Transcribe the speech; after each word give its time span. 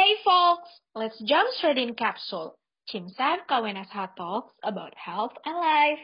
Hey 0.00 0.16
folks, 0.24 0.80
let's 0.96 1.20
jump 1.28 1.52
straight 1.60 1.76
in 1.76 1.92
capsule. 1.92 2.56
Cimsar 2.88 3.44
KWNSH 3.44 4.16
talks 4.16 4.56
about 4.64 4.96
health 4.96 5.36
and 5.44 5.60
life. 5.60 6.00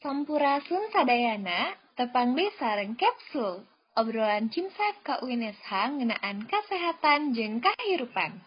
Sampurasun 0.00 0.88
sadayana, 0.96 1.76
tepang 2.00 2.32
sareng 2.56 2.96
kapsul. 2.96 3.68
Obrolan 3.92 4.48
Cimsar 4.48 4.96
KUNSH 5.04 5.68
ngenaan 5.68 6.48
kesehatan 6.48 7.36
jeng 7.36 7.60
kehidupan. 7.60 8.40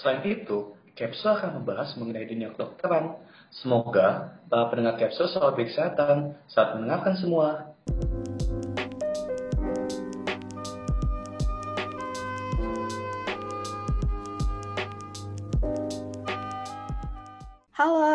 Selain 0.00 0.24
itu, 0.24 0.72
Capsule 0.96 1.36
akan 1.36 1.60
membahas 1.60 2.00
mengenai 2.00 2.24
dunia 2.24 2.48
kedokteran. 2.56 3.20
Semoga 3.52 4.40
para 4.48 4.72
pendengar 4.72 4.96
Capsule 4.96 5.28
selalu 5.36 5.68
berkesehatan 5.68 6.32
saat 6.48 6.80
mendengarkan 6.80 7.12
semua. 7.20 7.76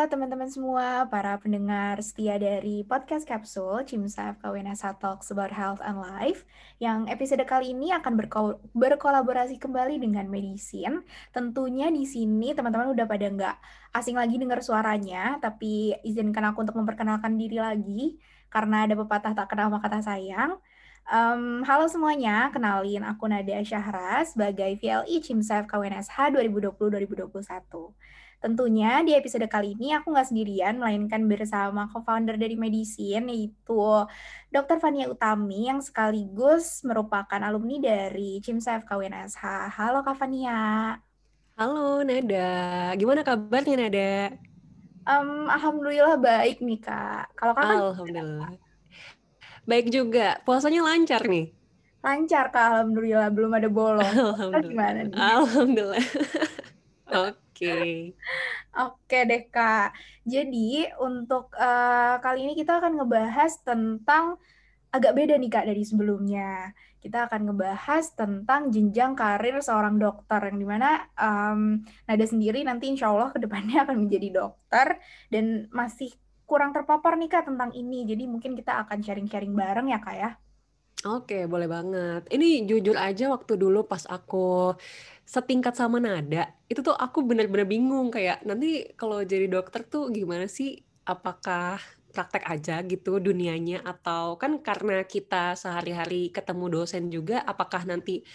Teman-teman 0.07 0.47
semua, 0.47 1.03
para 1.11 1.35
pendengar 1.35 1.99
setia 1.99 2.39
dari 2.39 2.79
podcast 2.87 3.27
Kapsul 3.27 3.83
Cimsa 3.83 4.39
FKWNS 4.39 5.03
Talks 5.03 5.35
About 5.35 5.51
Health 5.51 5.83
and 5.83 5.99
Life 5.99 6.47
yang 6.79 7.11
episode 7.11 7.43
kali 7.43 7.75
ini 7.75 7.91
akan 7.91 8.15
berko 8.15 8.63
berkolaborasi 8.71 9.59
kembali 9.59 9.99
dengan 9.99 10.31
Medisin. 10.31 11.03
Tentunya 11.35 11.91
di 11.91 12.07
sini 12.07 12.55
teman-teman 12.55 12.95
udah 12.95 13.03
pada 13.03 13.27
nggak 13.27 13.55
asing 13.99 14.15
lagi 14.15 14.39
dengar 14.39 14.63
suaranya, 14.63 15.43
tapi 15.43 15.91
izinkan 16.07 16.55
aku 16.55 16.63
untuk 16.63 16.79
memperkenalkan 16.79 17.35
diri 17.35 17.59
lagi 17.59 18.15
karena 18.47 18.87
ada 18.87 18.95
pepatah 18.95 19.35
tak 19.35 19.51
kenal 19.51 19.67
maka 19.67 19.91
kata 19.91 20.07
sayang. 20.07 20.55
Um, 21.11 21.67
halo 21.67 21.91
semuanya, 21.91 22.47
kenalin 22.55 23.03
aku 23.03 23.27
Nadia 23.27 23.59
Syahra 23.59 24.23
sebagai 24.23 24.71
VLI 24.79 25.19
Cimsa 25.19 25.67
FKWNSH 25.67 26.31
2020-2021. 26.31 27.91
Tentunya 28.37 29.01
di 29.01 29.17
episode 29.17 29.49
kali 29.49 29.73
ini 29.73 29.97
aku 29.97 30.13
nggak 30.13 30.29
sendirian, 30.29 30.77
melainkan 30.77 31.25
bersama 31.25 31.89
co-founder 31.89 32.37
dari 32.37 32.53
Medisin, 32.53 33.33
yaitu 33.33 33.81
Dr. 34.53 34.77
Fania 34.77 35.09
Utami, 35.09 35.73
yang 35.73 35.81
sekaligus 35.81 36.85
merupakan 36.85 37.41
alumni 37.41 37.81
dari 37.81 38.37
CIMSA 38.45 38.85
FKWNSH. 38.85 39.73
Halo 39.73 40.05
Kak 40.05 40.21
Fania. 40.21 40.93
Halo 41.57 42.05
Nada, 42.05 42.93
gimana 42.93 43.25
kabarnya 43.25 43.73
Nada? 43.73 44.37
Um, 45.09 45.49
Alhamdulillah 45.49 46.21
baik 46.21 46.61
nih 46.61 46.77
Kak. 46.77 47.33
Kalau 47.33 47.57
Kakak 47.57 47.73
Alhamdulillah. 47.73 48.53
Baik 49.65 49.89
juga, 49.89 50.37
puasanya 50.45 50.85
lancar 50.85 51.25
nih? 51.25 51.57
Lancar 52.05 52.53
Kak, 52.53 52.65
Alhamdulillah. 52.69 53.33
Belum 53.33 53.49
ada 53.57 53.65
bolong. 53.65 54.05
Alhamdulillah. 54.05 54.69
Gimana 54.69 54.99
nih? 55.09 55.17
Alhamdulillah. 55.17 56.05
Oke. 57.07 58.11
Oke. 58.75 59.17
Deh 59.23 59.43
Kak. 59.47 59.95
Jadi 60.27 60.87
untuk 60.99 61.51
uh, 61.55 62.19
kali 62.19 62.47
ini 62.47 62.53
kita 62.53 62.83
akan 62.83 62.99
ngebahas 62.99 63.51
tentang 63.63 64.35
agak 64.91 65.15
beda 65.15 65.35
nih 65.39 65.51
Kak 65.51 65.65
dari 65.67 65.83
sebelumnya. 65.87 66.71
Kita 66.97 67.29
akan 67.29 67.51
ngebahas 67.51 68.05
tentang 68.17 68.73
jenjang 68.73 69.15
karir 69.15 69.55
seorang 69.63 69.95
dokter 69.95 70.51
yang 70.51 70.57
di 70.59 70.67
mana 70.67 71.07
um, 71.15 71.79
Nada 72.09 72.25
sendiri 72.25 72.65
nanti 72.67 72.91
insya 72.91 73.13
Allah 73.13 73.31
ke 73.31 73.39
depannya 73.39 73.81
akan 73.87 74.07
menjadi 74.07 74.27
dokter 74.33 74.99
dan 75.31 75.71
masih 75.71 76.11
kurang 76.47 76.71
terpapar 76.71 77.15
nih 77.15 77.31
Kak 77.31 77.47
tentang 77.47 77.71
ini. 77.71 78.03
Jadi 78.03 78.27
mungkin 78.27 78.55
kita 78.55 78.83
akan 78.87 78.99
sharing-sharing 79.03 79.55
bareng 79.55 79.87
ya 79.91 79.99
Kak 80.03 80.15
ya. 80.15 80.31
Oke, 81.07 81.47
boleh 81.47 81.71
banget. 81.71 82.27
Ini 82.27 82.67
jujur 82.67 82.99
aja 82.99 83.31
waktu 83.31 83.55
dulu 83.55 83.87
pas 83.87 84.03
aku 84.11 84.75
setingkat 85.23 85.73
sama 85.79 86.03
Nada, 86.03 86.51
itu 86.67 86.83
tuh 86.83 86.95
aku 86.95 87.23
bener-bener 87.23 87.63
bingung 87.63 88.11
kayak 88.11 88.43
nanti 88.43 88.91
kalau 88.99 89.23
jadi 89.23 89.47
dokter 89.47 89.87
tuh 89.87 90.11
gimana 90.11 90.51
sih? 90.51 90.83
Apakah 91.07 91.79
praktek 92.11 92.43
aja 92.43 92.83
gitu 92.83 93.23
dunianya 93.23 93.87
atau 93.87 94.35
kan 94.35 94.59
karena 94.59 95.07
kita 95.07 95.55
sehari-hari 95.55 96.27
ketemu 96.35 96.65
dosen 96.81 97.07
juga 97.07 97.39
apakah 97.47 97.87
nanti 97.87 98.25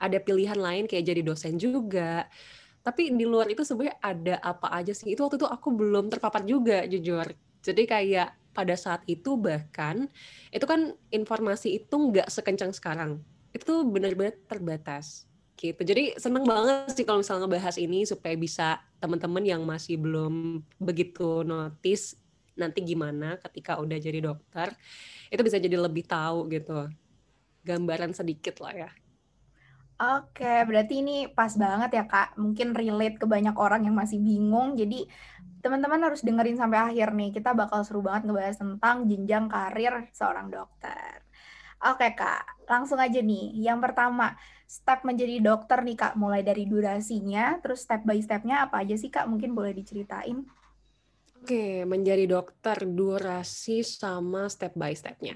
ada 0.00 0.16
pilihan 0.16 0.56
lain 0.56 0.88
kayak 0.88 1.04
jadi 1.04 1.20
dosen 1.20 1.60
juga. 1.60 2.24
Tapi 2.80 3.12
di 3.12 3.24
luar 3.28 3.52
itu 3.52 3.60
sebenarnya 3.60 4.00
ada 4.00 4.34
apa 4.40 4.72
aja 4.72 4.92
sih? 4.96 5.12
Itu 5.12 5.28
waktu 5.28 5.36
itu 5.36 5.48
aku 5.48 5.68
belum 5.76 6.08
terpapar 6.08 6.42
juga 6.48 6.88
jujur. 6.88 7.28
Jadi 7.60 7.82
kayak 7.84 8.41
pada 8.52 8.76
saat 8.76 9.00
itu 9.08 9.36
bahkan 9.36 10.08
itu 10.52 10.64
kan 10.68 10.92
informasi 11.08 11.80
itu 11.82 11.94
nggak 11.96 12.28
sekencang 12.28 12.72
sekarang 12.72 13.20
itu 13.52 13.84
benar-benar 13.84 14.36
terbatas 14.48 15.24
gitu 15.56 15.80
jadi 15.84 16.16
seneng 16.16 16.44
banget 16.44 16.92
sih 16.96 17.04
kalau 17.04 17.20
misalnya 17.20 17.48
ngebahas 17.48 17.76
ini 17.76 18.04
supaya 18.08 18.34
bisa 18.36 18.80
teman-teman 19.00 19.44
yang 19.44 19.62
masih 19.64 20.00
belum 20.00 20.64
begitu 20.80 21.44
notice 21.44 22.16
nanti 22.56 22.84
gimana 22.84 23.40
ketika 23.40 23.80
udah 23.80 23.96
jadi 23.96 24.20
dokter 24.20 24.72
itu 25.32 25.40
bisa 25.40 25.56
jadi 25.56 25.80
lebih 25.80 26.04
tahu 26.04 26.48
gitu 26.52 26.88
gambaran 27.64 28.12
sedikit 28.12 28.60
lah 28.60 28.88
ya 28.88 28.90
Oke, 30.02 30.66
berarti 30.66 30.98
ini 30.98 31.30
pas 31.30 31.54
banget 31.54 31.94
ya 31.94 32.04
Kak. 32.10 32.34
Mungkin 32.34 32.74
relate 32.74 33.22
ke 33.22 33.26
banyak 33.28 33.54
orang 33.54 33.86
yang 33.86 33.94
masih 33.94 34.18
bingung. 34.18 34.74
Jadi 34.74 35.06
teman-teman 35.62 36.02
harus 36.02 36.20
dengerin 36.26 36.58
sampai 36.58 36.92
akhir 36.92 37.14
nih. 37.14 37.30
Kita 37.30 37.54
bakal 37.54 37.86
seru 37.86 38.02
banget 38.02 38.28
ngebahas 38.28 38.58
tentang 38.58 39.06
jenjang 39.06 39.46
karir 39.46 40.10
seorang 40.10 40.50
dokter. 40.50 41.22
Oke 41.82 42.14
Kak, 42.14 42.66
langsung 42.70 42.98
aja 42.98 43.18
nih. 43.18 43.54
Yang 43.58 43.78
pertama, 43.90 44.38
step 44.66 45.02
menjadi 45.06 45.38
dokter 45.42 45.82
nih 45.82 45.98
Kak. 45.98 46.14
Mulai 46.18 46.42
dari 46.42 46.66
durasinya, 46.66 47.58
terus 47.62 47.82
step 47.86 48.02
by 48.02 48.18
stepnya 48.18 48.66
apa 48.66 48.82
aja 48.82 48.94
sih 48.94 49.10
Kak? 49.10 49.26
Mungkin 49.30 49.54
boleh 49.54 49.74
diceritain. 49.74 50.46
Oke, 51.42 51.82
menjadi 51.82 52.22
dokter 52.30 52.86
durasi 52.86 53.82
sama 53.82 54.46
step 54.46 54.78
by 54.78 54.94
stepnya. 54.94 55.34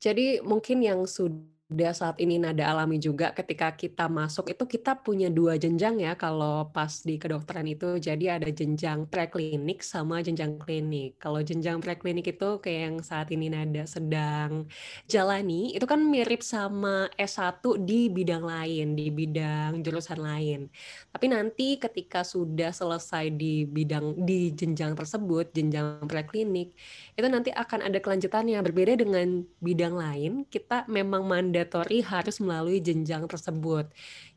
Jadi 0.00 0.40
mungkin 0.40 0.80
yang 0.80 1.04
sudah 1.04 1.53
udah 1.72 1.96
saat 1.96 2.20
ini 2.20 2.36
nada 2.36 2.60
alami 2.68 3.00
juga 3.00 3.32
ketika 3.32 3.72
kita 3.72 4.04
masuk 4.04 4.52
itu 4.52 4.68
kita 4.68 5.00
punya 5.00 5.32
dua 5.32 5.56
jenjang 5.56 5.96
ya 5.96 6.12
kalau 6.12 6.68
pas 6.68 7.00
di 7.00 7.16
kedokteran 7.16 7.64
itu 7.64 7.96
jadi 7.96 8.36
ada 8.36 8.52
jenjang 8.52 9.08
preklinik 9.08 9.80
sama 9.80 10.20
jenjang 10.20 10.60
klinik. 10.60 11.16
Kalau 11.16 11.40
jenjang 11.40 11.80
preklinik 11.80 12.36
itu 12.36 12.60
kayak 12.60 12.80
yang 12.92 12.96
saat 13.00 13.32
ini 13.32 13.48
nada 13.48 13.88
sedang 13.88 14.68
jalani 15.08 15.72
itu 15.72 15.88
kan 15.88 16.04
mirip 16.04 16.44
sama 16.44 17.08
S1 17.16 17.64
di 17.80 18.12
bidang 18.12 18.44
lain, 18.44 18.92
di 18.92 19.08
bidang 19.08 19.80
jurusan 19.80 20.20
lain. 20.20 20.68
Tapi 21.16 21.26
nanti 21.32 21.80
ketika 21.80 22.28
sudah 22.28 22.76
selesai 22.76 23.32
di 23.32 23.64
bidang 23.64 24.20
di 24.20 24.52
jenjang 24.52 24.92
tersebut, 24.92 25.48
jenjang 25.56 26.04
preklinik, 26.04 26.76
itu 27.16 27.26
nanti 27.32 27.48
akan 27.56 27.88
ada 27.88 27.96
kelanjutannya 28.04 28.60
berbeda 28.60 29.00
dengan 29.00 29.48
bidang 29.64 29.96
lain, 29.96 30.32
kita 30.52 30.84
memang 30.92 31.24
mandatori 31.54 32.02
harus 32.02 32.42
melalui 32.42 32.82
jenjang 32.82 33.30
tersebut, 33.30 33.86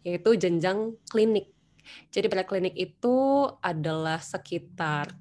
yaitu 0.05 0.38
jenjang 0.38 0.94
klinik. 1.09 1.50
Jadi 2.13 2.29
pada 2.29 2.45
klinik 2.45 2.78
itu 2.78 3.50
adalah 3.66 4.22
sekitar 4.22 5.17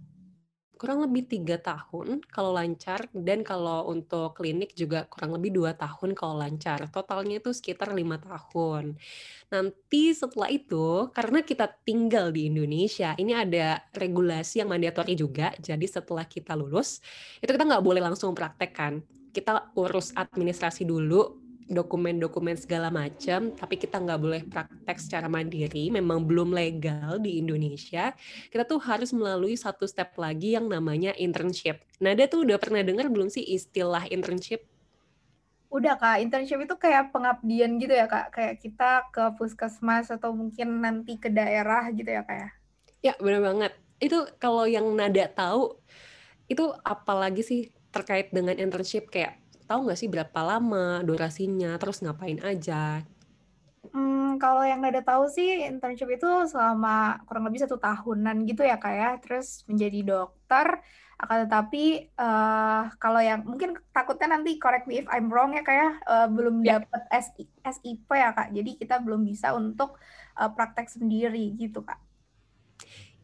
kurang 0.77 1.01
lebih 1.09 1.25
tiga 1.25 1.57
tahun 1.57 2.21
kalau 2.29 2.53
lancar 2.53 3.09
dan 3.17 3.41
kalau 3.41 3.89
untuk 3.89 4.37
klinik 4.37 4.77
juga 4.77 5.09
kurang 5.09 5.33
lebih 5.41 5.57
dua 5.57 5.73
tahun 5.73 6.13
kalau 6.13 6.37
lancar. 6.37 6.93
Totalnya 6.93 7.41
itu 7.41 7.57
sekitar 7.57 7.97
lima 7.97 8.21
tahun. 8.21 9.01
Nanti 9.49 10.13
setelah 10.13 10.53
itu 10.53 11.09
karena 11.17 11.41
kita 11.41 11.73
tinggal 11.81 12.29
di 12.29 12.53
Indonesia 12.53 13.17
ini 13.17 13.33
ada 13.33 13.81
regulasi 13.97 14.61
yang 14.61 14.69
mandatori 14.69 15.17
juga. 15.17 15.57
Jadi 15.57 15.89
setelah 15.89 16.29
kita 16.29 16.53
lulus 16.53 17.01
itu 17.41 17.49
kita 17.49 17.65
nggak 17.65 17.81
boleh 17.81 18.05
langsung 18.05 18.37
praktek 18.37 18.77
kan. 18.77 19.01
Kita 19.33 19.73
urus 19.81 20.13
administrasi 20.13 20.85
dulu 20.85 21.46
dokumen-dokumen 21.67 22.55
segala 22.55 22.95
macam, 22.95 23.51
tapi 23.51 23.75
kita 23.75 23.99
nggak 23.99 24.21
boleh 24.23 24.43
praktek 24.47 24.99
secara 25.03 25.27
mandiri, 25.27 25.91
memang 25.91 26.23
belum 26.23 26.55
legal 26.55 27.19
di 27.19 27.43
Indonesia, 27.43 28.15
kita 28.51 28.63
tuh 28.63 28.79
harus 28.83 29.11
melalui 29.11 29.59
satu 29.59 29.85
step 29.85 30.15
lagi 30.15 30.55
yang 30.55 30.71
namanya 30.71 31.11
internship. 31.19 31.83
Nada 31.99 32.31
tuh 32.31 32.47
udah 32.47 32.59
pernah 32.63 32.87
dengar 32.87 33.11
belum 33.11 33.27
sih 33.27 33.43
istilah 33.43 34.07
internship? 34.09 34.63
Udah 35.67 35.99
kak, 35.99 36.23
internship 36.23 36.63
itu 36.63 36.75
kayak 36.79 37.11
pengabdian 37.11 37.83
gitu 37.83 37.93
ya 37.93 38.07
kak, 38.07 38.31
kayak 38.31 38.63
kita 38.63 39.11
ke 39.11 39.25
puskesmas 39.35 40.15
atau 40.15 40.31
mungkin 40.31 40.79
nanti 40.79 41.19
ke 41.19 41.27
daerah 41.27 41.91
gitu 41.91 42.07
ya 42.07 42.23
kak 42.23 42.37
ya? 42.39 42.51
Ya 43.11 43.15
benar 43.19 43.43
banget. 43.43 43.73
Itu 43.99 44.31
kalau 44.39 44.71
yang 44.71 44.87
Nada 44.95 45.27
tahu, 45.27 45.75
itu 46.47 46.63
apalagi 46.87 47.43
sih 47.43 47.61
terkait 47.91 48.31
dengan 48.31 48.55
internship 48.55 49.11
kayak 49.11 49.41
tahu 49.67 49.91
nggak 49.91 49.99
sih 49.99 50.09
berapa 50.09 50.41
lama 50.47 51.03
durasinya, 51.03 51.77
terus 51.77 52.01
ngapain 52.01 52.39
aja? 52.41 53.03
Hmm, 53.91 54.39
kalau 54.43 54.67
yang 54.67 54.83
Nada 54.83 55.03
tahu 55.03 55.31
sih 55.31 55.67
internship 55.67 56.11
itu 56.11 56.29
selama 56.51 57.23
kurang 57.27 57.47
lebih 57.47 57.63
satu 57.63 57.79
tahunan 57.79 58.47
gitu 58.47 58.67
ya 58.67 58.79
kak 58.79 58.95
ya. 58.95 59.11
Terus 59.23 59.63
menjadi 59.71 60.01
dokter. 60.03 60.83
Akan 61.17 61.49
tetapi 61.49 62.13
uh, 62.21 62.93
kalau 63.01 63.25
yang 63.25 63.41
mungkin 63.41 63.73
takutnya 63.97 64.37
nanti 64.37 64.61
correct 64.61 64.85
me 64.85 65.01
if 65.01 65.09
I'm 65.09 65.33
wrong 65.33 65.57
ya 65.57 65.65
kak 65.65 65.73
ya 65.73 65.91
uh, 66.05 66.29
belum 66.29 66.61
yeah. 66.61 66.85
dapat 66.85 67.03
SIP 67.65 68.09
ya 68.13 68.37
kak. 68.37 68.53
Jadi 68.53 68.71
kita 68.77 69.01
belum 69.01 69.25
bisa 69.25 69.57
untuk 69.57 69.97
uh, 70.37 70.51
praktek 70.53 70.93
sendiri 70.93 71.57
gitu 71.57 71.81
kak. 71.81 71.97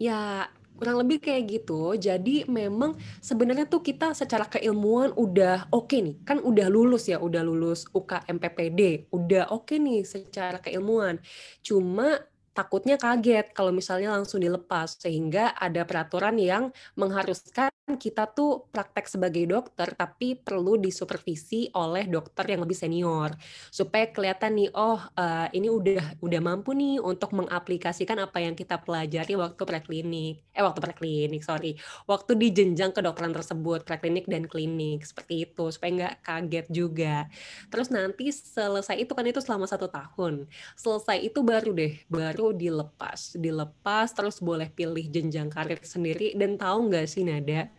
Ya 0.00 0.48
kurang 0.82 0.98
lebih 0.98 1.22
kayak 1.22 1.42
gitu. 1.46 1.94
Jadi 1.94 2.42
memang 2.50 2.98
sebenarnya 3.22 3.70
tuh 3.70 3.86
kita 3.86 4.18
secara 4.18 4.50
keilmuan 4.50 5.14
udah 5.14 5.70
oke 5.70 5.94
okay 5.94 6.02
nih. 6.02 6.16
Kan 6.26 6.42
udah 6.42 6.66
lulus 6.66 7.06
ya, 7.06 7.22
udah 7.22 7.46
lulus 7.46 7.86
UKMPPD. 7.94 9.06
Udah 9.14 9.54
oke 9.54 9.70
okay 9.70 9.78
nih 9.78 10.02
secara 10.02 10.58
keilmuan. 10.58 11.22
Cuma 11.62 12.18
takutnya 12.52 13.00
kaget 13.00 13.56
kalau 13.56 13.72
misalnya 13.72 14.12
langsung 14.12 14.44
dilepas 14.44 15.00
sehingga 15.00 15.56
ada 15.56 15.88
peraturan 15.88 16.36
yang 16.36 16.68
mengharuskan 17.00 17.71
kita 17.82 18.30
tuh 18.30 18.70
praktek 18.70 19.10
sebagai 19.10 19.42
dokter 19.42 19.90
tapi 19.98 20.38
perlu 20.38 20.78
disupervisi 20.78 21.66
oleh 21.74 22.06
dokter 22.06 22.54
yang 22.54 22.62
lebih 22.62 22.78
senior. 22.78 23.34
Supaya 23.74 24.06
kelihatan 24.14 24.54
nih 24.54 24.70
oh 24.70 25.02
uh, 25.02 25.48
ini 25.50 25.66
udah 25.66 26.22
udah 26.22 26.40
mampu 26.40 26.78
nih 26.78 27.02
untuk 27.02 27.34
mengaplikasikan 27.34 28.22
apa 28.22 28.38
yang 28.38 28.54
kita 28.54 28.78
pelajari 28.78 29.34
waktu 29.34 29.62
preklinik. 29.66 30.46
Eh 30.54 30.62
waktu 30.62 30.78
preklinik 30.78 31.42
sorry. 31.42 31.74
Waktu 32.06 32.38
di 32.38 32.48
jenjang 32.54 32.94
kedokteran 32.94 33.34
tersebut 33.34 33.82
preklinik 33.82 34.30
dan 34.30 34.46
klinik. 34.46 35.02
Seperti 35.02 35.50
itu 35.50 35.64
supaya 35.74 35.90
nggak 35.90 36.14
kaget 36.22 36.66
juga. 36.70 37.26
Terus 37.66 37.90
nanti 37.90 38.30
selesai 38.30 38.94
itu 38.94 39.10
kan 39.10 39.26
itu 39.26 39.42
selama 39.42 39.66
satu 39.66 39.90
tahun. 39.90 40.46
Selesai 40.78 41.18
itu 41.18 41.42
baru 41.42 41.74
deh 41.74 41.98
baru 42.06 42.54
dilepas, 42.54 43.34
dilepas 43.34 44.14
terus 44.14 44.38
boleh 44.38 44.70
pilih 44.70 45.02
jenjang 45.10 45.50
karir 45.50 45.82
sendiri. 45.82 46.38
Dan 46.38 46.54
tahu 46.54 46.86
nggak 46.86 47.10
sih 47.10 47.26
Nada? 47.26 47.72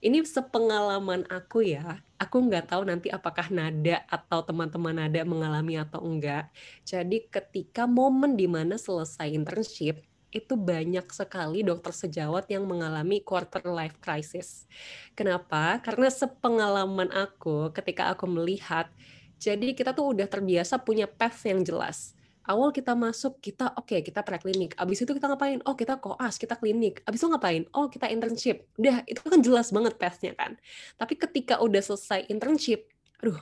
Ini 0.00 0.22
sepengalaman 0.24 1.24
aku 1.28 1.64
ya, 1.64 2.00
aku 2.20 2.48
nggak 2.48 2.72
tahu 2.74 2.84
nanti 2.84 3.08
apakah 3.08 3.48
Nada 3.48 4.04
atau 4.08 4.44
teman-teman 4.44 4.92
Nada 4.92 5.22
mengalami 5.24 5.80
atau 5.80 6.04
enggak. 6.04 6.52
Jadi 6.84 7.28
ketika 7.28 7.88
momen 7.88 8.36
di 8.36 8.44
mana 8.48 8.76
selesai 8.76 9.28
internship, 9.32 10.04
itu 10.34 10.54
banyak 10.58 11.06
sekali 11.14 11.64
dokter 11.64 11.94
sejawat 11.94 12.50
yang 12.52 12.68
mengalami 12.68 13.24
quarter 13.24 13.64
life 13.64 13.96
crisis. 14.02 14.68
Kenapa? 15.16 15.80
Karena 15.80 16.12
sepengalaman 16.12 17.08
aku 17.14 17.72
ketika 17.72 18.12
aku 18.12 18.28
melihat, 18.28 18.90
jadi 19.36 19.72
kita 19.72 19.92
tuh 19.96 20.16
udah 20.16 20.28
terbiasa 20.28 20.80
punya 20.80 21.08
path 21.08 21.44
yang 21.44 21.64
jelas 21.64 22.15
awal 22.46 22.70
kita 22.70 22.94
masuk 22.94 23.42
kita 23.42 23.74
oke 23.74 23.90
okay, 23.90 24.00
kita 24.00 24.22
preklinik. 24.22 24.78
Abis 24.78 25.02
itu 25.02 25.12
kita 25.12 25.26
ngapain? 25.30 25.58
Oh 25.66 25.74
kita 25.74 25.98
koas 25.98 26.38
kita 26.38 26.56
klinik. 26.56 27.02
Abis 27.04 27.20
itu 27.22 27.28
ngapain? 27.28 27.62
Oh 27.74 27.90
kita 27.90 28.06
internship. 28.08 28.66
Udah 28.78 29.02
itu 29.04 29.20
kan 29.20 29.38
jelas 29.42 29.74
banget 29.74 29.98
pathnya 29.98 30.32
kan. 30.38 30.54
Tapi 30.96 31.14
ketika 31.18 31.60
udah 31.60 31.82
selesai 31.82 32.30
internship 32.30 32.88
aduh 33.20 33.38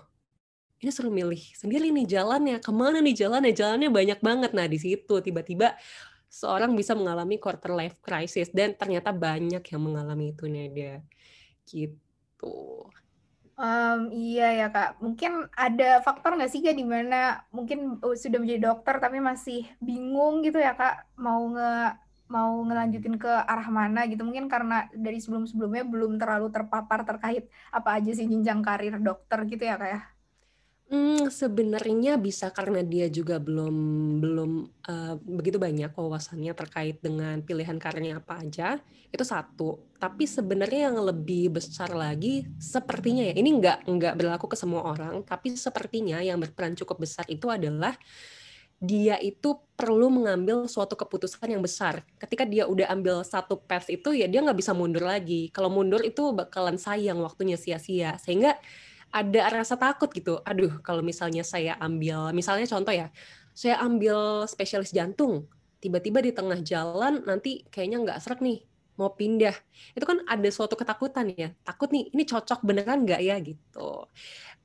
ini 0.81 0.91
suruh 0.93 1.13
milih 1.13 1.41
sendiri 1.57 1.93
nih 1.93 2.09
jalannya. 2.09 2.59
Ke 2.61 2.73
mana 2.73 3.01
nih 3.01 3.17
jalannya? 3.17 3.53
Jalannya 3.53 3.89
banyak 3.93 4.21
banget. 4.25 4.51
Nah 4.53 4.67
di 4.69 4.77
situ 4.81 5.15
tiba-tiba 5.21 5.77
seorang 6.35 6.75
bisa 6.75 6.99
mengalami 6.99 7.39
quarter 7.39 7.71
life 7.71 8.03
crisis 8.03 8.51
dan 8.51 8.75
ternyata 8.75 9.15
banyak 9.15 9.63
yang 9.63 9.83
mengalami 9.87 10.35
itu 10.35 10.51
Nadia 10.51 10.99
gitu 11.63 12.91
Um, 13.55 14.11
iya 14.11 14.51
ya 14.51 14.67
Kak, 14.75 14.99
mungkin 14.99 15.47
ada 15.55 16.03
faktor 16.03 16.35
nggak 16.35 16.51
sih 16.51 16.59
Kak 16.59 16.75
di 16.75 16.83
mana 16.83 17.39
mungkin 17.55 18.03
uh, 18.03 18.17
sudah 18.19 18.43
menjadi 18.43 18.61
dokter 18.67 18.99
tapi 18.99 19.23
masih 19.23 19.63
bingung 19.79 20.43
gitu 20.43 20.59
ya 20.59 20.75
Kak? 20.75 21.07
Mau 21.15 21.43
nge 21.55 21.95
mau 22.35 22.51
ngelanjutin 22.67 23.15
ke 23.15 23.31
arah 23.31 23.69
mana 23.71 24.11
gitu? 24.11 24.27
Mungkin 24.27 24.51
karena 24.51 24.91
dari 24.91 25.23
sebelum-sebelumnya 25.23 25.87
belum 25.87 26.19
terlalu 26.19 26.51
terpapar 26.51 27.07
terkait 27.07 27.47
apa 27.71 27.89
aja 27.95 28.11
sih 28.11 28.27
jenjang 28.27 28.59
karir 28.67 28.99
dokter 28.99 29.39
gitu 29.47 29.63
ya 29.63 29.79
Kak 29.79 29.91
ya? 29.95 30.14
Hmm, 30.95 31.27
sebenarnya 31.27 32.15
bisa 32.23 32.55
karena 32.55 32.79
dia 32.87 33.11
juga 33.11 33.43
belum 33.43 33.75
belum, 34.23 34.51
uh, 34.87 35.19
begitu 35.27 35.59
banyak 35.59 35.91
wawasannya 35.91 36.55
terkait 36.55 37.03
dengan 37.03 37.43
pilihan 37.43 37.83
karirnya 37.83 38.23
apa 38.23 38.39
aja, 38.39 38.79
itu 39.11 39.25
satu. 39.27 39.83
Tapi 39.99 40.23
sebenarnya 40.23 40.95
yang 40.95 41.03
lebih 41.03 41.59
besar 41.59 41.91
lagi 41.99 42.47
sepertinya 42.63 43.27
ya, 43.27 43.35
ini 43.35 43.59
nggak 43.59 43.91
nggak 43.91 44.15
berlaku 44.15 44.47
ke 44.47 44.55
semua 44.55 44.87
orang, 44.87 45.27
tapi 45.27 45.59
sepertinya 45.59 46.23
yang 46.23 46.39
berperan 46.39 46.79
cukup 46.79 47.03
besar 47.03 47.27
itu 47.27 47.51
adalah 47.51 47.99
dia 48.79 49.19
itu 49.19 49.59
perlu 49.75 50.15
mengambil 50.15 50.71
suatu 50.71 50.95
keputusan 50.95 51.51
yang 51.51 51.63
besar. 51.65 52.07
Ketika 52.23 52.47
dia 52.47 52.71
udah 52.71 52.87
ambil 52.95 53.27
satu 53.27 53.59
path 53.59 53.91
itu, 53.91 54.15
ya 54.15 54.31
dia 54.31 54.47
nggak 54.47 54.59
bisa 54.63 54.71
mundur 54.71 55.03
lagi. 55.11 55.51
Kalau 55.51 55.75
mundur 55.75 56.07
itu 56.07 56.31
bakalan 56.31 56.79
sayang 56.79 57.19
waktunya 57.19 57.59
sia-sia. 57.59 58.15
Sehingga 58.23 58.55
ada 59.15 59.63
rasa 59.63 59.79
takut 59.79 60.11
gitu. 60.11 60.43
Aduh, 60.43 60.83
kalau 60.83 60.99
misalnya 60.99 61.47
saya 61.47 61.79
ambil, 61.79 62.35
misalnya 62.35 62.67
contoh 62.67 62.91
ya, 62.91 63.15
saya 63.55 63.79
ambil 63.79 64.43
spesialis 64.51 64.91
jantung, 64.91 65.47
tiba-tiba 65.79 66.19
di 66.19 66.35
tengah 66.35 66.59
jalan 66.67 67.23
nanti 67.23 67.63
kayaknya 67.71 68.03
nggak 68.03 68.19
serak 68.19 68.43
nih, 68.43 68.67
mau 68.99 69.15
pindah. 69.15 69.55
Itu 69.95 70.03
kan 70.03 70.27
ada 70.27 70.51
suatu 70.51 70.75
ketakutan 70.75 71.31
ya, 71.31 71.55
takut 71.63 71.95
nih, 71.95 72.11
ini 72.11 72.27
cocok 72.27 72.67
beneran 72.67 73.07
nggak 73.07 73.23
ya 73.23 73.39
gitu. 73.39 74.11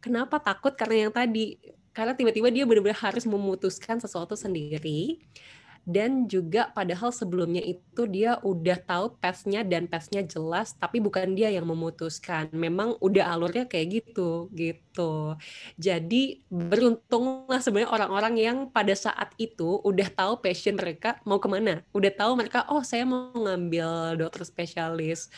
Kenapa 0.01 0.41
takut? 0.41 0.73
Karena 0.73 1.05
yang 1.05 1.13
tadi, 1.13 1.61
karena 1.93 2.17
tiba-tiba 2.17 2.49
dia 2.49 2.65
benar-benar 2.65 2.97
harus 2.97 3.29
memutuskan 3.29 4.01
sesuatu 4.01 4.33
sendiri, 4.33 5.21
dan 5.89 6.29
juga 6.29 6.69
padahal 6.69 7.09
sebelumnya 7.09 7.65
itu 7.65 8.05
dia 8.05 8.37
udah 8.45 8.77
tahu 8.77 9.17
path-nya 9.17 9.65
dan 9.65 9.89
path-nya 9.89 10.21
jelas 10.21 10.77
tapi 10.77 11.01
bukan 11.01 11.33
dia 11.33 11.49
yang 11.49 11.65
memutuskan. 11.65 12.53
Memang 12.53 12.93
udah 13.01 13.33
alurnya 13.33 13.65
kayak 13.65 14.05
gitu 14.05 14.53
gitu. 14.53 15.33
Jadi 15.81 16.45
beruntunglah 16.53 17.57
sebenarnya 17.57 17.89
orang-orang 17.89 18.33
yang 18.37 18.57
pada 18.69 18.93
saat 18.93 19.33
itu 19.41 19.81
udah 19.81 20.05
tahu 20.13 20.45
passion 20.45 20.77
mereka 20.77 21.17
mau 21.25 21.41
ke 21.41 21.49
mana. 21.49 21.81
Udah 21.89 22.13
tahu 22.13 22.37
mereka 22.37 22.69
oh 22.69 22.85
saya 22.85 23.09
mau 23.09 23.33
ngambil 23.33 24.21
dokter 24.21 24.45
spesialis 24.45 25.33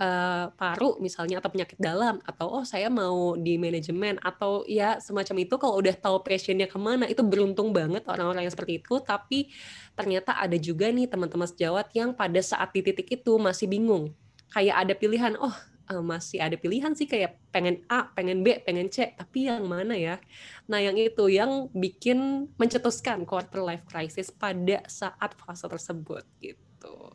uh, 0.00 0.48
paru 0.56 0.96
misalnya 0.98 1.38
atau 1.38 1.52
penyakit 1.52 1.76
dalam 1.76 2.18
atau 2.24 2.48
oh 2.48 2.64
saya 2.64 2.88
mau 2.88 3.36
di 3.36 3.60
manajemen 3.60 4.16
atau 4.24 4.64
ya 4.64 4.96
semacam 4.98 5.36
itu 5.44 5.54
kalau 5.60 5.76
udah 5.78 5.94
tahu 5.94 6.24
passionnya 6.24 6.66
ke 6.66 6.80
mana 6.80 7.04
itu 7.06 7.20
beruntung 7.20 7.70
banget 7.70 8.02
orang-orang 8.08 8.48
yang 8.48 8.54
seperti 8.54 8.80
itu 8.80 8.98
tapi 9.04 9.52
ternyata 9.92 10.40
ada 10.40 10.56
juga 10.56 10.88
nih 10.88 11.06
teman-teman 11.06 11.46
sejawat 11.46 11.92
yang 11.92 12.16
pada 12.16 12.40
saat 12.40 12.72
di 12.72 12.80
titik 12.80 13.06
itu 13.12 13.36
masih 13.36 13.68
bingung 13.68 14.16
kayak 14.50 14.88
ada 14.88 14.92
pilihan 14.96 15.36
oh 15.38 15.54
uh, 15.90 16.02
masih 16.02 16.38
ada 16.38 16.54
pilihan 16.54 16.94
sih 16.94 17.10
kayak 17.10 17.36
pengen 17.50 17.82
A, 17.90 18.06
pengen 18.14 18.46
B, 18.46 18.62
pengen 18.62 18.86
C, 18.88 19.10
tapi 19.18 19.50
yang 19.50 19.66
mana 19.66 19.98
ya? 19.98 20.22
Nah, 20.70 20.78
yang 20.78 20.94
itu 20.94 21.26
yang 21.26 21.66
bikin 21.74 22.46
mencetuskan 22.54 23.26
quarter 23.26 23.66
life 23.66 23.82
crisis 23.90 24.30
pada 24.30 24.86
saat 24.86 25.34
fase 25.34 25.66
tersebut 25.66 26.22
gitu. 26.38 27.14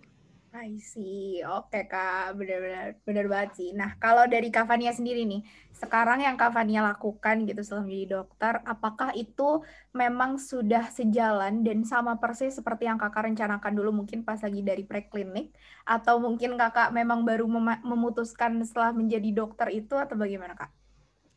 I 0.55 0.79
see. 0.79 1.43
Oke, 1.43 1.83
Kak. 1.83 2.39
Benar-benar 2.39 2.95
benar 3.03 3.25
banget 3.27 3.51
sih. 3.59 3.69
Nah, 3.75 3.99
kalau 3.99 4.23
dari 4.23 4.47
Kavania 4.47 4.95
sendiri 4.95 5.27
nih, 5.27 5.43
sekarang 5.75 6.23
yang 6.23 6.39
Kavania 6.39 6.79
lakukan 6.79 7.43
gitu 7.43 7.59
setelah 7.59 7.83
menjadi 7.83 8.07
dokter, 8.23 8.53
apakah 8.63 9.11
itu 9.19 9.59
memang 9.91 10.39
sudah 10.39 10.87
sejalan 10.95 11.59
dan 11.67 11.83
sama 11.83 12.15
persis 12.15 12.55
seperti 12.55 12.87
yang 12.87 12.95
Kakak 12.95 13.27
rencanakan 13.27 13.73
dulu 13.75 13.91
mungkin 13.91 14.23
pas 14.23 14.39
lagi 14.39 14.63
dari 14.63 14.87
preklinik 14.87 15.51
atau 15.83 16.23
mungkin 16.23 16.55
Kakak 16.55 16.95
memang 16.95 17.27
baru 17.27 17.51
mem 17.51 17.83
memutuskan 17.83 18.55
setelah 18.63 18.95
menjadi 18.95 19.35
dokter 19.35 19.67
itu 19.75 19.99
atau 19.99 20.15
bagaimana, 20.15 20.55
Kak? 20.55 20.71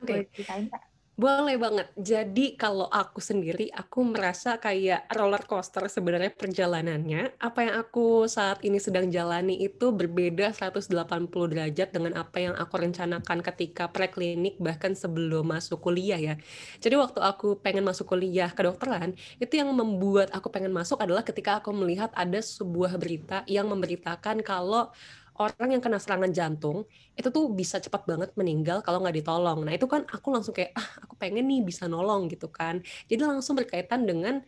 Oke. 0.07 0.31
Okay. 0.31 0.47
Kak? 0.47 0.88
Boleh 1.19 1.59
banget. 1.59 1.91
Jadi 1.99 2.55
kalau 2.55 2.87
aku 2.87 3.19
sendiri, 3.19 3.75
aku 3.75 4.07
merasa 4.07 4.55
kayak 4.63 5.11
roller 5.11 5.43
coaster 5.51 5.83
sebenarnya 5.91 6.31
perjalanannya. 6.31 7.35
Apa 7.43 7.67
yang 7.67 7.75
aku 7.83 8.31
saat 8.31 8.63
ini 8.63 8.79
sedang 8.79 9.11
jalani 9.11 9.59
itu 9.59 9.91
berbeda 9.91 10.55
180 10.55 11.51
derajat 11.51 11.91
dengan 11.91 12.23
apa 12.23 12.39
yang 12.39 12.55
aku 12.55 12.79
rencanakan 12.79 13.43
ketika 13.43 13.91
preklinik 13.91 14.63
bahkan 14.63 14.95
sebelum 14.95 15.43
masuk 15.51 15.83
kuliah 15.83 16.23
ya. 16.23 16.35
Jadi 16.79 16.95
waktu 16.95 17.19
aku 17.19 17.59
pengen 17.67 17.83
masuk 17.83 18.15
kuliah 18.15 18.55
kedokteran, 18.55 19.19
itu 19.43 19.59
yang 19.59 19.75
membuat 19.75 20.31
aku 20.31 20.55
pengen 20.55 20.71
masuk 20.71 21.03
adalah 21.03 21.27
ketika 21.27 21.59
aku 21.59 21.75
melihat 21.75 22.15
ada 22.15 22.39
sebuah 22.39 22.95
berita 22.95 23.43
yang 23.51 23.67
memberitakan 23.67 24.39
kalau 24.47 24.95
orang 25.39 25.79
yang 25.79 25.83
kena 25.85 25.99
serangan 26.03 26.31
jantung 26.35 26.85
itu 27.15 27.29
tuh 27.31 27.51
bisa 27.55 27.79
cepat 27.79 28.05
banget 28.11 28.31
meninggal 28.35 28.83
kalau 28.83 29.03
nggak 29.03 29.17
ditolong. 29.23 29.63
Nah 29.67 29.73
itu 29.75 29.87
kan 29.87 30.03
aku 30.11 30.29
langsung 30.35 30.53
kayak 30.57 30.75
ah 30.77 30.89
aku 31.07 31.15
pengen 31.17 31.47
nih 31.47 31.63
bisa 31.63 31.87
nolong 31.87 32.27
gitu 32.31 32.51
kan. 32.51 32.83
Jadi 33.07 33.23
langsung 33.23 33.55
berkaitan 33.59 34.05
dengan 34.05 34.43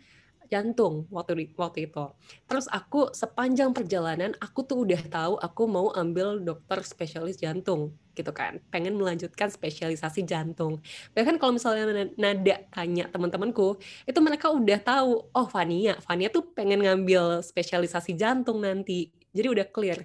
jantung 0.50 1.06
waktu 1.14 1.54
waktu 1.54 1.86
itu. 1.86 2.04
Terus 2.50 2.66
aku 2.66 3.14
sepanjang 3.14 3.70
perjalanan 3.70 4.34
aku 4.42 4.66
tuh 4.66 4.82
udah 4.82 4.98
tahu 5.06 5.32
aku 5.38 5.62
mau 5.70 5.94
ambil 5.94 6.42
dokter 6.42 6.82
spesialis 6.82 7.38
jantung 7.38 7.94
gitu 8.18 8.34
kan. 8.34 8.58
Pengen 8.74 8.98
melanjutkan 8.98 9.48
spesialisasi 9.48 10.26
jantung. 10.26 10.82
Bahkan 11.14 11.38
kalau 11.38 11.54
misalnya 11.54 12.10
nada 12.18 12.56
tanya 12.74 13.06
teman-temanku, 13.08 13.78
itu 14.04 14.18
mereka 14.18 14.50
udah 14.50 14.78
tahu, 14.82 15.30
oh 15.30 15.46
Fania, 15.46 15.94
Fania 16.02 16.28
tuh 16.28 16.50
pengen 16.52 16.82
ngambil 16.82 17.40
spesialisasi 17.46 18.18
jantung 18.18 18.60
nanti. 18.60 19.14
Jadi 19.30 19.46
udah 19.46 19.66
clear. 19.70 20.02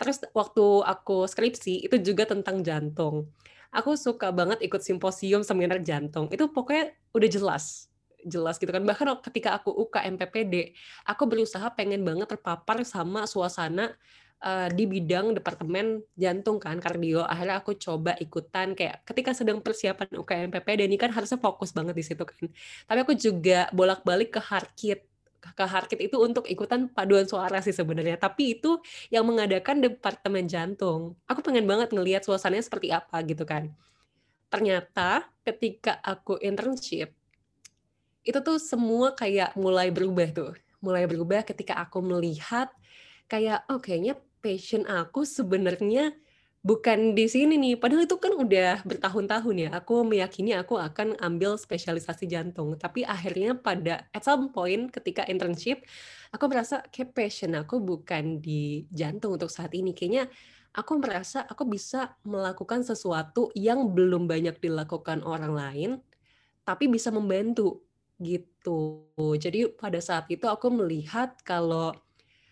Terus 0.00 0.24
waktu 0.32 0.64
aku 0.88 1.28
skripsi 1.28 1.84
itu 1.84 2.00
juga 2.00 2.24
tentang 2.24 2.64
jantung. 2.64 3.28
Aku 3.70 3.94
suka 3.94 4.32
banget 4.32 4.64
ikut 4.64 4.80
simposium 4.80 5.44
seminar 5.44 5.78
jantung. 5.84 6.26
Itu 6.32 6.48
pokoknya 6.48 6.96
udah 7.12 7.28
jelas 7.28 7.90
jelas 8.26 8.60
gitu 8.60 8.68
kan 8.68 8.84
bahkan 8.84 9.08
ketika 9.24 9.56
aku 9.56 9.72
UKM 9.72 10.20
PPD 10.20 10.76
aku 11.08 11.24
berusaha 11.24 11.72
pengen 11.72 12.04
banget 12.04 12.28
terpapar 12.28 12.84
sama 12.84 13.24
suasana 13.24 13.96
uh, 14.44 14.68
di 14.72 14.84
bidang 14.88 15.36
departemen 15.36 16.04
jantung 16.16 16.60
kan 16.60 16.76
kardio 16.80 17.24
akhirnya 17.24 17.60
aku 17.60 17.76
coba 17.76 18.16
ikutan 18.20 18.76
kayak 18.76 19.04
ketika 19.08 19.32
sedang 19.32 19.64
persiapan 19.64 20.08
UKM 20.16 20.50
PPD 20.52 20.88
ini 20.88 20.96
kan 21.00 21.12
harusnya 21.12 21.40
fokus 21.40 21.72
banget 21.72 21.96
di 21.96 22.04
situ 22.04 22.22
kan 22.24 22.48
tapi 22.88 22.98
aku 23.04 23.14
juga 23.16 23.68
bolak-balik 23.72 24.36
ke 24.36 24.40
Harkit 24.40 25.09
ke 25.40 25.64
Harkit 25.64 26.00
itu 26.00 26.20
untuk 26.20 26.44
ikutan 26.44 26.86
paduan 26.92 27.24
suara 27.24 27.64
sih 27.64 27.72
sebenarnya. 27.72 28.20
Tapi 28.20 28.60
itu 28.60 28.78
yang 29.08 29.24
mengadakan 29.24 29.80
departemen 29.80 30.44
jantung. 30.46 31.16
Aku 31.24 31.40
pengen 31.40 31.64
banget 31.64 31.90
ngelihat 31.96 32.22
suasananya 32.22 32.64
seperti 32.64 32.92
apa 32.92 33.24
gitu 33.24 33.48
kan. 33.48 33.72
Ternyata 34.52 35.24
ketika 35.42 35.96
aku 36.04 36.36
internship 36.42 37.16
itu 38.20 38.38
tuh 38.44 38.60
semua 38.60 39.16
kayak 39.16 39.56
mulai 39.56 39.88
berubah 39.88 40.28
tuh. 40.30 40.52
Mulai 40.84 41.08
berubah 41.08 41.44
ketika 41.44 41.80
aku 41.80 42.04
melihat 42.04 42.68
kayak 43.30 43.64
oh 43.72 43.80
kayaknya 43.80 44.20
passion 44.44 44.84
aku 44.88 45.24
sebenarnya 45.24 46.12
bukan 46.60 47.16
di 47.16 47.24
sini 47.24 47.56
nih 47.56 47.80
padahal 47.80 48.04
itu 48.04 48.20
kan 48.20 48.36
udah 48.36 48.84
bertahun-tahun 48.84 49.56
ya 49.56 49.70
aku 49.72 50.04
meyakini 50.04 50.52
aku 50.52 50.76
akan 50.76 51.16
ambil 51.16 51.56
spesialisasi 51.56 52.28
jantung 52.28 52.76
tapi 52.76 53.00
akhirnya 53.00 53.56
pada 53.56 54.04
at 54.12 54.20
some 54.20 54.52
point 54.52 54.92
ketika 54.92 55.24
internship 55.24 55.80
aku 56.28 56.44
merasa 56.52 56.84
kayak 56.92 57.16
passion 57.16 57.56
aku 57.56 57.80
bukan 57.80 58.44
di 58.44 58.84
jantung 58.92 59.40
untuk 59.40 59.48
saat 59.48 59.72
ini 59.72 59.96
kayaknya 59.96 60.28
aku 60.76 61.00
merasa 61.00 61.48
aku 61.48 61.64
bisa 61.64 62.12
melakukan 62.28 62.84
sesuatu 62.84 63.48
yang 63.56 63.96
belum 63.96 64.28
banyak 64.28 64.60
dilakukan 64.60 65.24
orang 65.24 65.56
lain 65.56 65.90
tapi 66.68 66.92
bisa 66.92 67.08
membantu 67.08 67.80
gitu. 68.20 69.08
Jadi 69.16 69.72
pada 69.74 69.98
saat 69.98 70.28
itu 70.28 70.44
aku 70.44 70.68
melihat 70.68 71.34
kalau 71.42 71.96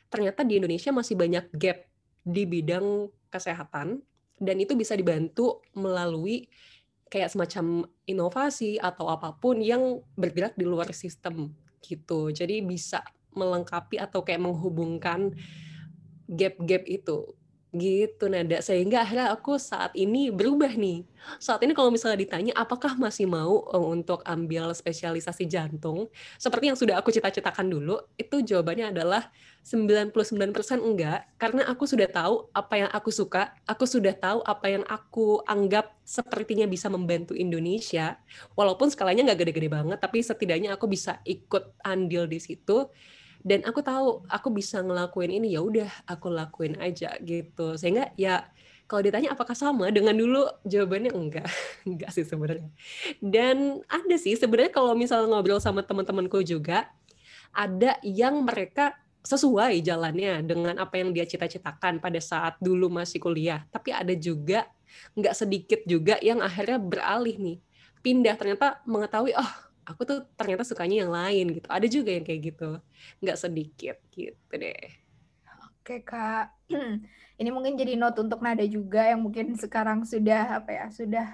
ternyata 0.09 0.41
di 0.43 0.57
Indonesia 0.57 0.89
masih 0.91 1.15
banyak 1.15 1.53
gap 1.55 1.85
di 2.25 2.49
bidang 2.49 3.13
kesehatan 3.29 4.03
dan 4.39 4.57
itu 4.59 4.75
bisa 4.79 4.95
dibantu 4.95 5.63
melalui 5.75 6.47
kayak 7.09 7.33
semacam 7.33 7.89
inovasi 8.05 8.77
atau 8.77 9.09
apa 9.09 9.33
pun 9.37 9.59
yang 9.59 10.05
bergerak 10.15 10.55
di 10.55 10.65
luar 10.69 10.93
sistem 10.93 11.53
gitu. 11.81 12.29
Jadi 12.29 12.61
bisa 12.61 13.01
melengkapi 13.33 13.97
atau 13.97 14.21
kayak 14.27 14.45
menghubungkan 14.45 15.33
gap-gap 16.29 16.85
itu 16.85 17.38
Gitu 17.69 18.33
Nada, 18.33 18.65
sehingga 18.65 19.05
akhirnya 19.05 19.29
aku 19.29 19.61
saat 19.61 19.93
ini 19.93 20.33
berubah 20.33 20.73
nih. 20.73 21.05
Saat 21.37 21.61
ini 21.61 21.77
kalau 21.77 21.93
misalnya 21.93 22.17
ditanya 22.17 22.57
apakah 22.57 22.97
masih 22.97 23.29
mau 23.29 23.61
eh, 23.69 23.87
untuk 23.93 24.25
ambil 24.25 24.73
spesialisasi 24.73 25.45
jantung, 25.45 26.09
seperti 26.41 26.73
yang 26.73 26.81
sudah 26.81 26.97
aku 26.97 27.13
cita-citakan 27.13 27.69
dulu, 27.69 28.01
itu 28.17 28.41
jawabannya 28.41 28.97
adalah 28.97 29.29
99% 29.61 30.17
enggak, 30.81 31.29
karena 31.37 31.69
aku 31.69 31.85
sudah 31.85 32.09
tahu 32.09 32.49
apa 32.57 32.89
yang 32.89 32.89
aku 32.89 33.13
suka, 33.13 33.53
aku 33.69 33.85
sudah 33.85 34.17
tahu 34.17 34.41
apa 34.49 34.67
yang 34.73 34.85
aku 34.89 35.45
anggap 35.45 35.93
sepertinya 36.09 36.65
bisa 36.65 36.89
membantu 36.89 37.37
Indonesia, 37.37 38.17
walaupun 38.57 38.89
skalanya 38.89 39.29
nggak 39.29 39.45
gede-gede 39.45 39.69
banget, 39.69 40.01
tapi 40.01 40.25
setidaknya 40.25 40.73
aku 40.73 40.89
bisa 40.89 41.21
ikut 41.29 41.77
andil 41.85 42.25
di 42.25 42.41
situ, 42.41 42.89
dan 43.47 43.63
aku 43.63 43.81
tahu 43.81 44.27
aku 44.27 44.49
bisa 44.51 44.83
ngelakuin 44.83 45.31
ini 45.31 45.55
ya 45.55 45.63
udah 45.63 45.91
aku 46.11 46.31
lakuin 46.31 46.75
aja 46.83 47.15
gitu. 47.23 47.79
Sehingga 47.79 48.11
ya 48.19 48.47
kalau 48.89 49.05
ditanya 49.05 49.37
apakah 49.37 49.53
sama 49.53 49.93
dengan 49.93 50.17
dulu 50.17 50.49
jawabannya 50.65 51.13
enggak. 51.13 51.47
Enggak 51.89 52.11
sih 52.17 52.25
sebenarnya. 52.25 52.73
Dan 53.21 53.85
ada 53.87 54.17
sih 54.17 54.35
sebenarnya 54.35 54.73
kalau 54.73 54.97
misalnya 54.97 55.29
ngobrol 55.29 55.61
sama 55.61 55.85
teman-temanku 55.85 56.41
juga 56.43 56.89
ada 57.53 58.01
yang 58.01 58.43
mereka 58.43 58.97
sesuai 59.23 59.85
jalannya 59.85 60.41
dengan 60.41 60.75
apa 60.81 60.97
yang 60.97 61.13
dia 61.13 61.29
cita-citakan 61.29 62.01
pada 62.01 62.17
saat 62.17 62.57
dulu 62.65 62.89
masih 62.89 63.21
kuliah. 63.21 63.69
Tapi 63.69 63.93
ada 63.93 64.17
juga 64.17 64.65
nggak 65.15 65.35
sedikit 65.37 65.81
juga 65.85 66.17
yang 66.25 66.41
akhirnya 66.41 66.81
beralih 66.81 67.37
nih. 67.37 67.59
Pindah 68.01 68.41
ternyata 68.41 68.81
mengetahui 68.89 69.37
oh 69.37 69.68
aku 69.89 70.05
tuh 70.05 70.19
ternyata 70.37 70.63
sukanya 70.69 71.09
yang 71.09 71.13
lain 71.13 71.47
gitu. 71.57 71.69
Ada 71.73 71.87
juga 71.89 72.11
yang 72.13 72.25
kayak 72.29 72.41
gitu, 72.53 72.71
nggak 73.25 73.39
sedikit 73.41 73.97
gitu 74.13 74.53
deh. 74.53 74.85
Oke 75.81 76.05
kak, 76.05 76.53
ini 77.41 77.49
mungkin 77.49 77.81
jadi 77.81 77.97
note 77.97 78.21
untuk 78.21 78.45
Nada 78.45 78.61
juga 78.69 79.09
yang 79.09 79.25
mungkin 79.25 79.57
sekarang 79.57 80.05
sudah 80.05 80.61
apa 80.61 80.71
ya 80.71 80.87
sudah 80.93 81.27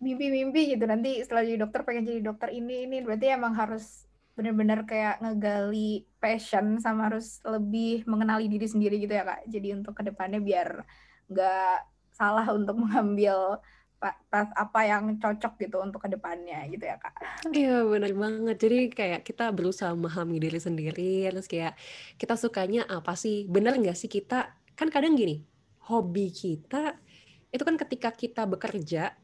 mimpi-mimpi 0.00 0.76
gitu 0.76 0.84
nanti 0.84 1.20
setelah 1.24 1.44
jadi 1.44 1.60
dokter 1.64 1.80
pengen 1.84 2.04
jadi 2.04 2.20
dokter 2.24 2.52
ini 2.52 2.84
ini 2.84 3.00
berarti 3.00 3.32
emang 3.32 3.56
harus 3.56 4.04
benar-benar 4.36 4.84
kayak 4.84 5.24
ngegali 5.24 6.04
passion 6.20 6.76
sama 6.76 7.08
harus 7.08 7.40
lebih 7.40 8.04
mengenali 8.04 8.48
diri 8.52 8.68
sendiri 8.68 8.96
gitu 9.00 9.12
ya 9.12 9.24
kak. 9.24 9.48
Jadi 9.48 9.68
untuk 9.76 9.96
ke 9.96 10.04
depannya 10.04 10.40
biar 10.40 10.84
nggak 11.28 11.76
salah 12.12 12.48
untuk 12.52 12.76
mengambil 12.84 13.60
pas 13.96 14.48
apa 14.52 14.80
yang 14.84 15.16
cocok 15.16 15.56
gitu 15.56 15.80
untuk 15.80 16.04
ke 16.04 16.08
depannya 16.12 16.68
gitu 16.68 16.84
ya 16.84 17.00
kak. 17.00 17.16
Iya 17.48 17.82
benar 17.88 18.12
banget. 18.12 18.56
Jadi 18.60 18.78
kayak 18.92 19.20
kita 19.24 19.48
berusaha 19.50 19.96
memahami 19.96 20.36
diri 20.36 20.60
sendiri, 20.60 21.26
terus 21.32 21.48
kayak 21.48 21.74
kita 22.20 22.36
sukanya 22.36 22.84
apa 22.86 23.16
sih? 23.16 23.48
Bener 23.48 23.74
nggak 23.74 23.96
sih 23.96 24.12
kita? 24.12 24.52
Kan 24.76 24.92
kadang 24.92 25.16
gini, 25.16 25.40
hobi 25.88 26.28
kita 26.28 27.00
itu 27.48 27.62
kan 27.64 27.80
ketika 27.80 28.12
kita 28.12 28.42
bekerja 28.44 29.16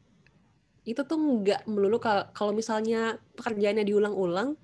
itu 0.83 1.01
tuh 1.05 1.15
nggak 1.15 1.69
melulu 1.69 2.01
kalau 2.33 2.51
misalnya 2.51 3.21
pekerjaannya 3.37 3.85
diulang-ulang, 3.87 4.59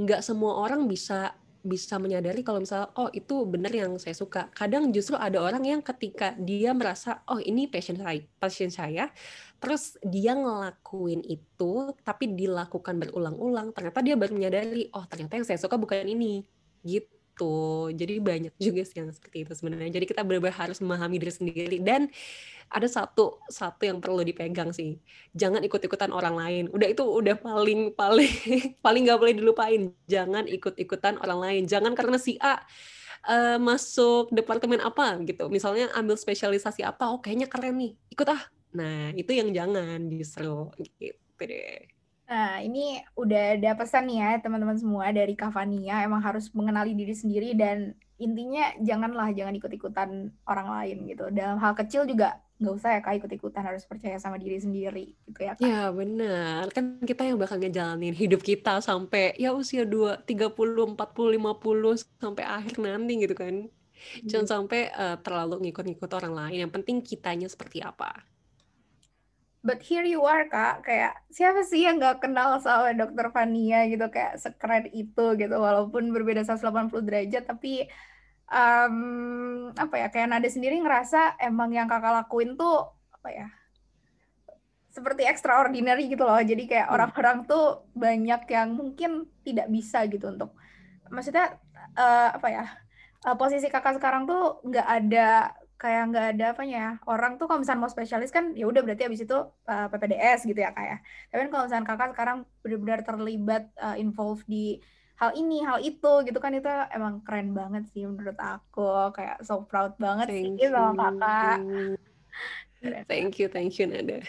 nggak 0.00 0.24
semua 0.24 0.64
orang 0.66 0.88
bisa 0.90 1.36
bisa 1.60 2.00
menyadari 2.00 2.40
kalau 2.40 2.64
misalnya 2.64 2.88
oh 2.96 3.12
itu 3.12 3.44
benar 3.44 3.68
yang 3.70 3.92
saya 4.00 4.16
suka. 4.16 4.48
Kadang 4.56 4.88
justru 4.90 5.14
ada 5.14 5.38
orang 5.44 5.60
yang 5.62 5.80
ketika 5.84 6.32
dia 6.40 6.72
merasa 6.72 7.20
oh 7.28 7.36
ini 7.36 7.68
passion 7.68 8.00
saya, 8.00 8.24
passion 8.40 8.72
saya, 8.72 9.12
terus 9.60 10.00
dia 10.00 10.32
ngelakuin 10.32 11.20
itu 11.28 11.92
tapi 12.02 12.32
dilakukan 12.32 12.96
berulang-ulang, 12.96 13.76
ternyata 13.76 14.00
dia 14.00 14.16
baru 14.16 14.32
menyadari 14.34 14.88
oh 14.90 15.04
ternyata 15.04 15.36
yang 15.36 15.46
saya 15.46 15.60
suka 15.60 15.76
bukan 15.76 16.08
ini. 16.08 16.42
Gitu. 16.80 17.52
Jadi 17.92 18.14
banyak 18.20 18.54
juga 18.56 18.82
sih 18.84 19.04
yang 19.04 19.12
seperti 19.12 19.44
itu 19.44 19.52
sebenarnya. 19.52 19.92
Jadi 20.00 20.04
kita 20.08 20.24
benar-benar 20.24 20.56
harus 20.56 20.80
memahami 20.80 21.16
diri 21.20 21.32
sendiri. 21.32 21.78
Dan 21.80 22.08
ada 22.70 22.86
satu 22.86 23.42
satu 23.50 23.82
yang 23.84 23.98
perlu 24.00 24.22
dipegang 24.22 24.70
sih. 24.72 24.96
Jangan 25.36 25.60
ikut-ikutan 25.66 26.14
orang 26.14 26.38
lain. 26.38 26.64
Udah 26.72 26.88
itu 26.88 27.02
udah 27.02 27.36
paling 27.36 27.92
paling 27.92 28.32
paling 28.84 29.02
nggak 29.04 29.20
boleh 29.20 29.34
dilupain. 29.36 29.82
Jangan 30.08 30.48
ikut-ikutan 30.48 31.20
orang 31.20 31.40
lain. 31.40 31.62
Jangan 31.68 31.92
karena 31.92 32.16
si 32.16 32.40
A 32.40 32.62
uh, 33.26 33.58
masuk 33.60 34.32
departemen 34.32 34.80
apa 34.80 35.18
gitu. 35.26 35.50
Misalnya 35.50 35.90
ambil 35.98 36.16
spesialisasi 36.16 36.86
apa 36.86 37.10
oh 37.10 37.18
kayaknya 37.18 37.50
keren 37.50 37.76
nih. 37.76 37.92
Ikut 38.12 38.28
ah 38.30 38.42
nah 38.70 39.10
itu 39.14 39.30
yang 39.34 39.50
jangan 39.50 40.06
justru 40.10 40.70
gitu 40.78 41.42
deh 41.46 41.90
Nah, 42.30 42.62
ini 42.62 43.02
udah 43.18 43.58
ada 43.58 43.74
pesan 43.74 44.06
nih 44.06 44.22
ya 44.22 44.30
teman-teman 44.38 44.78
semua 44.78 45.10
dari 45.10 45.34
Kavania 45.34 46.06
emang 46.06 46.22
harus 46.22 46.46
mengenali 46.54 46.94
diri 46.94 47.10
sendiri 47.10 47.58
dan 47.58 47.90
intinya 48.22 48.70
janganlah 48.78 49.34
jangan 49.34 49.58
ikut-ikutan 49.58 50.30
orang 50.46 50.68
lain 50.70 51.10
gitu. 51.10 51.26
Dalam 51.34 51.58
hal 51.58 51.74
kecil 51.74 52.06
juga 52.06 52.38
nggak 52.62 52.74
usah 52.76 52.90
ya 52.94 53.00
kak 53.02 53.18
ikut-ikutan 53.24 53.64
harus 53.66 53.82
percaya 53.82 54.14
sama 54.22 54.38
diri 54.38 54.62
sendiri 54.62 55.16
gitu 55.26 55.42
ya 55.42 55.58
kak. 55.58 55.66
Ya 55.66 55.90
benar 55.90 56.70
kan 56.70 57.02
kita 57.02 57.26
yang 57.26 57.34
bakal 57.34 57.58
ngejalanin 57.58 58.14
hidup 58.14 58.46
kita 58.46 58.78
sampai 58.78 59.34
ya 59.34 59.50
usia 59.50 59.82
dua 59.82 60.22
tiga 60.22 60.54
puluh 60.54 60.86
empat 60.86 61.10
puluh 61.10 61.34
lima 61.34 61.58
puluh 61.58 61.98
sampai 61.98 62.46
akhir 62.46 62.78
nanti 62.78 63.26
gitu 63.26 63.34
kan. 63.34 63.66
Jangan 64.22 64.46
hmm. 64.46 64.54
sampai 64.54 64.80
uh, 64.94 65.18
terlalu 65.18 65.66
ngikut-ngikut 65.66 66.10
orang 66.14 66.32
lain. 66.46 66.62
Yang 66.62 66.72
penting 66.78 66.96
kitanya 67.02 67.50
seperti 67.50 67.82
apa. 67.82 68.29
But 69.60 69.84
here 69.84 70.08
you 70.08 70.24
are 70.24 70.48
kak, 70.48 70.88
kayak 70.88 71.20
siapa 71.28 71.60
sih 71.68 71.84
yang 71.84 72.00
nggak 72.00 72.24
kenal 72.24 72.56
sama 72.64 72.96
dokter 72.96 73.28
Fania 73.28 73.84
gitu? 73.92 74.08
Kayak 74.08 74.40
sekeren 74.40 74.88
itu 74.88 75.36
gitu. 75.36 75.52
Walaupun 75.52 76.08
berbeda 76.16 76.40
180 76.48 76.88
derajat 77.04 77.44
tapi 77.44 77.84
um, 78.48 79.68
apa 79.76 79.94
ya? 80.00 80.08
Kayak 80.08 80.28
Nada 80.32 80.48
sendiri 80.48 80.80
ngerasa 80.80 81.36
emang 81.44 81.76
yang 81.76 81.84
kakak 81.92 82.24
lakuin 82.24 82.56
tuh 82.56 82.88
apa 83.12 83.28
ya? 83.28 83.46
Seperti 84.96 85.28
extraordinary 85.28 86.08
gitu 86.08 86.24
loh. 86.24 86.40
Jadi 86.40 86.64
kayak 86.64 86.88
hmm. 86.88 86.96
orang-orang 86.96 87.44
tuh 87.44 87.84
banyak 87.92 88.48
yang 88.48 88.72
mungkin 88.72 89.28
tidak 89.44 89.68
bisa 89.68 90.08
gitu 90.08 90.24
untuk 90.32 90.56
maksudnya 91.12 91.60
uh, 92.00 92.32
apa 92.32 92.48
ya? 92.48 92.64
Uh, 93.28 93.36
posisi 93.36 93.68
kakak 93.68 94.00
sekarang 94.00 94.24
tuh 94.24 94.64
nggak 94.64 94.88
ada 94.88 95.52
kayak 95.80 96.12
nggak 96.12 96.26
ada 96.36 96.46
apa 96.52 96.62
ya 96.68 97.00
orang 97.08 97.40
tuh 97.40 97.48
kalau 97.48 97.64
misalnya 97.64 97.88
mau 97.88 97.88
spesialis 97.88 98.28
kan 98.28 98.52
ya 98.52 98.68
udah 98.68 98.84
berarti 98.84 99.08
abis 99.08 99.24
itu 99.24 99.32
uh, 99.48 99.86
PPDS 99.88 100.44
gitu 100.44 100.60
ya 100.60 100.76
kayak 100.76 101.00
ya. 101.00 101.32
tapi 101.32 101.40
kan 101.48 101.50
kalau 101.50 101.62
misalnya 101.64 101.86
kakak 101.88 102.10
sekarang 102.12 102.38
benar-benar 102.60 103.00
terlibat 103.00 103.64
uh, 103.80 103.96
involve 103.96 104.44
di 104.44 104.76
hal 105.16 105.32
ini 105.32 105.64
hal 105.64 105.80
itu 105.80 106.12
gitu 106.28 106.36
kan 106.36 106.52
itu 106.52 106.68
emang 106.92 107.24
keren 107.24 107.56
banget 107.56 107.88
sih 107.96 108.04
menurut 108.04 108.36
aku 108.36 109.08
kayak 109.16 109.40
so 109.40 109.64
proud 109.64 109.96
banget 109.96 110.28
thank 110.28 110.60
sih 110.60 110.68
you. 110.68 110.68
sama 110.68 111.16
kakak 111.16 111.58
thank 113.08 113.40
you 113.40 113.48
thank 113.48 113.72
you 113.80 113.88
Nada 113.88 114.20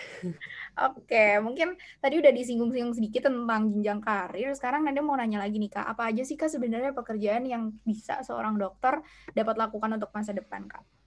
Oke, 0.71 1.35
mungkin 1.43 1.75
tadi 1.99 2.15
udah 2.15 2.31
disinggung-singgung 2.31 2.95
sedikit 2.95 3.27
tentang 3.27 3.75
jenjang 3.75 3.99
karir. 3.99 4.55
Sekarang 4.55 4.87
Nada 4.87 5.03
mau 5.03 5.19
nanya 5.19 5.43
lagi 5.43 5.59
nih 5.59 5.67
Kak, 5.67 5.83
apa 5.83 6.07
aja 6.07 6.23
sih 6.23 6.39
Kak 6.39 6.47
sebenarnya 6.47 6.95
pekerjaan 6.95 7.43
yang 7.43 7.75
bisa 7.83 8.23
seorang 8.23 8.55
dokter 8.55 9.03
dapat 9.35 9.59
lakukan 9.59 9.99
untuk 9.99 10.15
masa 10.15 10.31
depan 10.31 10.71
Kak? 10.71 11.00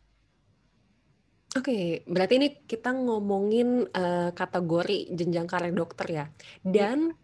Oke, 1.54 2.02
berarti 2.10 2.34
ini 2.42 2.48
kita 2.66 2.90
ngomongin 2.90 3.86
uh, 3.94 4.34
kategori 4.34 5.14
jenjang 5.14 5.46
karir 5.46 5.70
dokter 5.70 6.06
ya. 6.10 6.24
Dan 6.66 7.14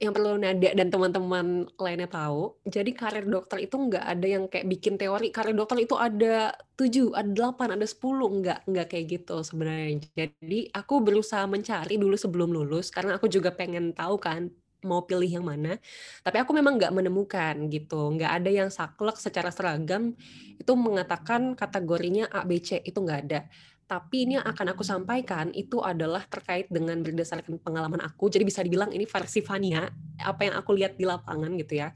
yang 0.00 0.12
perlu 0.16 0.36
Nada 0.36 0.72
dan 0.76 0.88
teman-teman 0.92 1.68
lainnya 1.80 2.08
tahu, 2.08 2.60
jadi 2.68 2.90
karir 2.92 3.24
dokter 3.28 3.64
itu 3.64 3.76
nggak 3.76 4.04
ada 4.04 4.26
yang 4.28 4.44
kayak 4.52 4.68
bikin 4.68 4.96
teori 5.00 5.32
karir 5.32 5.56
dokter 5.56 5.80
itu 5.80 5.96
ada 5.96 6.52
tujuh, 6.76 7.16
ada 7.16 7.28
delapan, 7.32 7.76
ada 7.80 7.86
sepuluh, 7.88 8.28
nggak 8.28 8.68
nggak 8.68 8.86
kayak 8.92 9.06
gitu 9.16 9.40
sebenarnya. 9.44 10.00
Jadi 10.16 10.68
aku 10.76 10.94
berusaha 11.00 11.44
mencari 11.48 11.96
dulu 11.96 12.16
sebelum 12.20 12.52
lulus 12.52 12.92
karena 12.92 13.16
aku 13.16 13.32
juga 13.32 13.52
pengen 13.56 13.96
tahu 13.96 14.20
kan 14.20 14.52
mau 14.84 15.04
pilih 15.04 15.40
yang 15.40 15.46
mana. 15.46 15.76
Tapi 16.22 16.36
aku 16.40 16.52
memang 16.56 16.76
nggak 16.76 16.92
menemukan 16.94 17.54
gitu, 17.68 18.14
nggak 18.16 18.32
ada 18.42 18.50
yang 18.50 18.68
saklek 18.68 19.16
secara 19.16 19.48
seragam 19.52 20.14
itu 20.60 20.72
mengatakan 20.76 21.56
kategorinya 21.56 22.28
A, 22.28 22.44
B, 22.44 22.60
C 22.60 22.80
itu 22.84 22.98
nggak 23.00 23.20
ada. 23.28 23.48
Tapi 23.90 24.22
ini 24.22 24.38
yang 24.38 24.46
akan 24.46 24.70
aku 24.70 24.86
sampaikan 24.86 25.50
itu 25.50 25.82
adalah 25.82 26.22
terkait 26.30 26.70
dengan 26.70 27.02
berdasarkan 27.02 27.58
pengalaman 27.58 27.98
aku. 28.06 28.30
Jadi 28.30 28.46
bisa 28.46 28.62
dibilang 28.62 28.94
ini 28.94 29.02
versi 29.02 29.42
Fania, 29.42 29.82
apa 30.22 30.46
yang 30.46 30.54
aku 30.54 30.70
lihat 30.78 30.94
di 30.94 31.02
lapangan 31.02 31.50
gitu 31.58 31.82
ya. 31.82 31.90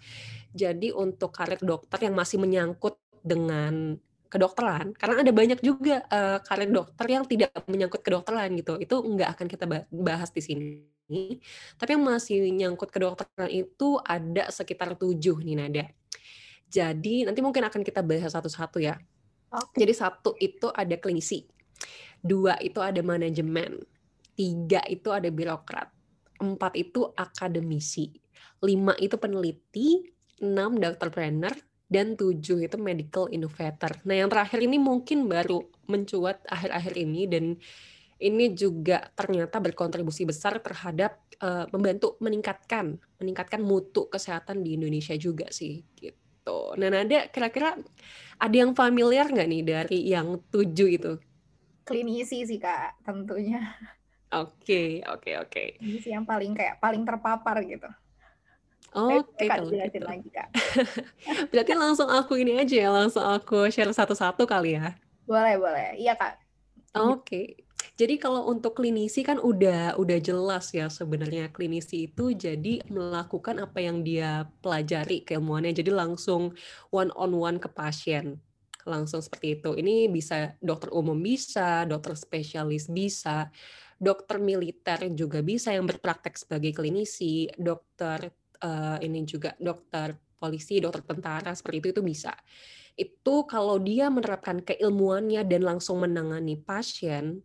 Jadi 0.50 0.91
untuk 0.91 1.31
karir 1.31 1.62
dokter 1.62 2.11
yang 2.11 2.19
masih 2.19 2.43
menyangkut 2.43 2.99
dengan 3.23 3.95
kedokteran, 4.35 4.91
karena 4.99 5.23
ada 5.23 5.31
banyak 5.31 5.62
juga 5.62 6.03
uh, 6.11 6.43
karir 6.43 6.75
dokter 6.75 7.07
yang 7.07 7.23
tidak 7.23 7.55
menyangkut 7.71 8.03
kedokteran 8.03 8.50
gitu. 8.59 8.75
Itu 8.83 9.07
nggak 9.07 9.38
akan 9.38 9.47
kita 9.47 9.64
bahas 9.95 10.35
di 10.35 10.43
sini 10.43 10.67
tapi 11.76 11.91
yang 11.97 12.05
masih 12.05 12.49
nyangkut 12.49 12.88
kedokteran 12.88 13.53
itu 13.53 14.00
ada 14.00 14.49
sekitar 14.49 14.97
tujuh 14.97 15.37
nih 15.45 15.57
Nada. 15.57 15.85
Jadi 16.73 17.29
nanti 17.29 17.45
mungkin 17.45 17.69
akan 17.69 17.85
kita 17.85 18.00
bahas 18.00 18.33
satu-satu 18.33 18.81
ya. 18.81 18.97
Okay. 19.53 19.85
Jadi 19.87 19.93
satu 19.95 20.35
itu 20.41 20.67
ada 20.75 20.97
klinisi, 20.99 21.47
dua 22.19 22.59
itu 22.59 22.83
ada 22.83 22.99
manajemen, 23.05 23.79
tiga 24.35 24.83
itu 24.91 25.14
ada 25.14 25.31
birokrat, 25.31 25.93
empat 26.43 26.75
itu 26.75 27.07
akademisi, 27.14 28.11
lima 28.64 28.99
itu 28.99 29.14
peneliti, 29.14 30.11
enam 30.43 30.75
dokter 30.75 31.07
trainer, 31.14 31.55
dan 31.95 32.19
tujuh 32.19 32.67
itu 32.67 32.75
medical 32.75 33.31
innovator. 33.31 33.95
Nah 34.03 34.19
yang 34.19 34.27
terakhir 34.27 34.59
ini 34.59 34.83
mungkin 34.83 35.31
baru 35.31 35.63
mencuat 35.87 36.43
akhir-akhir 36.51 36.95
ini 36.99 37.23
dan 37.31 37.55
ini 38.19 38.51
juga 38.51 39.15
ternyata 39.15 39.63
berkontribusi 39.63 40.27
besar 40.27 40.59
terhadap 40.59 41.23
uh, 41.39 41.71
membantu 41.71 42.19
meningkatkan 42.19 42.99
meningkatkan 43.23 43.63
mutu 43.63 44.11
kesehatan 44.11 44.67
di 44.67 44.75
Indonesia 44.75 45.15
juga 45.15 45.47
sih 45.55 45.87
gitu. 45.95 46.75
Nah 46.75 46.91
ada 46.91 47.31
kira-kira 47.31 47.79
ada 48.43 48.57
yang 48.59 48.75
familiar 48.75 49.31
nggak 49.31 49.49
nih 49.55 49.63
dari 49.63 49.99
yang 50.11 50.43
tujuh 50.51 50.89
itu? 50.91 51.13
Klinisi 51.87 52.43
sih 52.43 52.59
kak 52.59 53.07
tentunya. 53.07 53.63
Oke 54.35 54.51
okay, 54.67 54.91
oke 55.07 55.31
okay, 55.31 55.35
oke. 55.39 55.51
Okay. 55.55 55.69
Klinisi 55.79 56.11
yang 56.11 56.27
paling 56.27 56.59
kayak 56.59 56.83
paling 56.83 57.07
terpapar 57.07 57.63
gitu. 57.63 57.87
Oke, 58.95 59.27
okay, 59.27 59.49
kalau 59.51 59.67
gitu. 59.75 60.07
lagi 60.07 60.29
kak. 60.31 60.49
Berarti 61.51 61.73
langsung 61.75 62.07
aku 62.07 62.39
ini 62.39 62.63
aja 62.63 62.87
ya, 62.87 62.91
langsung 62.95 63.27
aku 63.27 63.67
share 63.67 63.91
satu-satu 63.91 64.47
kali 64.47 64.79
ya. 64.79 64.95
Boleh 65.27 65.59
boleh, 65.59 65.99
iya 65.99 66.15
kak. 66.15 66.39
Oke, 66.95 67.19
okay. 67.19 67.47
Jadi 67.95 68.19
kalau 68.19 68.51
untuk 68.51 68.75
klinisi 68.75 69.23
kan 69.23 69.39
udah 69.39 69.95
udah 69.95 70.19
jelas 70.19 70.75
ya 70.75 70.91
sebenarnya 70.91 71.55
klinisi 71.55 72.11
itu 72.11 72.35
jadi 72.35 72.83
melakukan 72.91 73.63
apa 73.63 73.79
yang 73.79 74.03
dia 74.03 74.51
pelajari 74.67 75.23
keilmuannya 75.23 75.71
jadi 75.71 75.95
langsung 75.95 76.59
one 76.91 77.15
on 77.15 77.39
one 77.39 77.63
ke 77.63 77.71
pasien 77.71 78.43
langsung 78.83 79.23
seperti 79.25 79.62
itu. 79.62 79.71
Ini 79.79 80.12
bisa 80.12 80.59
dokter 80.61 80.92
umum 80.92 81.16
bisa, 81.16 81.88
dokter 81.88 82.18
spesialis 82.18 82.90
bisa, 82.92 83.49
dokter 83.97 84.37
militer 84.42 85.09
juga 85.16 85.40
bisa 85.40 85.73
yang 85.73 85.88
berpraktek 85.88 86.37
sebagai 86.37 86.77
klinisi, 86.77 87.49
dokter 87.57 88.29
uh, 88.64 88.96
ini 89.05 89.29
juga 89.29 89.53
dokter 89.61 90.16
polisi, 90.40 90.81
dokter 90.81 91.05
tentara 91.05 91.53
seperti 91.53 91.77
itu 91.85 91.88
itu 92.00 92.03
bisa. 92.03 92.33
Itu 92.96 93.44
kalau 93.44 93.77
dia 93.77 94.09
menerapkan 94.09 94.64
keilmuannya 94.64 95.44
dan 95.44 95.62
langsung 95.68 96.00
menangani 96.00 96.57
pasien 96.57 97.44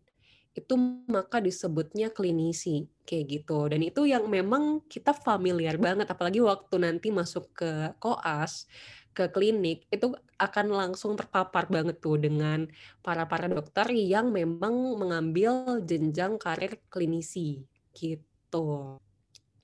itu 0.58 0.75
maka 1.08 1.39
disebutnya 1.39 2.12
klinisi 2.12 2.89
kayak 3.08 3.25
gitu 3.32 3.69
dan 3.69 3.79
itu 3.86 4.03
yang 4.10 4.27
memang 4.27 4.84
kita 4.91 5.15
familiar 5.15 5.77
banget 5.77 6.10
apalagi 6.10 6.41
waktu 6.43 6.75
nanti 6.82 7.13
masuk 7.13 7.53
ke 7.53 7.95
koas 8.01 8.67
ke 9.15 9.29
klinik 9.32 9.86
itu 9.93 10.12
akan 10.36 10.67
langsung 10.71 11.15
terpapar 11.15 11.69
banget 11.69 12.01
tuh 12.01 12.17
dengan 12.19 12.67
para 13.05 13.29
para 13.29 13.47
dokter 13.47 13.88
yang 13.93 14.32
memang 14.34 14.99
mengambil 14.99 15.79
jenjang 15.84 16.39
karir 16.39 16.79
klinisi 16.88 17.63
gitu. 17.91 18.99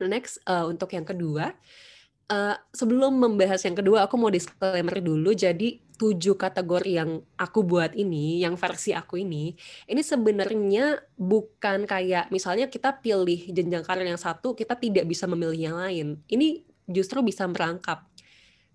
Next 0.03 0.43
uh, 0.47 0.67
untuk 0.67 0.91
yang 0.91 1.07
kedua 1.07 1.55
Uh, 2.25 2.57
sebelum 2.73 3.21
membahas 3.21 3.61
yang 3.69 3.77
kedua, 3.77 4.09
aku 4.09 4.17
mau 4.17 4.33
disclaimer 4.33 4.97
dulu. 4.97 5.29
Jadi 5.37 5.77
tujuh 5.93 6.33
kategori 6.33 6.97
yang 6.97 7.21
aku 7.37 7.61
buat 7.61 7.93
ini, 7.93 8.41
yang 8.41 8.57
versi 8.57 8.97
aku 8.97 9.21
ini, 9.21 9.53
ini 9.85 10.01
sebenarnya 10.01 11.05
bukan 11.13 11.85
kayak 11.85 12.33
misalnya 12.33 12.65
kita 12.65 12.97
pilih 12.97 13.53
jenjang 13.53 13.85
karir 13.85 14.09
yang 14.09 14.17
satu, 14.17 14.57
kita 14.57 14.73
tidak 14.73 15.05
bisa 15.05 15.29
memilih 15.29 15.69
yang 15.69 15.77
lain. 15.77 16.07
Ini 16.25 16.65
justru 16.89 17.21
bisa 17.21 17.45
merangkap 17.45 18.09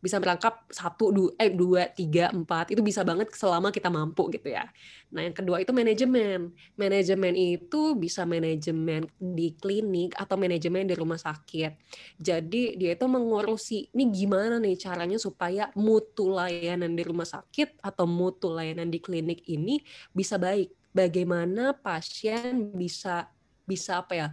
bisa 0.00 0.16
merangkap 0.16 0.64
satu 0.72 1.12
dua 1.12 1.30
eh 1.36 1.52
dua 1.52 1.86
tiga 1.92 2.32
empat 2.32 2.72
itu 2.72 2.80
bisa 2.80 3.04
banget 3.04 3.30
selama 3.36 3.68
kita 3.68 3.92
mampu 3.92 4.32
gitu 4.32 4.48
ya. 4.48 4.64
Nah 5.12 5.28
yang 5.28 5.36
kedua 5.36 5.60
itu 5.60 5.70
manajemen. 5.76 6.56
Manajemen 6.74 7.36
itu 7.36 7.94
bisa 7.94 8.24
manajemen 8.24 9.04
di 9.20 9.52
klinik 9.60 10.16
atau 10.16 10.40
manajemen 10.40 10.88
di 10.88 10.96
rumah 10.96 11.20
sakit. 11.20 11.76
Jadi 12.16 12.80
dia 12.80 12.96
itu 12.96 13.06
mengurusi 13.06 13.92
ini 13.92 14.08
gimana 14.08 14.56
nih 14.56 14.80
caranya 14.80 15.20
supaya 15.20 15.68
mutu 15.76 16.32
layanan 16.32 16.96
di 16.96 17.04
rumah 17.04 17.28
sakit 17.28 17.84
atau 17.84 18.08
mutu 18.08 18.48
layanan 18.48 18.88
di 18.88 18.98
klinik 18.98 19.44
ini 19.46 19.84
bisa 20.16 20.40
baik? 20.40 20.72
Bagaimana 20.90 21.70
pasien 21.76 22.74
bisa 22.74 23.30
bisa 23.62 24.02
apa 24.02 24.12
ya 24.18 24.28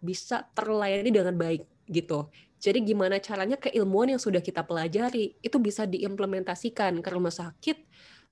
bisa 0.00 0.42
terlayani 0.56 1.12
dengan 1.12 1.36
baik 1.36 1.62
gitu 1.86 2.26
jadi 2.60 2.84
gimana 2.84 3.16
caranya 3.24 3.56
keilmuan 3.56 4.12
yang 4.12 4.20
sudah 4.20 4.44
kita 4.44 4.60
pelajari 4.68 5.40
itu 5.40 5.56
bisa 5.56 5.88
diimplementasikan 5.88 7.00
ke 7.00 7.08
rumah 7.08 7.32
sakit 7.32 7.88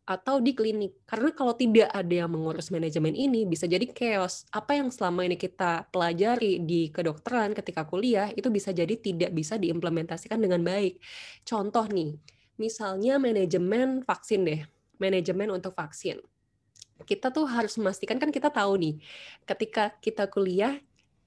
atau 0.09 0.41
di 0.41 0.53
klinik. 0.53 1.05
Karena 1.05 1.33
kalau 1.33 1.57
tidak 1.57 1.89
ada 1.93 2.13
yang 2.25 2.33
mengurus 2.33 2.69
manajemen 2.69 3.17
ini 3.17 3.49
bisa 3.49 3.65
jadi 3.65 3.89
chaos. 3.89 4.45
Apa 4.53 4.77
yang 4.77 4.93
selama 4.93 5.25
ini 5.25 5.41
kita 5.41 5.89
pelajari 5.89 6.61
di 6.61 6.93
kedokteran 6.93 7.57
ketika 7.57 7.89
kuliah 7.89 8.29
itu 8.37 8.53
bisa 8.53 8.73
jadi 8.73 8.93
tidak 9.01 9.33
bisa 9.33 9.57
diimplementasikan 9.57 10.41
dengan 10.41 10.61
baik. 10.61 11.01
Contoh 11.45 11.89
nih, 11.89 12.17
misalnya 12.61 13.17
manajemen 13.17 14.05
vaksin 14.05 14.45
deh. 14.45 14.61
Manajemen 15.01 15.57
untuk 15.57 15.73
vaksin. 15.73 16.21
Kita 17.05 17.33
tuh 17.33 17.49
harus 17.49 17.81
memastikan 17.81 18.21
kan 18.21 18.29
kita 18.29 18.53
tahu 18.53 18.77
nih, 18.77 18.95
ketika 19.47 19.95
kita 20.05 20.27
kuliah 20.29 20.77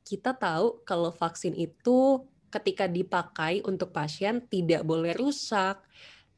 kita 0.01 0.33
tahu 0.33 0.81
kalau 0.83 1.13
vaksin 1.13 1.53
itu 1.55 2.25
ketika 2.51 2.85
dipakai 2.85 3.63
untuk 3.63 3.95
pasien 3.95 4.43
tidak 4.51 4.83
boleh 4.83 5.15
rusak, 5.15 5.79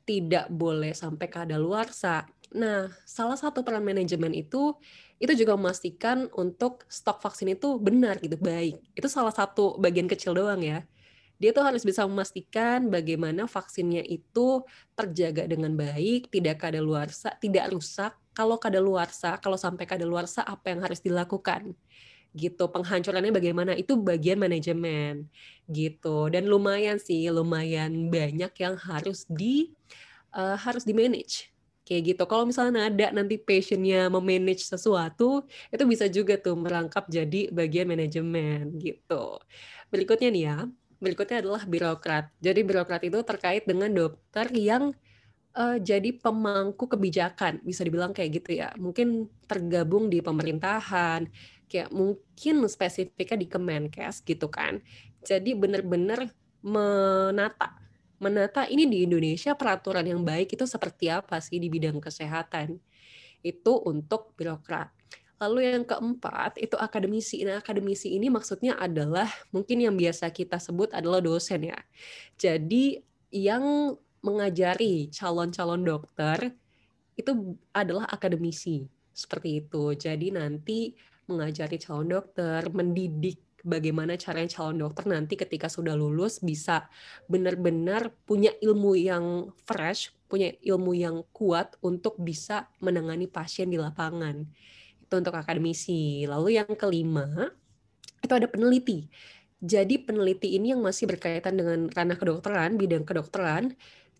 tidak 0.06 0.47
boleh 0.54 0.93
sampai 0.93 1.28
kadaluarsa. 1.28 2.30
Nah, 2.54 2.93
salah 3.04 3.36
satu 3.36 3.65
peran 3.65 3.82
manajemen 3.82 4.30
itu 4.38 4.78
itu 5.17 5.34
juga 5.34 5.58
memastikan 5.58 6.30
untuk 6.38 6.86
stok 6.86 7.17
vaksin 7.23 7.58
itu 7.58 7.82
benar 7.82 8.21
gitu, 8.21 8.38
baik. 8.38 8.78
Itu 8.93 9.10
salah 9.10 9.34
satu 9.34 9.82
bagian 9.82 10.06
kecil 10.06 10.38
doang 10.38 10.62
ya. 10.62 10.86
Dia 11.41 11.49
tuh 11.52 11.65
harus 11.65 11.82
bisa 11.82 12.06
memastikan 12.06 12.88
bagaimana 12.88 13.49
vaksinnya 13.49 14.06
itu 14.06 14.62
terjaga 14.93 15.49
dengan 15.49 15.73
baik, 15.73 16.30
tidak 16.30 16.62
kadaluarsa, 16.62 17.36
tidak 17.41 17.73
rusak. 17.73 18.13
Kalau 18.38 18.62
kadaluarsa, 18.62 19.41
kalau 19.41 19.58
sampai 19.58 19.89
kadaluarsa 19.89 20.45
apa 20.45 20.71
yang 20.71 20.86
harus 20.86 21.02
dilakukan? 21.02 21.73
Gitu 22.33 22.65
penghancurannya 22.69 23.29
bagaimana 23.29 23.71
itu 23.77 23.93
bagian 23.97 24.41
manajemen 24.41 25.29
gitu. 25.69 26.27
Dan 26.33 26.49
lumayan 26.49 26.97
sih 26.97 27.29
lumayan 27.29 28.09
banyak 28.09 28.53
yang 28.57 28.75
harus 28.77 29.25
di 29.29 29.71
uh, 30.33 30.57
harus 30.57 30.83
di 30.83 30.93
manage 30.97 31.53
kayak 31.85 32.15
gitu. 32.15 32.23
Kalau 32.25 32.49
misalnya 32.49 32.89
ada 32.89 33.13
nanti 33.13 33.37
passionnya 33.37 34.09
memanage 34.09 34.65
sesuatu 34.65 35.45
itu 35.69 35.83
bisa 35.85 36.09
juga 36.09 36.35
tuh 36.39 36.57
merangkap 36.57 37.05
jadi 37.07 37.53
bagian 37.53 37.87
manajemen 37.87 38.73
gitu. 38.81 39.37
Berikutnya 39.93 40.29
nih 40.33 40.43
ya 40.49 40.57
berikutnya 41.03 41.43
adalah 41.43 41.67
birokrat. 41.67 42.31
Jadi 42.39 42.63
birokrat 42.63 43.03
itu 43.03 43.19
terkait 43.27 43.67
dengan 43.67 43.91
dokter 43.91 44.47
yang 44.55 44.95
uh, 45.59 45.75
jadi 45.75 46.15
pemangku 46.15 46.87
kebijakan 46.87 47.59
bisa 47.67 47.83
dibilang 47.83 48.15
kayak 48.15 48.39
gitu 48.39 48.63
ya. 48.63 48.71
Mungkin 48.79 49.27
tergabung 49.43 50.07
di 50.07 50.23
pemerintahan 50.23 51.27
kayak 51.73 51.89
mungkin 51.89 52.62
spesifiknya 52.69 53.38
di 53.41 53.47
Kemenkes 53.49 54.21
gitu 54.21 54.45
kan. 54.53 54.77
Jadi 55.25 55.57
benar-benar 55.57 56.29
menata 56.62 57.81
menata 58.21 58.63
ini 58.69 58.88
di 58.88 59.03
Indonesia 59.03 59.51
peraturan 59.57 60.05
yang 60.05 60.21
baik 60.23 60.55
itu 60.55 60.63
seperti 60.63 61.12
apa 61.12 61.41
sih 61.41 61.57
di 61.57 61.67
bidang 61.67 61.99
kesehatan. 61.99 62.77
Itu 63.43 63.81
untuk 63.83 64.38
birokrat. 64.39 64.93
Lalu 65.43 65.75
yang 65.75 65.83
keempat 65.83 66.55
itu 66.55 66.79
akademisi. 66.79 67.43
Nah, 67.43 67.59
akademisi 67.59 68.15
ini 68.15 68.31
maksudnya 68.31 68.79
adalah 68.79 69.27
mungkin 69.51 69.83
yang 69.83 69.99
biasa 69.99 70.31
kita 70.31 70.55
sebut 70.55 70.95
adalah 70.95 71.19
dosen 71.19 71.67
ya. 71.67 71.79
Jadi 72.39 73.03
yang 73.33 73.97
mengajari 74.23 75.12
calon-calon 75.12 75.83
dokter 75.83 76.55
itu 77.19 77.59
adalah 77.75 78.07
akademisi 78.07 78.88
seperti 79.12 79.67
itu. 79.67 79.91
Jadi 79.99 80.31
nanti 80.31 80.95
mengajari 81.27 81.79
calon 81.79 82.12
dokter, 82.12 82.67
mendidik 82.71 83.39
bagaimana 83.63 84.19
caranya 84.19 84.51
calon 84.51 84.83
dokter 84.83 85.07
nanti 85.07 85.39
ketika 85.39 85.71
sudah 85.71 85.95
lulus 85.95 86.43
bisa 86.43 86.91
benar-benar 87.31 88.12
punya 88.27 88.51
ilmu 88.59 88.93
yang 88.99 89.25
fresh, 89.63 90.12
punya 90.27 90.51
ilmu 90.59 90.91
yang 90.91 91.23
kuat 91.31 91.79
untuk 91.79 92.19
bisa 92.19 92.67
menangani 92.83 93.25
pasien 93.31 93.71
di 93.71 93.79
lapangan. 93.79 94.43
Itu 94.99 95.13
untuk 95.15 95.33
akademisi. 95.39 96.27
Lalu 96.27 96.59
yang 96.59 96.69
kelima, 96.75 97.49
itu 98.19 98.33
ada 98.36 98.47
peneliti. 98.51 99.07
Jadi 99.63 99.95
peneliti 100.03 100.59
ini 100.59 100.75
yang 100.75 100.83
masih 100.83 101.07
berkaitan 101.07 101.55
dengan 101.55 101.88
ranah 101.88 102.19
kedokteran, 102.19 102.75
bidang 102.75 103.07
kedokteran, 103.07 103.71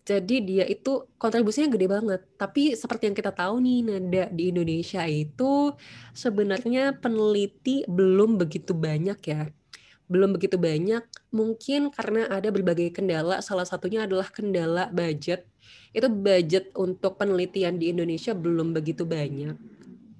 jadi 0.04 0.36
dia 0.44 0.64
itu 0.68 1.08
kontribusinya 1.16 1.72
gede 1.72 1.88
banget. 1.88 2.20
Tapi 2.36 2.76
seperti 2.76 3.08
yang 3.08 3.16
kita 3.16 3.32
tahu 3.32 3.56
nih, 3.56 3.80
nada 3.88 4.24
di 4.28 4.52
Indonesia 4.52 5.00
itu 5.08 5.72
sebenarnya 6.12 7.00
peneliti 7.00 7.88
belum 7.88 8.36
begitu 8.36 8.76
banyak 8.76 9.16
ya. 9.24 9.48
Belum 10.04 10.36
begitu 10.36 10.60
banyak, 10.60 11.00
mungkin 11.32 11.88
karena 11.88 12.28
ada 12.28 12.52
berbagai 12.52 12.92
kendala. 12.92 13.40
Salah 13.40 13.64
satunya 13.64 14.04
adalah 14.04 14.28
kendala 14.28 14.92
budget. 14.92 15.48
Itu 15.96 16.12
budget 16.12 16.76
untuk 16.76 17.16
penelitian 17.16 17.80
di 17.80 17.88
Indonesia 17.88 18.36
belum 18.36 18.76
begitu 18.76 19.08
banyak. 19.08 19.56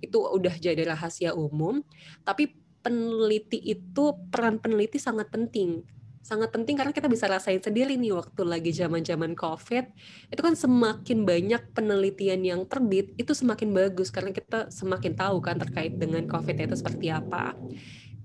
Itu 0.01 0.25
udah 0.33 0.57
jadi 0.57 0.81
rahasia 0.97 1.37
umum. 1.37 1.85
Tapi 2.25 2.57
peneliti 2.81 3.61
itu, 3.61 4.17
peran 4.33 4.57
peneliti 4.57 4.97
sangat 4.97 5.29
penting 5.29 5.85
sangat 6.25 6.49
penting 6.57 6.81
karena 6.81 6.97
kita 6.97 7.05
bisa 7.05 7.29
rasain 7.29 7.61
sendiri 7.61 8.01
nih 8.01 8.17
waktu 8.17 8.43
lagi 8.49 8.73
zaman-zaman 8.73 9.37
COVID 9.37 9.85
itu 10.33 10.41
kan 10.41 10.57
semakin 10.57 11.29
banyak 11.29 11.63
penelitian 11.77 12.41
yang 12.41 12.61
terbit 12.65 13.13
itu 13.21 13.37
semakin 13.37 13.77
bagus 13.77 14.09
karena 14.09 14.33
kita 14.33 14.73
semakin 14.73 15.13
tahu 15.13 15.45
kan 15.45 15.61
terkait 15.61 16.01
dengan 16.01 16.25
COVID 16.25 16.57
itu 16.57 16.81
seperti 16.81 17.13
apa 17.13 17.53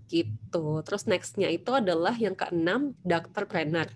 gitu. 0.10 0.82
Terus 0.82 1.06
nextnya 1.06 1.52
itu 1.54 1.70
adalah 1.70 2.18
yang 2.18 2.34
keenam 2.34 2.98
dokter 3.06 3.46
trainer. 3.46 3.88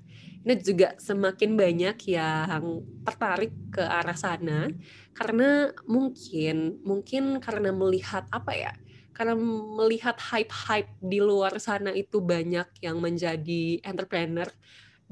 Ini 0.44 0.60
juga 0.60 0.94
semakin 1.00 1.56
banyak 1.56 1.98
yang 2.12 2.84
tertarik 3.08 3.56
ke 3.72 3.82
arah 3.82 4.20
sana 4.20 4.68
karena 5.16 5.72
mungkin 5.88 6.84
mungkin 6.84 7.40
karena 7.40 7.72
melihat 7.72 8.28
apa 8.28 8.52
ya 8.52 8.76
karena 9.14 9.38
melihat 9.78 10.18
hype-hype 10.18 10.90
di 11.00 11.22
luar 11.22 11.56
sana 11.62 11.94
itu 11.94 12.20
banyak 12.20 12.66
yang 12.82 12.98
menjadi 12.98 13.80
entrepreneur 13.86 14.50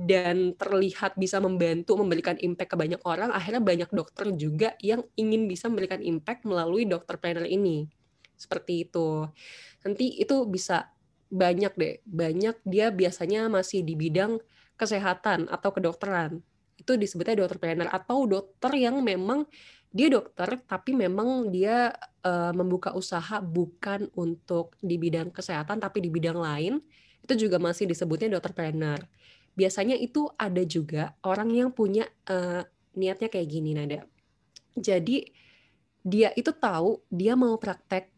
dan 0.01 0.57
terlihat 0.57 1.13
bisa 1.13 1.37
membantu 1.37 1.93
memberikan 1.99 2.33
impact 2.41 2.73
ke 2.73 2.77
banyak 2.77 3.01
orang, 3.05 3.29
akhirnya 3.29 3.61
banyak 3.61 3.89
dokter 3.93 4.33
juga 4.33 4.73
yang 4.81 5.05
ingin 5.13 5.45
bisa 5.45 5.69
memberikan 5.69 6.01
impact 6.01 6.47
melalui 6.49 6.89
dokter 6.89 7.21
planner 7.21 7.45
ini. 7.45 7.85
Seperti 8.33 8.89
itu. 8.89 9.29
Nanti 9.85 10.17
itu 10.17 10.49
bisa 10.49 10.89
banyak 11.29 11.73
deh, 11.77 11.95
banyak 12.03 12.57
dia 12.65 12.89
biasanya 12.89 13.47
masih 13.47 13.85
di 13.85 13.93
bidang 13.93 14.41
kesehatan 14.75 15.45
atau 15.53 15.69
kedokteran. 15.69 16.41
Itu 16.75 16.97
disebutnya 16.97 17.37
dokter 17.45 17.61
planner 17.61 17.87
atau 17.93 18.25
dokter 18.25 18.73
yang 18.73 18.97
memang 19.05 19.45
dia 19.91 20.07
dokter 20.07 20.55
tapi 20.63 20.95
memang 20.95 21.51
dia 21.51 21.91
uh, 22.23 22.55
membuka 22.55 22.95
usaha 22.95 23.43
bukan 23.43 24.07
untuk 24.15 24.79
di 24.79 24.95
bidang 24.95 25.35
kesehatan 25.35 25.83
tapi 25.83 25.99
di 25.99 26.09
bidang 26.09 26.39
lain. 26.39 26.79
Itu 27.21 27.35
juga 27.37 27.59
masih 27.59 27.91
disebutnya 27.91 28.31
dokter 28.39 28.55
planner. 28.55 29.03
Biasanya 29.53 29.99
itu 29.99 30.31
ada 30.39 30.63
juga 30.63 31.13
orang 31.27 31.51
yang 31.51 31.69
punya 31.75 32.07
uh, 32.31 32.63
niatnya 32.95 33.27
kayak 33.27 33.47
gini 33.51 33.75
nada. 33.75 34.07
Jadi 34.79 35.27
dia 36.01 36.31
itu 36.33 36.49
tahu 36.55 37.03
dia 37.11 37.37
mau 37.37 37.59
praktek 37.61 38.09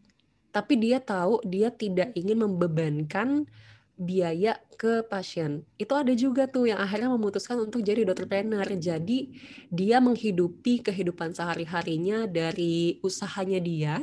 tapi 0.53 0.77
dia 0.77 1.01
tahu 1.01 1.41
dia 1.43 1.73
tidak 1.73 2.13
ingin 2.13 2.45
membebankan 2.45 3.49
biaya 3.93 4.57
ke 4.73 5.05
pasien. 5.05 5.63
Itu 5.77 5.93
ada 5.93 6.09
juga 6.17 6.49
tuh 6.49 6.65
yang 6.67 6.81
akhirnya 6.81 7.13
memutuskan 7.13 7.61
untuk 7.61 7.85
jadi 7.85 8.03
dokter 8.03 8.25
planner. 8.25 8.65
Jadi 8.65 9.31
dia 9.69 10.01
menghidupi 10.01 10.81
kehidupan 10.81 11.37
sehari-harinya 11.37 12.25
dari 12.25 12.97
usahanya 13.05 13.61
dia, 13.61 13.95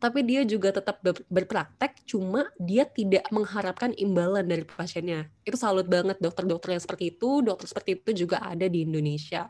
tapi 0.00 0.24
dia 0.24 0.42
juga 0.48 0.72
tetap 0.72 1.04
berpraktek, 1.28 2.02
cuma 2.08 2.48
dia 2.56 2.88
tidak 2.88 3.28
mengharapkan 3.28 3.92
imbalan 3.94 4.48
dari 4.48 4.64
pasiennya. 4.64 5.28
Itu 5.44 5.60
salut 5.60 5.86
banget 5.86 6.16
dokter-dokter 6.18 6.74
yang 6.74 6.82
seperti 6.82 7.14
itu, 7.14 7.44
dokter 7.44 7.68
seperti 7.68 8.00
itu 8.00 8.26
juga 8.26 8.40
ada 8.42 8.64
di 8.64 8.82
Indonesia. 8.82 9.46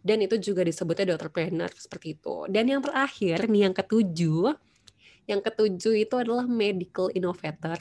Dan 0.00 0.24
itu 0.24 0.40
juga 0.40 0.64
disebutnya 0.64 1.14
dokter 1.14 1.28
planner 1.28 1.70
seperti 1.76 2.16
itu. 2.16 2.48
Dan 2.48 2.72
yang 2.72 2.80
terakhir 2.80 3.46
nih 3.46 3.68
yang 3.68 3.74
ketujuh, 3.76 4.56
yang 5.28 5.40
ketujuh 5.44 5.94
itu 6.08 6.14
adalah 6.16 6.48
medical 6.48 7.12
innovator. 7.12 7.76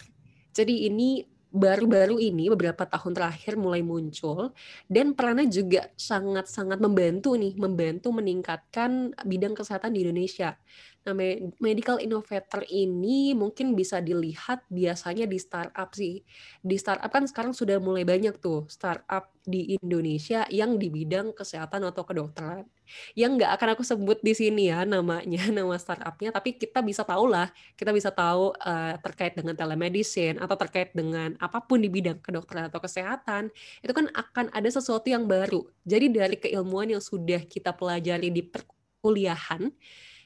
Jadi 0.51 0.91
ini 0.91 1.23
baru-baru 1.49 2.21
ini 2.21 2.45
beberapa 2.53 2.85
tahun 2.85 3.17
terakhir 3.17 3.57
mulai 3.57 3.81
muncul 3.81 4.53
dan 4.85 5.17
perannya 5.17 5.49
juga 5.49 5.89
sangat-sangat 5.97 6.77
membantu 6.77 7.33
nih, 7.33 7.57
membantu 7.57 8.13
meningkatkan 8.13 9.17
bidang 9.25 9.57
kesehatan 9.57 9.97
di 9.97 10.05
Indonesia. 10.05 10.53
Nah, 11.09 11.17
medical 11.57 11.97
innovator 11.97 12.61
ini 12.69 13.33
mungkin 13.33 13.73
bisa 13.73 13.97
dilihat 13.97 14.61
biasanya 14.69 15.25
di 15.25 15.41
startup 15.41 15.89
sih. 15.97 16.21
Di 16.61 16.77
startup 16.77 17.09
kan 17.09 17.25
sekarang 17.25 17.57
sudah 17.57 17.81
mulai 17.81 18.05
banyak 18.05 18.37
tuh 18.37 18.69
startup 18.69 19.33
di 19.41 19.73
Indonesia 19.81 20.45
yang 20.53 20.77
di 20.77 20.93
bidang 20.93 21.33
kesehatan 21.33 21.81
atau 21.89 22.05
kedokteran. 22.05 22.69
Yang 23.17 23.41
nggak 23.41 23.51
akan 23.57 23.67
aku 23.73 23.81
sebut 23.81 24.21
di 24.21 24.37
sini 24.37 24.69
ya 24.69 24.85
namanya, 24.85 25.49
nama 25.57 25.81
startupnya, 25.81 26.29
tapi 26.29 26.61
kita 26.61 26.85
bisa 26.85 27.01
tahu 27.01 27.25
lah, 27.25 27.49
kita 27.73 27.89
bisa 27.89 28.13
tahu 28.13 28.53
uh, 28.53 28.93
terkait 29.01 29.33
dengan 29.33 29.57
telemedicine 29.57 30.37
atau 30.37 30.53
terkait 30.53 30.93
dengan 30.93 31.33
apa 31.41 31.57
pun 31.65 31.81
di 31.81 31.89
bidang 31.89 32.21
kedokteran 32.21 32.69
atau 32.69 32.77
kesehatan, 32.77 33.49
itu 33.81 33.93
kan 33.97 34.13
akan 34.13 34.53
ada 34.53 34.69
sesuatu 34.69 35.09
yang 35.09 35.25
baru. 35.25 35.65
Jadi 35.89 36.05
dari 36.13 36.37
keilmuan 36.37 36.93
yang 36.93 37.01
sudah 37.01 37.41
kita 37.49 37.73
pelajari 37.73 38.29
di 38.29 38.45
perkuliahan, 38.45 39.73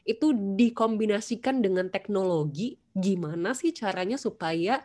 itu 0.03 0.35
dikombinasikan 0.35 1.63
dengan 1.63 1.87
teknologi 1.87 2.75
gimana 2.93 3.55
sih 3.55 3.71
caranya 3.71 4.19
supaya 4.19 4.83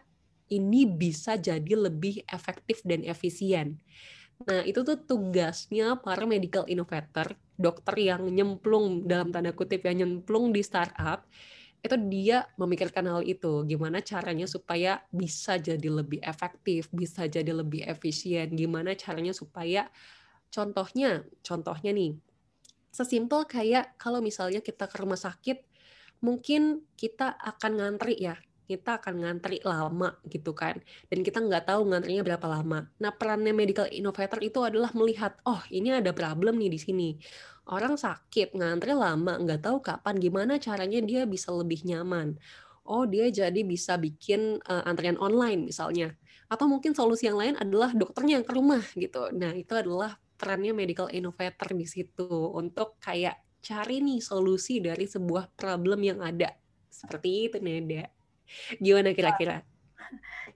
ini 0.48 0.88
bisa 0.88 1.36
jadi 1.36 1.74
lebih 1.76 2.24
efektif 2.30 2.80
dan 2.86 3.04
efisien. 3.04 3.76
Nah, 4.48 4.62
itu 4.64 4.80
tuh 4.86 4.96
tugasnya 5.02 5.98
para 6.00 6.24
medical 6.24 6.64
innovator, 6.70 7.36
dokter 7.58 7.94
yang 7.98 8.22
nyemplung 8.30 9.04
dalam 9.04 9.34
tanda 9.34 9.50
kutip 9.52 9.82
yang 9.84 10.00
nyemplung 10.06 10.54
di 10.54 10.62
startup, 10.62 11.26
itu 11.82 11.96
dia 12.10 12.46
memikirkan 12.58 13.06
hal 13.06 13.22
itu, 13.26 13.66
gimana 13.66 14.02
caranya 14.02 14.46
supaya 14.50 15.02
bisa 15.14 15.58
jadi 15.58 15.88
lebih 15.90 16.22
efektif, 16.22 16.90
bisa 16.94 17.26
jadi 17.30 17.50
lebih 17.54 17.86
efisien, 17.86 18.50
gimana 18.54 18.94
caranya 18.98 19.34
supaya 19.34 19.90
contohnya, 20.50 21.26
contohnya 21.44 21.90
nih, 21.94 22.18
sesimpel 22.90 23.44
kayak 23.44 23.96
kalau 24.00 24.18
misalnya 24.18 24.60
kita 24.64 24.88
ke 24.90 24.96
rumah 24.98 25.18
sakit, 25.18 25.62
mungkin 26.24 26.84
kita 26.98 27.36
akan 27.38 27.78
ngantri 27.78 28.18
ya, 28.18 28.36
kita 28.68 29.00
akan 29.00 29.24
ngantri 29.24 29.64
lama 29.64 30.18
gitu 30.28 30.52
kan. 30.52 30.76
Dan 31.08 31.24
kita 31.24 31.40
nggak 31.40 31.70
tahu 31.72 31.88
ngantrinya 31.88 32.22
berapa 32.26 32.46
lama. 32.48 32.90
Nah 33.00 33.10
perannya 33.14 33.56
medical 33.56 33.88
innovator 33.88 34.38
itu 34.44 34.60
adalah 34.60 34.92
melihat 34.92 35.40
oh 35.48 35.62
ini 35.72 35.96
ada 35.96 36.12
problem 36.12 36.60
nih 36.60 36.70
di 36.74 36.80
sini. 36.80 37.08
Orang 37.68 37.96
sakit 37.96 38.56
ngantri 38.56 38.92
lama 38.96 39.40
nggak 39.40 39.64
tahu 39.64 39.80
kapan 39.80 40.16
gimana 40.20 40.60
caranya 40.60 41.00
dia 41.04 41.24
bisa 41.24 41.52
lebih 41.52 41.84
nyaman. 41.88 42.36
Oh 42.88 43.04
dia 43.04 43.28
jadi 43.28 43.60
bisa 43.68 44.00
bikin 44.00 44.60
uh, 44.64 44.84
antrian 44.88 45.20
online 45.20 45.68
misalnya. 45.68 46.16
Atau 46.48 46.64
mungkin 46.64 46.96
solusi 46.96 47.28
yang 47.28 47.36
lain 47.36 47.60
adalah 47.60 47.92
dokternya 47.92 48.40
yang 48.40 48.46
ke 48.48 48.52
rumah 48.56 48.80
gitu. 48.96 49.28
Nah, 49.36 49.52
itu 49.52 49.76
adalah 49.76 50.16
perannya 50.38 50.70
medical 50.70 51.10
innovator 51.10 51.74
di 51.74 51.84
situ 51.84 52.30
untuk 52.54 52.96
kayak 53.02 53.42
cari 53.58 53.98
nih 53.98 54.22
solusi 54.22 54.78
dari 54.78 55.04
sebuah 55.04 55.50
problem 55.58 56.00
yang 56.06 56.22
ada. 56.22 56.54
Seperti 56.86 57.50
itu 57.50 57.58
Neda. 57.58 58.06
Gimana 58.78 59.12
kira-kira? 59.12 59.66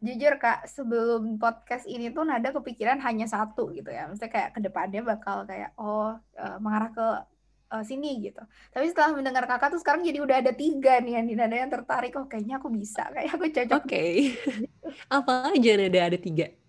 Jujur 0.03 0.41
Kak, 0.41 0.67
sebelum 0.67 1.37
podcast 1.37 1.85
ini 1.87 2.11
tuh 2.11 2.25
Nada 2.25 2.51
kepikiran 2.51 2.99
hanya 3.05 3.29
satu 3.29 3.71
gitu 3.71 3.93
ya. 3.93 4.09
Maksudnya 4.09 4.33
kayak 4.33 4.51
ke 4.57 4.61
depannya 4.65 5.03
bakal 5.05 5.45
kayak 5.45 5.77
oh 5.77 6.17
uh, 6.17 6.57
mengarah 6.59 6.91
ke 6.91 7.09
uh, 7.71 7.85
sini 7.85 8.19
gitu. 8.19 8.43
Tapi 8.73 8.91
setelah 8.91 9.15
mendengar 9.15 9.45
kakak 9.45 9.77
tuh 9.77 9.81
sekarang 9.83 10.03
jadi 10.03 10.19
udah 10.25 10.37
ada 10.41 10.53
tiga 10.57 10.99
nih 10.99 11.21
yang 11.21 11.27
Nada 11.37 11.57
yang 11.59 11.71
tertarik. 11.71 12.17
Oh 12.17 12.27
kayaknya 12.27 12.59
aku 12.59 12.73
bisa, 12.73 13.07
kayak 13.13 13.31
aku 13.37 13.45
cocok. 13.53 13.83
Oke. 13.83 13.87
Okay. 13.87 14.15
Apa 15.21 15.53
aja 15.53 15.71
Nada 15.77 16.01
ada 16.01 16.19
tiga? 16.19 16.62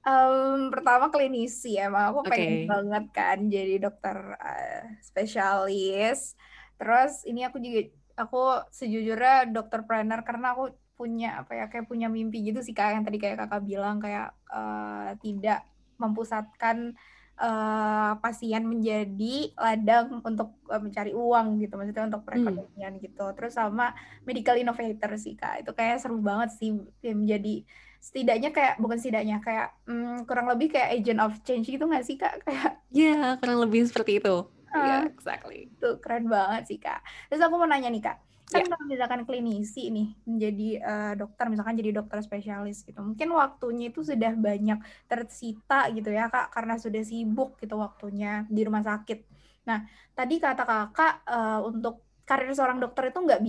Um, 0.00 0.72
pertama 0.72 1.12
klinisi 1.12 1.76
emang 1.76 2.16
aku 2.16 2.24
okay. 2.24 2.30
pengen 2.32 2.56
banget 2.64 3.04
kan 3.12 3.38
jadi 3.52 3.74
dokter 3.84 4.16
uh, 4.40 4.82
spesialis. 5.04 6.40
Terus 6.80 7.20
ini 7.28 7.44
aku 7.44 7.60
juga 7.60 7.84
aku 8.16 8.42
sejujurnya 8.72 9.52
dokter 9.52 9.84
planner 9.84 10.24
karena 10.24 10.56
aku 10.56 10.72
punya 11.00 11.40
apa 11.40 11.56
ya 11.56 11.64
kayak 11.72 11.88
punya 11.88 12.12
mimpi 12.12 12.44
gitu 12.44 12.60
sih 12.60 12.76
kak 12.76 12.92
yang 12.92 13.04
tadi 13.08 13.16
kayak 13.16 13.40
kakak 13.40 13.64
bilang 13.64 13.96
kayak 14.04 14.36
uh, 14.52 15.16
tidak 15.24 15.64
mempusatkan 15.96 16.92
uh, 17.40 18.20
pasien 18.20 18.68
menjadi 18.68 19.56
ladang 19.56 20.20
untuk 20.20 20.60
uh, 20.68 20.76
mencari 20.76 21.16
uang 21.16 21.56
gitu 21.64 21.80
maksudnya 21.80 22.04
untuk 22.12 22.20
hmm. 22.20 22.28
perekonomian 22.28 22.92
hmm. 23.00 23.02
gitu 23.08 23.24
terus 23.32 23.56
sama 23.56 23.96
medical 24.28 24.60
innovator 24.60 25.16
sih 25.16 25.40
kak 25.40 25.64
itu 25.64 25.72
kayak 25.72 26.04
seru 26.04 26.20
banget 26.20 26.52
sih 26.52 26.76
menjadi 27.00 27.64
setidaknya 28.00 28.50
kayak 28.50 28.80
bukan 28.80 28.96
setidaknya 28.96 29.38
kayak 29.44 29.76
hmm, 29.84 30.24
kurang 30.24 30.48
lebih 30.48 30.72
kayak 30.72 30.96
agent 30.96 31.20
of 31.20 31.36
change 31.44 31.68
gitu 31.68 31.84
nggak 31.84 32.04
sih 32.04 32.16
kak 32.16 32.40
kayak 32.48 32.80
ya 32.90 33.12
yeah, 33.12 33.28
kurang 33.38 33.60
lebih 33.62 33.84
seperti 33.86 34.18
itu 34.18 34.48
Iya, 34.70 34.78
uh, 34.78 34.86
yeah, 34.86 35.02
exactly. 35.10 35.66
Itu 35.66 35.98
keren 35.98 36.30
banget 36.30 36.70
sih, 36.70 36.78
Kak. 36.78 37.02
Terus 37.26 37.42
aku 37.42 37.58
mau 37.58 37.66
nanya 37.66 37.90
nih, 37.90 38.06
Kak 38.06 38.22
kan 38.50 38.66
yeah. 38.66 38.70
kalau 38.74 38.84
misalkan 38.90 39.22
klinisi 39.22 39.94
nih 39.94 40.08
menjadi 40.26 40.68
uh, 40.82 41.12
dokter 41.14 41.46
misalkan 41.46 41.78
jadi 41.78 41.90
dokter 42.02 42.18
spesialis 42.18 42.82
gitu 42.82 42.98
mungkin 42.98 43.30
waktunya 43.30 43.94
itu 43.94 44.02
sudah 44.02 44.34
banyak 44.34 44.82
tersita 45.06 45.86
gitu 45.94 46.10
ya 46.10 46.26
kak 46.26 46.50
karena 46.50 46.74
sudah 46.74 47.02
sibuk 47.06 47.54
gitu 47.62 47.78
waktunya 47.78 48.42
di 48.50 48.66
rumah 48.66 48.82
sakit 48.82 49.22
nah 49.70 49.86
tadi 50.18 50.42
kata 50.42 50.66
kakak 50.66 51.14
uh, 51.30 51.62
untuk 51.62 52.02
karir 52.26 52.50
seorang 52.50 52.82
dokter 52.82 53.14
itu 53.14 53.18
nggak 53.22 53.42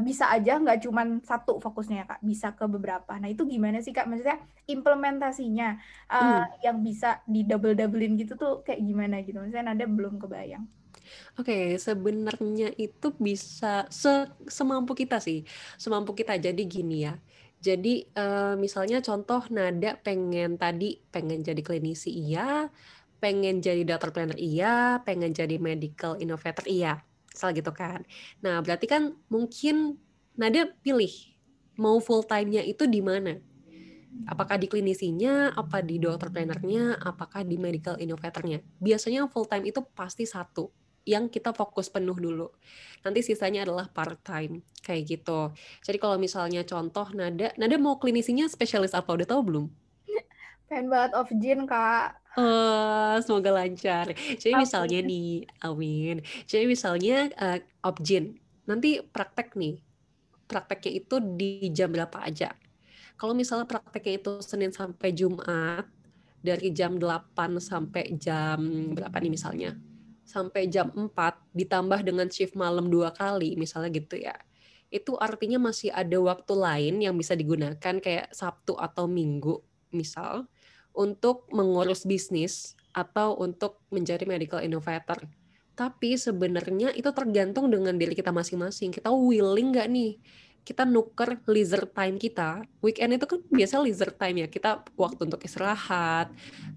bisa 0.00 0.30
aja 0.30 0.56
nggak 0.56 0.86
cuma 0.86 1.02
satu 1.26 1.58
fokusnya 1.58 1.96
ya 2.02 2.06
kak. 2.06 2.20
Bisa 2.24 2.54
ke 2.54 2.64
beberapa. 2.64 3.12
Nah 3.18 3.28
itu 3.28 3.44
gimana 3.44 3.82
sih 3.82 3.90
kak? 3.90 4.08
Maksudnya 4.08 4.40
implementasinya 4.70 5.78
uh, 6.08 6.18
hmm. 6.18 6.44
yang 6.64 6.78
bisa 6.80 7.20
di 7.28 7.44
double 7.44 7.76
doublein 7.76 8.16
gitu 8.16 8.38
tuh 8.38 8.62
kayak 8.62 8.80
gimana 8.80 9.20
gitu? 9.26 9.42
Misalnya 9.42 9.74
ada 9.74 9.86
belum 9.86 10.22
kebayang. 10.22 10.64
Oke, 11.36 11.76
sebenarnya 11.76 12.72
itu 12.78 13.12
bisa 13.18 13.84
se 13.90 14.30
semampu 14.48 14.96
kita 14.96 15.18
sih, 15.18 15.44
semampu 15.76 16.16
kita. 16.16 16.38
Jadi 16.38 16.62
gini 16.64 17.04
ya, 17.04 17.18
jadi 17.62 18.02
uh, 18.18 18.54
misalnya 18.58 18.98
contoh 18.98 19.46
Nada 19.54 19.94
pengen 20.02 20.58
tadi 20.58 20.98
pengen 21.14 21.46
jadi 21.46 21.62
klinisi 21.62 22.10
iya, 22.10 22.66
pengen 23.22 23.62
jadi 23.62 23.86
dokter 23.86 24.10
planner 24.10 24.34
iya, 24.34 24.98
pengen 25.06 25.30
jadi 25.30 25.62
medical 25.62 26.18
innovator 26.18 26.66
iya, 26.66 27.06
misal 27.32 27.56
gitu 27.56 27.72
kan. 27.72 28.04
Nah 28.44 28.60
berarti 28.60 28.84
kan 28.86 29.16
mungkin 29.32 29.96
Nada 30.32 30.64
pilih 30.80 31.12
mau 31.76 32.00
full 32.00 32.24
time-nya 32.24 32.64
itu 32.64 32.88
di 32.88 33.04
mana? 33.04 33.36
Apakah 34.28 34.60
di 34.60 34.68
klinisinya, 34.68 35.52
apa 35.56 35.80
di 35.80 35.96
dokter 35.96 36.28
plannernya, 36.28 37.00
apakah 37.00 37.44
di 37.44 37.56
medical 37.56 37.96
innovatornya? 37.96 38.60
Biasanya 38.80 39.28
full 39.28 39.48
time 39.48 39.68
itu 39.68 39.80
pasti 39.96 40.28
satu 40.28 40.68
yang 41.02 41.26
kita 41.26 41.50
fokus 41.50 41.90
penuh 41.90 42.14
dulu. 42.14 42.48
Nanti 43.02 43.20
sisanya 43.26 43.66
adalah 43.66 43.90
part 43.90 44.22
time 44.22 44.62
kayak 44.84 45.02
gitu. 45.18 45.50
Jadi 45.82 45.98
kalau 45.98 46.16
misalnya 46.16 46.62
contoh 46.62 47.10
Nada, 47.12 47.50
Nada 47.58 47.76
mau 47.80 47.98
klinisinya 47.98 48.46
spesialis 48.46 48.94
apa? 48.94 49.10
Udah 49.10 49.26
tahu 49.26 49.40
belum? 49.42 49.66
Pengen 50.72 50.88
banget 50.88 51.12
of 51.12 51.28
Jin, 51.36 51.68
Kak. 51.68 52.16
Uh, 52.32 53.20
semoga 53.20 53.52
lancar. 53.52 54.08
Jadi 54.16 54.56
okay. 54.56 54.56
misalnya 54.56 55.04
nih, 55.04 55.44
Amin. 55.60 56.24
Jadi 56.48 56.64
misalnya 56.64 57.28
uh, 57.36 57.92
Jin, 58.00 58.40
nanti 58.64 59.04
praktek 59.04 59.52
nih. 59.52 59.84
Prakteknya 60.48 60.92
itu 60.96 61.20
di 61.20 61.68
jam 61.76 61.92
berapa 61.92 62.24
aja? 62.24 62.56
Kalau 63.20 63.36
misalnya 63.36 63.68
prakteknya 63.68 64.16
itu 64.16 64.40
Senin 64.40 64.72
sampai 64.72 65.12
Jumat, 65.12 65.84
dari 66.40 66.72
jam 66.72 66.96
8 66.96 67.60
sampai 67.60 68.16
jam 68.16 68.58
berapa 68.96 69.12
nih 69.20 69.28
misalnya? 69.28 69.76
sampai 70.22 70.70
jam 70.70 70.88
4 70.94 71.12
ditambah 71.52 72.00
dengan 72.00 72.30
shift 72.30 72.56
malam 72.56 72.88
dua 72.88 73.12
kali 73.12 73.58
misalnya 73.58 73.90
gitu 73.92 74.16
ya 74.16 74.32
itu 74.92 75.16
artinya 75.16 75.56
masih 75.60 75.88
ada 75.92 76.16
waktu 76.20 76.52
lain 76.52 76.94
yang 77.00 77.16
bisa 77.16 77.32
digunakan 77.32 77.76
kayak 77.76 78.28
Sabtu 78.32 78.76
atau 78.76 79.08
Minggu 79.08 79.60
misal 79.92 80.48
untuk 80.92 81.48
mengurus 81.52 82.04
bisnis 82.04 82.76
atau 82.92 83.36
untuk 83.40 83.80
menjadi 83.88 84.28
medical 84.28 84.60
innovator. 84.60 85.20
Tapi 85.72 86.20
sebenarnya 86.20 86.92
itu 86.92 87.08
tergantung 87.16 87.72
dengan 87.72 87.96
diri 87.96 88.12
kita 88.12 88.28
masing-masing. 88.28 88.92
Kita 88.92 89.08
willing 89.08 89.72
nggak 89.72 89.88
nih 89.88 90.20
kita 90.62 90.86
nuker 90.86 91.42
leisure 91.48 91.90
time 91.90 92.20
kita. 92.20 92.62
Weekend 92.84 93.18
itu 93.18 93.26
kan 93.26 93.40
biasa 93.50 93.82
leisure 93.82 94.14
time 94.14 94.46
ya. 94.46 94.48
Kita 94.52 94.84
waktu 94.94 95.26
untuk 95.26 95.42
istirahat, 95.42 96.30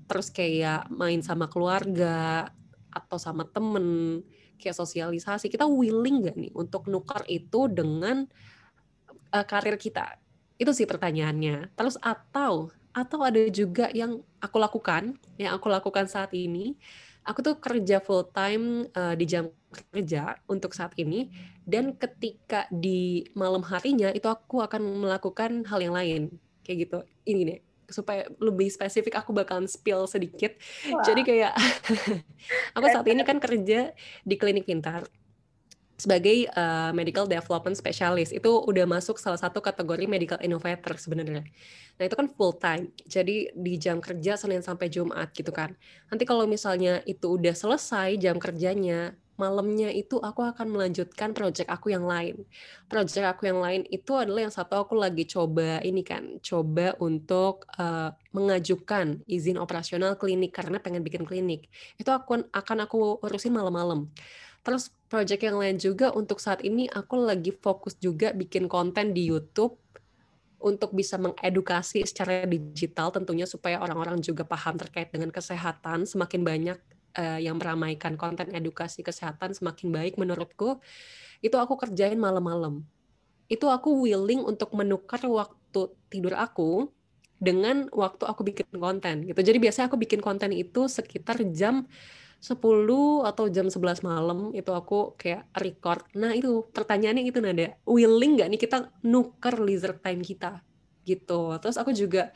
terus 0.10 0.32
kayak 0.34 0.90
main 0.90 1.22
sama 1.22 1.46
keluarga, 1.52 2.50
atau 2.96 3.20
sama 3.20 3.44
temen 3.52 4.24
kayak 4.56 4.80
sosialisasi 4.80 5.52
kita 5.52 5.68
willing 5.68 6.24
gak 6.24 6.40
nih 6.40 6.52
untuk 6.56 6.88
nukar 6.88 7.28
itu 7.28 7.68
dengan 7.68 8.24
uh, 9.36 9.46
karir 9.46 9.76
kita 9.76 10.16
itu 10.56 10.72
sih 10.72 10.88
pertanyaannya 10.88 11.76
terus 11.76 12.00
atau 12.00 12.72
atau 12.96 13.20
ada 13.28 13.44
juga 13.52 13.92
yang 13.92 14.24
aku 14.40 14.56
lakukan 14.56 15.20
yang 15.36 15.52
aku 15.52 15.68
lakukan 15.68 16.08
saat 16.08 16.32
ini. 16.32 16.80
Aku 17.28 17.42
tuh 17.42 17.58
kerja 17.58 18.00
full 18.00 18.24
time 18.32 18.88
uh, 18.96 19.18
di 19.18 19.26
jam 19.28 19.52
kerja 19.92 20.40
untuk 20.48 20.72
saat 20.72 20.96
ini. 20.96 21.28
Dan 21.66 21.98
ketika 22.00 22.70
di 22.72 23.28
malam 23.36 23.66
harinya 23.66 24.14
itu 24.16 24.30
aku 24.32 24.64
akan 24.64 25.04
melakukan 25.04 25.68
hal 25.68 25.84
yang 25.84 25.92
lain. 25.98 26.22
Kayak 26.64 26.78
gitu. 26.88 27.00
Ini 27.28 27.42
deh 27.44 27.60
supaya 27.86 28.26
lebih 28.42 28.70
spesifik 28.74 29.20
aku 29.20 29.36
bakalan 29.36 29.68
spill 29.68 30.08
sedikit. 30.08 30.56
Wow. 30.90 31.04
Jadi 31.04 31.22
kayak 31.22 31.54
aku 32.78 32.86
saat 32.90 33.06
ini 33.12 33.22
kan 33.28 33.38
kerja 33.44 33.92
di 34.24 34.36
klinik 34.40 34.66
pintar 34.66 35.06
sebagai 35.96 36.52
uh, 36.52 36.92
medical 36.92 37.24
development 37.24 37.80
specialist 37.80 38.36
itu 38.36 38.52
udah 38.52 38.84
masuk 38.84 39.16
salah 39.16 39.40
satu 39.40 39.64
kategori 39.64 40.04
medical 40.06 40.40
innovator 40.44 41.00
sebenarnya. 41.00 41.48
Nah 41.96 42.04
itu 42.04 42.16
kan 42.20 42.28
full 42.36 42.52
time, 42.60 42.92
jadi 43.08 43.56
di 43.56 43.74
jam 43.80 44.04
kerja 44.04 44.36
Senin 44.36 44.60
sampai 44.60 44.92
Jumat 44.92 45.32
gitu 45.32 45.56
kan. 45.56 45.72
Nanti 46.12 46.28
kalau 46.28 46.44
misalnya 46.44 47.00
itu 47.08 47.40
udah 47.40 47.56
selesai 47.56 48.20
jam 48.20 48.36
kerjanya, 48.36 49.16
malamnya 49.40 49.92
itu 49.92 50.20
aku 50.20 50.44
akan 50.44 50.68
melanjutkan 50.72 51.32
project 51.32 51.72
aku 51.72 51.92
yang 51.96 52.04
lain. 52.04 52.44
Project 52.92 53.24
aku 53.24 53.48
yang 53.48 53.60
lain 53.64 53.88
itu 53.88 54.12
adalah 54.16 54.48
yang 54.48 54.52
satu 54.52 54.76
aku 54.76 55.00
lagi 55.00 55.24
coba 55.28 55.80
ini 55.84 56.04
kan, 56.04 56.40
coba 56.44 56.96
untuk 57.00 57.68
uh, 57.80 58.12
mengajukan 58.36 59.24
izin 59.28 59.56
operasional 59.60 60.20
klinik 60.20 60.52
karena 60.52 60.80
pengen 60.80 61.04
bikin 61.04 61.24
klinik. 61.24 61.72
Itu 61.96 62.12
aku 62.12 62.48
akan 62.52 62.78
aku 62.84 63.24
urusin 63.24 63.56
malam-malam. 63.56 64.12
Terus 64.66 64.90
project 65.06 65.42
yang 65.46 65.62
lain 65.62 65.78
juga 65.78 66.10
untuk 66.10 66.42
saat 66.42 66.66
ini 66.66 66.90
aku 66.90 67.22
lagi 67.22 67.54
fokus 67.54 67.94
juga 68.02 68.34
bikin 68.34 68.66
konten 68.66 69.14
di 69.14 69.30
YouTube 69.30 69.78
untuk 70.58 70.98
bisa 70.98 71.22
mengedukasi 71.22 72.02
secara 72.02 72.50
digital 72.50 73.14
tentunya 73.14 73.46
supaya 73.46 73.78
orang-orang 73.78 74.18
juga 74.26 74.42
paham 74.42 74.82
terkait 74.82 75.14
dengan 75.14 75.30
kesehatan 75.30 76.10
semakin 76.10 76.42
banyak 76.42 76.78
uh, 77.14 77.38
yang 77.38 77.62
meramaikan 77.62 78.18
konten 78.18 78.50
edukasi 78.50 79.06
kesehatan 79.06 79.54
semakin 79.54 79.94
baik 79.94 80.14
menurutku. 80.18 80.82
Itu 81.46 81.62
aku 81.62 81.78
kerjain 81.78 82.18
malam-malam. 82.18 82.82
Itu 83.46 83.70
aku 83.70 83.94
willing 84.02 84.42
untuk 84.42 84.74
menukar 84.74 85.22
waktu 85.30 85.94
tidur 86.10 86.34
aku 86.34 86.90
dengan 87.38 87.86
waktu 87.94 88.26
aku 88.26 88.42
bikin 88.42 88.66
konten 88.74 89.30
gitu. 89.30 89.38
Jadi 89.38 89.62
biasanya 89.62 89.86
aku 89.94 90.02
bikin 90.02 90.24
konten 90.24 90.50
itu 90.50 90.90
sekitar 90.90 91.38
jam 91.54 91.86
10 92.46 93.26
atau 93.26 93.50
jam 93.50 93.66
11 93.66 94.06
malam 94.06 94.54
itu 94.54 94.70
aku 94.70 95.18
kayak 95.18 95.50
record. 95.58 96.06
Nah 96.14 96.38
itu 96.38 96.70
pertanyaannya 96.70 97.26
itu 97.26 97.42
nada 97.42 97.74
willing 97.90 98.38
nggak 98.38 98.50
nih 98.54 98.62
kita 98.62 98.94
nuker 99.02 99.58
leisure 99.66 99.98
time 99.98 100.22
kita 100.22 100.62
gitu. 101.10 101.58
Terus 101.58 101.82
aku 101.82 101.90
juga 101.90 102.30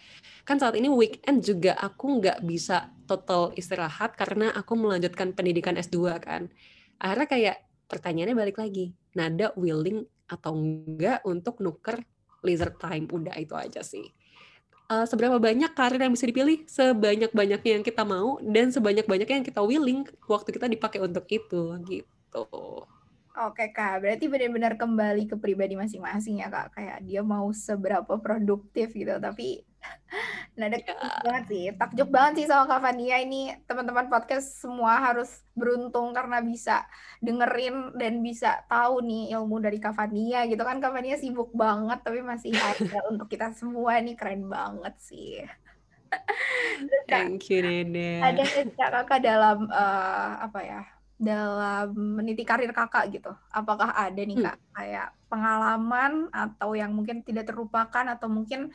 kan 0.50 0.58
saat 0.58 0.74
ini 0.82 0.90
weekend 0.90 1.46
juga 1.46 1.78
aku 1.78 2.26
nggak 2.26 2.42
bisa 2.42 2.90
total 3.06 3.54
istirahat 3.54 4.18
karena 4.18 4.50
aku 4.58 4.74
melanjutkan 4.74 5.38
pendidikan 5.38 5.78
S2 5.78 6.18
kan. 6.18 6.50
Akhirnya 6.98 7.28
kayak 7.30 7.58
pertanyaannya 7.86 8.38
balik 8.38 8.58
lagi, 8.58 8.98
Nada 9.14 9.54
willing 9.54 10.10
atau 10.26 10.58
enggak 10.58 11.22
untuk 11.26 11.62
nuker 11.62 12.02
leisure 12.42 12.74
time 12.82 13.06
udah 13.10 13.36
itu 13.38 13.54
aja 13.54 13.82
sih 13.86 14.10
uh, 14.90 15.06
seberapa 15.06 15.38
banyak 15.38 15.72
karir 15.78 16.02
yang 16.02 16.14
bisa 16.14 16.26
dipilih 16.28 16.66
sebanyak-banyaknya 16.66 17.72
yang 17.80 17.86
kita 17.86 18.04
mau 18.04 18.42
dan 18.42 18.74
sebanyak-banyaknya 18.74 19.36
yang 19.40 19.48
kita 19.48 19.62
willing 19.62 20.02
waktu 20.26 20.50
kita 20.52 20.66
dipakai 20.66 21.00
untuk 21.00 21.30
itu 21.30 21.78
gitu. 21.86 22.46
Oke 23.40 23.72
kak, 23.72 24.04
berarti 24.04 24.28
benar-benar 24.28 24.76
kembali 24.76 25.32
ke 25.32 25.40
pribadi 25.40 25.80
masing-masing 25.80 26.44
ya 26.44 26.52
kak. 26.52 26.76
Kayak 26.76 27.00
dia 27.08 27.22
mau 27.24 27.48
seberapa 27.56 28.20
produktif 28.20 28.92
gitu. 28.92 29.16
Tapi 29.16 29.64
nada 30.60 30.76
ya. 30.76 30.96
banget 31.24 31.44
sih, 31.48 31.66
takjub 31.78 32.10
banget 32.12 32.44
sih 32.44 32.46
sama 32.50 32.68
Kak 32.68 32.82
Fania 32.84 33.18
ini. 33.22 33.54
Teman-teman 33.64 34.12
podcast 34.12 34.60
semua 34.60 35.00
harus 35.00 35.30
beruntung 35.56 36.12
karena 36.12 36.44
bisa 36.44 36.84
dengerin 37.24 37.96
dan 37.96 38.20
bisa 38.20 38.64
tahu 38.68 39.00
nih 39.06 39.36
ilmu 39.40 39.62
dari 39.64 39.80
Kak 39.80 39.96
Fania 39.96 40.44
gitu 40.50 40.62
kan. 40.62 40.84
Kak 40.84 40.92
Fania 40.92 41.16
sibuk 41.16 41.54
banget 41.56 42.04
tapi 42.04 42.20
masih 42.20 42.52
ada 42.56 43.00
untuk 43.12 43.32
kita 43.32 43.56
semua 43.56 44.02
ini 44.02 44.18
keren 44.18 44.50
banget 44.52 44.96
sih. 45.00 45.46
Thank 47.06 47.54
you 47.54 47.62
Dede. 47.62 48.22
Ada 48.22 48.44
kakak 48.76 49.22
dalam 49.22 49.70
uh, 49.70 50.32
apa 50.42 50.60
ya 50.66 50.82
dalam 51.20 51.92
meniti 52.18 52.48
karir 52.48 52.72
kakak 52.72 53.12
gitu? 53.12 53.30
Apakah 53.52 53.92
ada 53.92 54.18
nih 54.18 54.40
hmm. 54.40 54.46
kak 54.48 54.58
kayak 54.74 55.08
pengalaman 55.28 56.32
atau 56.32 56.74
yang 56.74 56.96
mungkin 56.96 57.22
tidak 57.22 57.52
terlupakan 57.52 58.06
atau 58.16 58.32
mungkin 58.32 58.72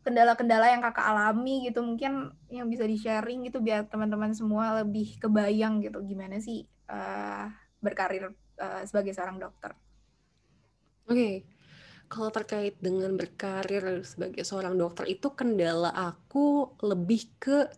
kendala-kendala 0.00 0.72
yang 0.72 0.80
kakak 0.80 1.04
alami 1.04 1.68
gitu 1.68 1.84
mungkin 1.84 2.32
yang 2.48 2.66
bisa 2.72 2.88
di 2.88 2.96
sharing 2.96 3.44
gitu 3.44 3.60
biar 3.60 3.84
teman-teman 3.92 4.32
semua 4.32 4.80
lebih 4.80 5.20
kebayang 5.20 5.84
gitu 5.84 6.00
gimana 6.08 6.40
sih 6.40 6.64
uh, 6.88 7.52
berkarir 7.84 8.32
uh, 8.56 8.82
sebagai 8.88 9.12
seorang 9.12 9.36
dokter. 9.36 9.76
Oke, 11.04 11.16
okay. 11.16 11.34
kalau 12.08 12.30
terkait 12.32 12.78
dengan 12.80 13.12
berkarir 13.18 14.04
sebagai 14.06 14.46
seorang 14.46 14.78
dokter 14.78 15.04
itu 15.10 15.32
kendala 15.36 15.90
aku 15.92 16.78
lebih 16.80 17.28
ke 17.36 17.68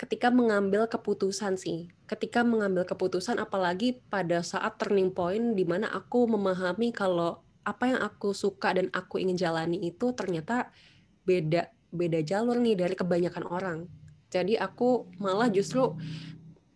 ketika 0.00 0.32
mengambil 0.32 0.88
keputusan 0.88 1.60
sih. 1.60 1.92
Ketika 2.08 2.40
mengambil 2.40 2.88
keputusan 2.88 3.36
apalagi 3.36 4.00
pada 4.08 4.40
saat 4.40 4.80
turning 4.80 5.12
point 5.12 5.52
di 5.52 5.68
mana 5.68 5.92
aku 5.92 6.24
memahami 6.24 6.90
kalau 6.90 7.44
apa 7.60 7.92
yang 7.92 8.00
aku 8.00 8.32
suka 8.32 8.72
dan 8.72 8.88
aku 8.96 9.20
ingin 9.20 9.36
jalani 9.36 9.76
itu 9.84 10.16
ternyata 10.16 10.72
beda 11.30 11.70
beda 11.94 12.20
jalur 12.26 12.58
nih 12.58 12.74
dari 12.74 12.94
kebanyakan 12.98 13.44
orang. 13.46 13.78
Jadi 14.30 14.58
aku 14.58 15.10
malah 15.22 15.50
justru 15.50 15.94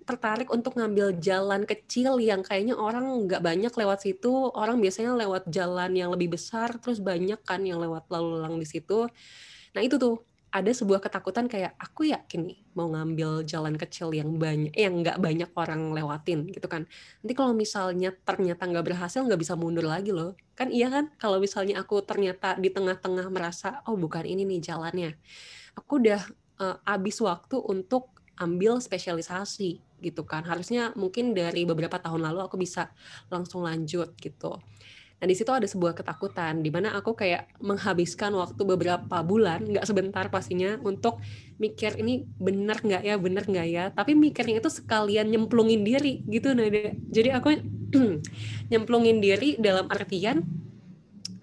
tertarik 0.04 0.52
untuk 0.52 0.76
ngambil 0.76 1.16
jalan 1.16 1.64
kecil 1.64 2.20
yang 2.20 2.44
kayaknya 2.44 2.76
orang 2.76 3.26
nggak 3.26 3.40
banyak 3.42 3.72
lewat 3.72 4.06
situ. 4.06 4.30
Orang 4.52 4.78
biasanya 4.78 5.16
lewat 5.16 5.48
jalan 5.50 5.90
yang 5.96 6.14
lebih 6.14 6.34
besar, 6.38 6.76
terus 6.78 7.00
banyak 7.00 7.40
kan 7.42 7.62
yang 7.66 7.82
lewat 7.82 8.06
lalu 8.10 8.38
lalang 8.38 8.56
di 8.60 8.66
situ. 8.68 9.08
Nah 9.74 9.80
itu 9.82 9.98
tuh 9.98 10.22
ada 10.54 10.70
sebuah 10.70 11.02
ketakutan 11.02 11.50
kayak 11.50 11.74
aku 11.82 12.14
yakin 12.14 12.46
nih 12.46 12.58
mau 12.78 12.86
ngambil 12.86 13.42
jalan 13.42 13.74
kecil 13.74 14.14
yang 14.14 14.38
banyak 14.38 14.70
eh, 14.70 14.86
yang 14.86 15.02
nggak 15.02 15.18
banyak 15.18 15.50
orang 15.58 15.90
lewatin 15.90 16.46
gitu 16.46 16.70
kan. 16.70 16.86
Nanti 17.26 17.34
kalau 17.34 17.58
misalnya 17.58 18.14
ternyata 18.22 18.62
nggak 18.62 18.86
berhasil 18.86 19.18
nggak 19.26 19.42
bisa 19.42 19.58
mundur 19.58 19.82
lagi 19.82 20.14
loh. 20.14 20.38
Kan 20.54 20.70
iya 20.70 20.94
kan? 20.94 21.10
Kalau 21.18 21.42
misalnya 21.42 21.82
aku 21.82 22.06
ternyata 22.06 22.54
di 22.54 22.70
tengah-tengah 22.70 23.26
merasa 23.34 23.82
oh 23.90 23.98
bukan 23.98 24.22
ini 24.22 24.46
nih 24.46 24.62
jalannya. 24.62 25.18
Aku 25.74 25.98
udah 25.98 26.22
uh, 26.62 26.78
habis 26.86 27.18
waktu 27.18 27.58
untuk 27.58 28.14
ambil 28.38 28.78
spesialisasi 28.78 29.82
gitu 30.06 30.22
kan. 30.22 30.46
Harusnya 30.46 30.94
mungkin 30.94 31.34
dari 31.34 31.66
beberapa 31.66 31.98
tahun 31.98 32.30
lalu 32.30 32.46
aku 32.46 32.54
bisa 32.54 32.94
langsung 33.26 33.66
lanjut 33.66 34.14
gitu 34.22 34.62
Nah 35.24 35.32
di 35.32 35.40
situ 35.40 35.48
ada 35.48 35.64
sebuah 35.64 35.96
ketakutan 35.96 36.60
di 36.60 36.68
mana 36.68 36.92
aku 36.92 37.16
kayak 37.16 37.48
menghabiskan 37.64 38.36
waktu 38.36 38.60
beberapa 38.60 39.24
bulan, 39.24 39.64
nggak 39.64 39.88
sebentar 39.88 40.28
pastinya 40.28 40.76
untuk 40.84 41.16
mikir 41.56 41.96
ini 41.96 42.28
bener 42.36 42.76
nggak 42.76 43.08
ya, 43.08 43.16
bener 43.16 43.48
nggak 43.48 43.68
ya. 43.72 43.88
Tapi 43.88 44.12
mikirnya 44.12 44.60
itu 44.60 44.68
sekalian 44.68 45.32
nyemplungin 45.32 45.80
diri 45.80 46.20
gitu 46.28 46.52
Nada. 46.52 46.92
Jadi 47.08 47.32
aku 47.32 47.56
nyemplungin 48.70 49.24
diri 49.24 49.56
dalam 49.56 49.88
artian 49.88 50.44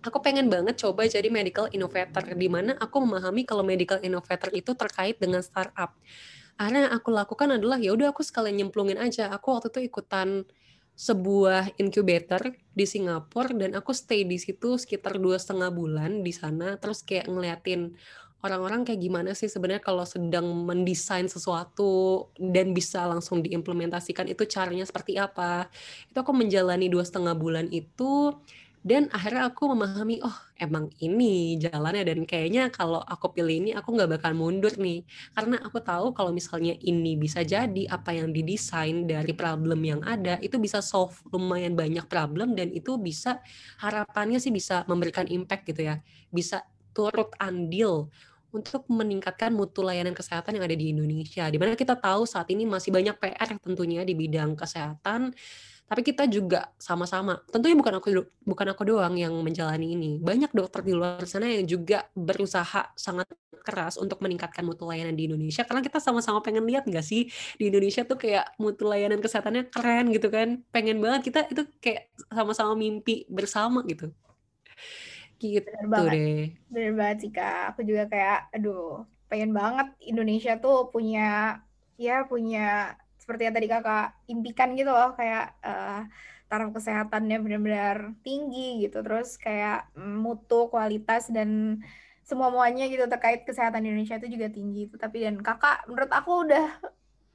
aku 0.05 0.21
pengen 0.21 0.45
banget 0.45 0.77
coba 0.77 1.09
jadi 1.09 1.33
medical 1.33 1.65
innovator 1.73 2.21
di 2.37 2.49
mana 2.53 2.77
aku 2.77 3.01
memahami 3.01 3.49
kalau 3.49 3.65
medical 3.65 3.97
innovator 4.05 4.53
itu 4.53 4.77
terkait 4.77 5.17
dengan 5.17 5.41
startup. 5.41 5.97
Akhirnya 6.53 6.85
yang 6.85 6.93
aku 7.01 7.09
lakukan 7.09 7.57
adalah 7.57 7.81
ya 7.81 7.97
udah 7.97 8.13
aku 8.13 8.21
sekalian 8.21 8.61
nyemplungin 8.61 9.01
aja. 9.01 9.33
Aku 9.33 9.57
waktu 9.57 9.73
itu 9.73 9.89
ikutan 9.89 10.45
sebuah 11.01 11.81
incubator 11.81 12.53
di 12.77 12.85
Singapura 12.85 13.49
dan 13.57 13.73
aku 13.73 13.89
stay 13.89 14.21
di 14.21 14.37
situ 14.37 14.77
sekitar 14.77 15.17
dua 15.17 15.41
setengah 15.41 15.73
bulan 15.73 16.21
di 16.21 16.29
sana. 16.29 16.77
Terus 16.77 17.01
kayak 17.01 17.25
ngeliatin 17.25 17.97
orang-orang 18.45 18.85
kayak 18.85 19.01
gimana 19.01 19.33
sih 19.33 19.49
sebenarnya 19.49 19.81
kalau 19.81 20.05
sedang 20.05 20.45
mendesain 20.45 21.25
sesuatu 21.25 22.29
dan 22.37 22.77
bisa 22.77 23.01
langsung 23.09 23.41
diimplementasikan 23.41 24.29
itu 24.29 24.45
caranya 24.45 24.85
seperti 24.85 25.17
apa. 25.17 25.73
Itu 26.05 26.21
aku 26.21 26.37
menjalani 26.37 26.85
dua 26.85 27.01
setengah 27.01 27.33
bulan 27.33 27.65
itu 27.73 28.37
dan 28.81 29.13
akhirnya 29.13 29.45
aku 29.45 29.77
memahami 29.77 30.25
oh 30.25 30.37
emang 30.57 30.89
ini 30.97 31.53
jalannya. 31.61 32.01
Dan 32.01 32.25
kayaknya 32.25 32.73
kalau 32.73 32.97
aku 33.05 33.29
pilih 33.29 33.61
ini 33.61 33.71
aku 33.77 33.93
nggak 33.93 34.17
bakal 34.17 34.33
mundur 34.33 34.73
nih. 34.73 35.05
Karena 35.37 35.61
aku 35.61 35.77
tahu 35.85 36.17
kalau 36.17 36.33
misalnya 36.33 36.73
ini 36.81 37.13
bisa 37.13 37.45
jadi 37.45 37.85
apa 37.93 38.17
yang 38.17 38.33
didesain 38.33 39.05
dari 39.05 39.37
problem 39.37 39.85
yang 39.85 40.01
ada 40.01 40.41
itu 40.41 40.57
bisa 40.57 40.81
solve 40.81 41.13
lumayan 41.29 41.77
banyak 41.77 42.09
problem 42.09 42.57
dan 42.57 42.73
itu 42.73 42.97
bisa 42.97 43.37
harapannya 43.77 44.41
sih 44.41 44.49
bisa 44.49 44.81
memberikan 44.89 45.29
impact 45.29 45.69
gitu 45.69 45.85
ya. 45.85 46.01
Bisa 46.33 46.65
turut 46.97 47.29
andil 47.37 48.09
untuk 48.51 48.83
meningkatkan 48.91 49.53
mutu 49.53 49.85
layanan 49.85 50.17
kesehatan 50.17 50.57
yang 50.57 50.65
ada 50.65 50.75
di 50.75 50.89
Indonesia. 50.89 51.45
Di 51.47 51.61
mana 51.61 51.77
kita 51.77 51.95
tahu 51.95 52.25
saat 52.25 52.49
ini 52.49 52.65
masih 52.65 52.89
banyak 52.89 53.13
PR 53.15 53.61
tentunya 53.61 54.01
di 54.01 54.17
bidang 54.17 54.57
kesehatan 54.57 55.31
tapi 55.91 56.07
kita 56.07 56.23
juga 56.23 56.71
sama-sama. 56.79 57.43
Tentunya 57.51 57.75
bukan 57.75 57.99
aku 57.99 58.23
bukan 58.47 58.67
aku 58.71 58.87
doang 58.87 59.19
yang 59.19 59.35
menjalani 59.43 59.91
ini. 59.91 60.23
Banyak 60.23 60.55
dokter 60.55 60.87
di 60.87 60.95
luar 60.95 61.19
sana 61.27 61.51
yang 61.51 61.67
juga 61.67 62.07
berusaha 62.15 62.95
sangat 62.95 63.27
keras 63.67 63.99
untuk 63.99 64.23
meningkatkan 64.23 64.63
mutu 64.63 64.87
layanan 64.87 65.19
di 65.19 65.27
Indonesia. 65.27 65.67
Karena 65.67 65.83
kita 65.83 65.99
sama-sama 65.99 66.39
pengen 66.39 66.63
lihat 66.63 66.87
nggak 66.87 67.03
sih 67.03 67.27
di 67.59 67.67
Indonesia 67.67 68.07
tuh 68.07 68.15
kayak 68.15 68.55
mutu 68.55 68.87
layanan 68.87 69.19
kesehatannya 69.19 69.67
keren 69.67 70.15
gitu 70.15 70.31
kan. 70.31 70.63
Pengen 70.71 71.03
banget 71.03 71.27
kita 71.27 71.39
itu 71.51 71.67
kayak 71.83 72.07
sama-sama 72.31 72.71
mimpi 72.71 73.27
bersama 73.27 73.83
gitu. 73.83 74.15
Gitu 75.43 75.67
Bener 75.67 75.91
banget. 75.91 76.11
deh. 76.15 76.43
Bener 76.71 76.91
banget 76.95 77.17
sih 77.27 77.31
kak. 77.35 77.75
Aku 77.75 77.83
juga 77.83 78.07
kayak 78.07 78.47
aduh 78.55 79.03
pengen 79.27 79.51
banget 79.51 79.91
Indonesia 80.07 80.55
tuh 80.55 80.87
punya 80.87 81.59
ya 81.99 82.23
punya 82.23 82.95
seperti 83.31 83.47
yang 83.47 83.55
tadi 83.55 83.67
kakak 83.71 84.07
impikan 84.27 84.75
gitu 84.75 84.91
loh 84.91 85.15
kayak 85.15 85.55
uh, 85.63 86.03
taraf 86.51 86.75
kesehatannya 86.75 87.39
benar-benar 87.39 88.11
tinggi 88.27 88.83
gitu 88.83 88.99
terus 88.99 89.39
kayak 89.39 89.87
mutu 89.95 90.67
kualitas 90.67 91.31
dan 91.31 91.79
semua 92.27 92.51
muanya 92.51 92.91
gitu 92.91 93.07
terkait 93.07 93.47
kesehatan 93.47 93.87
Indonesia 93.87 94.19
itu 94.19 94.35
juga 94.35 94.51
tinggi 94.51 94.91
itu 94.91 94.99
tapi 94.99 95.23
dan 95.23 95.39
kakak 95.39 95.87
menurut 95.87 96.11
aku 96.11 96.43
udah 96.43 96.67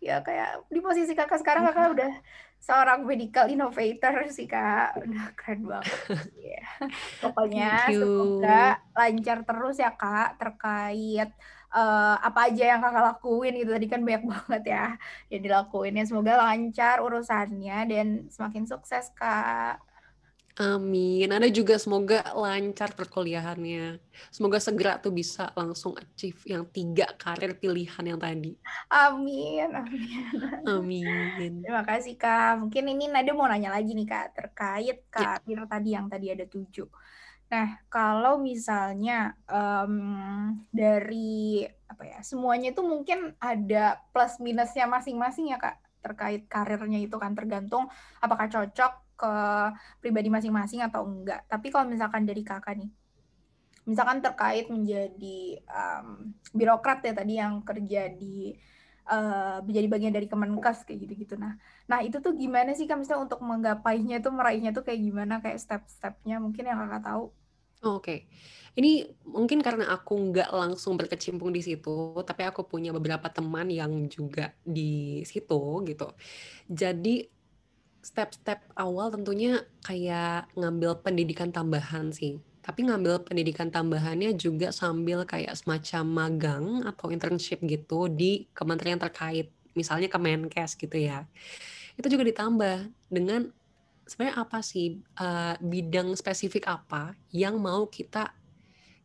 ya 0.04 0.20
kayak 0.20 0.68
di 0.68 0.84
posisi 0.84 1.16
kakak 1.16 1.40
sekarang 1.40 1.64
kakak 1.64 1.96
udah 1.96 2.12
seorang 2.60 3.04
medical 3.06 3.46
innovator 3.46 4.26
sih 4.28 4.48
kak. 4.48 4.98
Udah 5.00 5.32
keren 5.38 5.64
banget. 5.64 6.00
Yeah. 6.36 6.66
pokoknya 7.24 7.88
semoga 7.88 8.64
lancar 8.96 9.38
terus 9.46 9.76
ya 9.80 9.92
kak 9.94 10.40
terkait 10.40 11.30
uh, 11.72 12.16
apa 12.20 12.52
aja 12.52 12.76
yang 12.76 12.80
kakak 12.82 13.04
lakuin 13.14 13.54
gitu 13.58 13.70
tadi 13.72 13.86
kan 13.90 14.00
banyak 14.04 14.24
banget 14.32 14.62
ya 14.66 14.86
yang 15.32 15.42
dilakuin 15.42 15.98
ya 15.98 16.04
semoga 16.06 16.38
lancar 16.38 17.02
urusannya 17.02 17.78
dan 17.88 18.06
semakin 18.30 18.64
sukses 18.68 19.10
kak 19.16 19.80
Amin. 20.56 21.28
Ada 21.28 21.52
juga 21.52 21.76
semoga 21.76 22.24
lancar 22.32 22.96
perkuliahannya. 22.96 24.00
Semoga 24.32 24.56
segera 24.56 24.96
tuh 24.96 25.12
bisa 25.12 25.52
langsung 25.52 25.92
achieve 26.00 26.40
yang 26.48 26.64
tiga 26.72 27.12
karir 27.20 27.52
pilihan 27.60 28.00
yang 28.00 28.16
tadi. 28.16 28.56
Amin. 28.88 29.68
Amin. 30.64 31.04
Amin. 31.04 31.52
Terima 31.60 31.84
kasih 31.84 32.16
Kak. 32.16 32.64
Mungkin 32.64 32.88
ini 32.88 33.04
Nada 33.04 33.36
mau 33.36 33.44
nanya 33.44 33.68
lagi 33.68 33.92
nih 33.92 34.08
Kak 34.08 34.26
terkait 34.32 35.04
karir 35.12 35.60
ya. 35.60 35.68
tadi 35.68 35.88
yang 35.92 36.08
tadi 36.08 36.32
ada 36.32 36.48
tujuh. 36.48 36.88
Nah, 37.46 37.78
kalau 37.86 38.42
misalnya 38.42 39.38
um, 39.46 39.94
dari 40.74 41.62
apa 41.86 42.02
ya 42.02 42.18
semuanya 42.26 42.74
itu 42.74 42.82
mungkin 42.82 43.38
ada 43.38 44.02
plus 44.10 44.42
minusnya 44.42 44.90
masing-masing 44.90 45.54
ya 45.54 45.58
kak 45.62 45.78
terkait 46.02 46.46
karirnya 46.50 46.98
itu 47.02 47.14
kan 47.18 47.34
tergantung 47.34 47.86
apakah 48.18 48.50
cocok 48.50 48.92
ke 49.16 49.34
pribadi 50.02 50.28
masing-masing 50.28 50.84
atau 50.84 51.06
enggak. 51.06 51.46
Tapi 51.48 51.72
kalau 51.72 51.88
misalkan 51.88 52.28
dari 52.28 52.42
kakak 52.44 52.76
nih, 52.78 52.90
misalkan 53.88 54.20
terkait 54.20 54.68
menjadi 54.68 55.62
um, 55.66 56.36
birokrat 56.52 57.00
ya 57.06 57.14
tadi 57.16 57.40
yang 57.40 57.62
kerja 57.62 58.12
di 58.12 58.52
uh, 59.06 59.62
menjadi 59.62 59.86
bagian 59.86 60.14
dari 60.14 60.26
Kemenkes 60.26 60.84
kayak 60.84 60.98
gitu-gitu. 61.06 61.34
Nah, 61.38 61.56
nah 61.86 62.02
itu 62.02 62.18
tuh 62.18 62.34
gimana 62.34 62.74
sih 62.74 62.84
kan 62.84 62.98
misalnya 62.98 63.30
untuk 63.30 63.40
menggapainya 63.42 64.20
itu 64.20 64.30
meraihnya 64.34 64.70
tuh 64.74 64.82
kayak 64.82 65.00
gimana 65.00 65.34
kayak 65.40 65.58
step-stepnya 65.62 66.42
mungkin 66.42 66.66
yang 66.66 66.78
kakak 66.84 67.02
tahu? 67.06 67.24
Oke, 67.84 68.26
ini 68.74 69.04
mungkin 69.22 69.60
karena 69.60 69.92
aku 69.92 70.16
nggak 70.32 70.50
langsung 70.50 70.96
berkecimpung 70.96 71.52
di 71.52 71.60
situ, 71.60 72.18
tapi 72.24 72.42
aku 72.48 72.64
punya 72.64 72.90
beberapa 72.90 73.28
teman 73.28 73.68
yang 73.68 74.08
juga 74.08 74.56
di 74.64 75.22
situ 75.28 75.84
gitu. 75.84 76.08
Jadi 76.66 77.28
step-step 78.00 78.70
awal 78.78 79.10
tentunya 79.10 79.66
kayak 79.82 80.50
ngambil 80.54 81.02
pendidikan 81.04 81.50
tambahan 81.50 82.14
sih. 82.14 82.38
Tapi 82.66 82.82
ngambil 82.82 83.22
pendidikan 83.22 83.70
tambahannya 83.70 84.34
juga 84.34 84.74
sambil 84.74 85.22
kayak 85.22 85.54
semacam 85.54 86.02
magang 86.02 86.66
atau 86.82 87.14
internship 87.14 87.62
gitu 87.62 88.10
di 88.10 88.50
kementerian 88.50 88.98
terkait, 88.98 89.54
misalnya 89.78 90.10
Kemenkes 90.10 90.74
gitu 90.74 90.98
ya. 90.98 91.30
Itu 91.94 92.10
juga 92.10 92.26
ditambah 92.26 92.90
dengan 93.06 93.46
sebenarnya 94.02 94.36
apa 94.42 94.58
sih 94.66 94.98
uh, 95.18 95.54
bidang 95.62 96.14
spesifik 96.18 96.66
apa 96.66 97.14
yang 97.30 97.58
mau 97.62 97.86
kita 97.86 98.34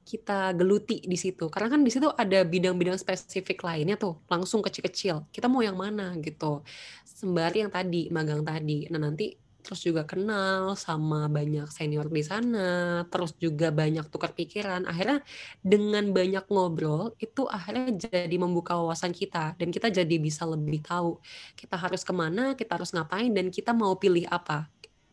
kita 0.02 0.58
geluti 0.58 1.06
di 1.06 1.18
situ? 1.18 1.46
Karena 1.48 1.78
kan 1.78 1.82
di 1.86 1.92
situ 1.94 2.10
ada 2.10 2.42
bidang-bidang 2.42 2.98
spesifik 2.98 3.62
lainnya 3.62 3.96
tuh 3.96 4.18
langsung 4.26 4.66
kecil-kecil. 4.66 5.30
Kita 5.30 5.46
mau 5.46 5.62
yang 5.62 5.78
mana 5.78 6.18
gitu? 6.18 6.66
Sembari 7.06 7.62
yang 7.62 7.72
tadi 7.72 8.10
magang 8.10 8.42
tadi. 8.42 8.90
Nah 8.90 8.98
nanti 8.98 9.38
terus 9.62 9.86
juga 9.86 10.04
kenal 10.04 10.74
sama 10.74 11.30
banyak 11.30 11.70
senior 11.70 12.10
di 12.10 12.26
sana 12.26 13.02
terus 13.08 13.38
juga 13.38 13.70
banyak 13.70 14.10
tukar 14.10 14.34
pikiran. 14.34 14.90
Akhirnya 14.90 15.22
dengan 15.62 16.10
banyak 16.12 16.46
ngobrol 16.50 17.14
itu 17.22 17.46
akhirnya 17.48 17.94
jadi 17.96 18.36
membuka 18.36 18.76
wawasan 18.76 19.14
kita 19.14 19.56
dan 19.56 19.70
kita 19.70 19.94
jadi 19.94 20.16
bisa 20.18 20.44
lebih 20.50 20.82
tahu 20.82 21.22
kita 21.56 21.78
harus 21.78 22.02
ke 22.02 22.14
mana 22.14 22.58
kita 22.58 22.76
harus 22.76 22.92
ngapain 22.92 23.30
dan 23.32 23.54
kita 23.54 23.72
mau 23.72 23.94
pilih 23.96 24.26
apa. 24.28 24.68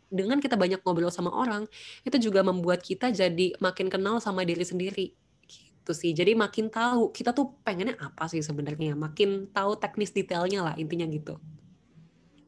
Dengan 0.09 0.41
kita 0.41 0.57
banyak 0.57 0.81
ngobrol 0.83 1.13
sama 1.13 1.29
orang 1.31 1.69
itu 2.03 2.17
juga 2.19 2.41
membuat 2.41 2.81
kita 2.81 3.13
jadi 3.13 3.55
makin 3.61 3.93
kenal 3.93 4.19
sama 4.25 4.43
diri 4.49 4.65
sendiri. 4.65 5.13
Gitu 5.45 5.93
sih. 5.93 6.17
Jadi 6.17 6.33
makin 6.33 6.73
tahu 6.73 7.13
kita 7.13 7.37
tuh 7.37 7.53
pengennya 7.61 8.01
apa 8.01 8.25
sih 8.33 8.41
sebenarnya? 8.41 8.97
Makin 8.97 9.53
tahu 9.53 9.77
teknis 9.77 10.11
detailnya 10.17 10.65
lah 10.65 10.75
intinya 10.81 11.05
gitu 11.07 11.37